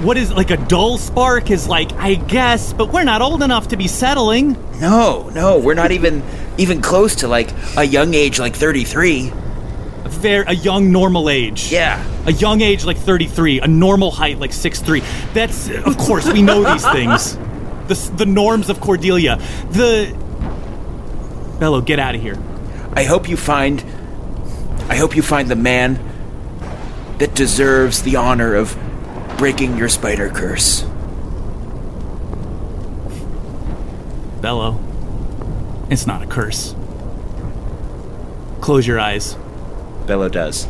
[0.00, 1.92] what is like a dull spark is like.
[1.94, 4.52] I guess, but we're not old enough to be settling.
[4.80, 6.22] No, no, we're not even
[6.56, 9.32] even close to like a young age like thirty three.
[10.10, 11.70] A fair, a young normal age.
[11.70, 12.04] Yeah.
[12.26, 15.04] A young age like 33, a normal height like 6'3.
[15.32, 17.36] That's, of course, we know these things.
[17.88, 19.36] The, the norms of Cordelia.
[19.70, 20.16] The.
[21.58, 22.38] Bello, get out of here.
[22.92, 23.80] I hope you find.
[24.88, 25.98] I hope you find the man
[27.18, 28.76] that deserves the honor of
[29.38, 30.82] breaking your spider curse.
[34.40, 34.80] Bello,
[35.90, 36.74] it's not a curse.
[38.60, 39.36] Close your eyes.
[40.06, 40.66] Bello does.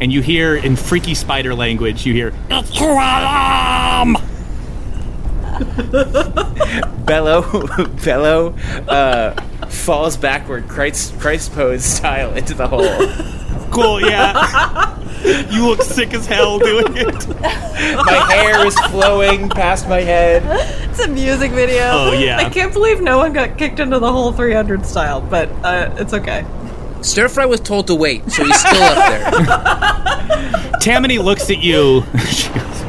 [0.00, 4.16] And you hear in freaky spider language, you hear, It's Kualam!
[7.06, 7.66] Bello,
[8.04, 8.54] Bello,
[8.88, 12.82] uh, falls backward, Christ, Christ pose style, into the hole.
[13.70, 14.98] Cool, yeah.
[15.50, 17.28] you look sick as hell doing it.
[17.40, 20.42] my hair is flowing past my head.
[20.90, 21.90] It's a music video.
[21.90, 22.38] Oh, yeah.
[22.38, 26.12] I can't believe no one got kicked into the hole 300 style, but uh, it's
[26.12, 26.44] okay.
[27.06, 30.70] Stir Fry was told to wait, so he's still up there.
[30.80, 32.02] Tammany looks at you.
[32.28, 32.82] she goes,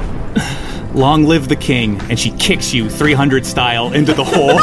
[0.96, 2.02] Long live the king.
[2.10, 4.58] And she kicks you 300 style into the hole.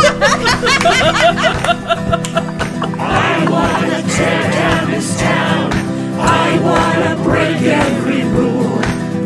[2.98, 5.72] I wanna tear down this town.
[6.18, 8.80] I wanna break every rule.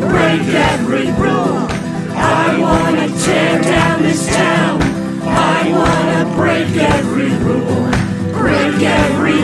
[0.07, 1.67] Break every rule.
[2.15, 4.79] I wanna tear down this town.
[5.23, 7.89] I wanna break every rule.
[8.31, 9.38] Break every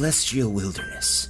[0.00, 1.28] celestial wilderness.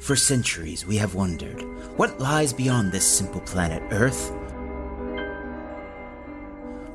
[0.00, 1.60] For centuries we have wondered
[1.98, 4.32] what lies beyond this simple planet Earth?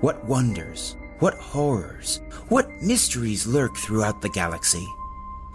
[0.02, 4.88] What wonders, what horrors, what mysteries lurk throughout the galaxy?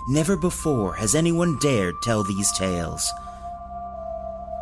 [0.08, 3.12] Never before has anyone dared tell these tales.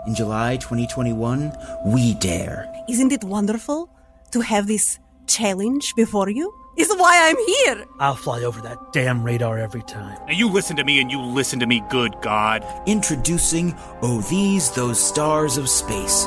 [0.06, 1.52] In July 2021,
[1.84, 2.66] we dare.
[2.88, 3.90] Isn't it wonderful
[4.30, 6.59] to have this challenge before you?
[6.76, 7.86] Is why I'm here.
[7.98, 10.18] I'll fly over that damn radar every time.
[10.26, 12.64] Now you listen to me and you listen to me, good God.
[12.86, 16.26] Introducing Oh These Those Stars of Space.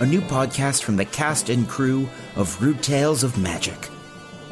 [0.00, 3.88] A new podcast from the cast and crew of Rude Tales of Magic.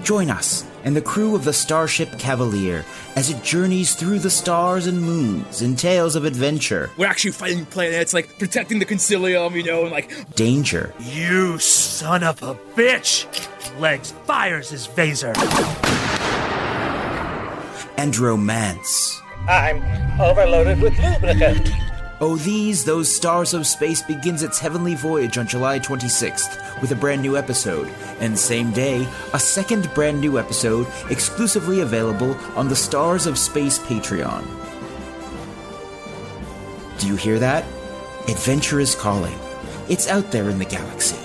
[0.03, 2.85] Join us and the crew of the Starship Cavalier
[3.17, 7.67] as it journeys through the stars and moons in tales of adventure, We're actually fighting
[7.67, 13.27] planets, like protecting the concilium, you know, and like danger, You son of a bitch!
[13.81, 15.35] Legs fires his phaser.
[17.99, 19.21] and romance.
[19.49, 19.83] I'm
[20.21, 21.69] overloaded with lubricant.
[22.19, 26.95] Oh, These, Those Stars of Space begins its heavenly voyage on July 26th with a
[26.95, 27.89] brand new episode,
[28.21, 33.79] and same day, a second brand new episode exclusively available on the Stars of Space
[33.79, 34.45] Patreon.
[36.99, 37.65] Do you hear that?
[38.29, 39.39] Adventure is calling.
[39.91, 41.19] It's out there in the galaxy.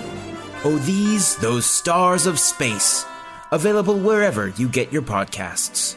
[0.62, 3.06] Oh, These, Those Stars of Space.
[3.50, 5.96] Available wherever you get your podcasts.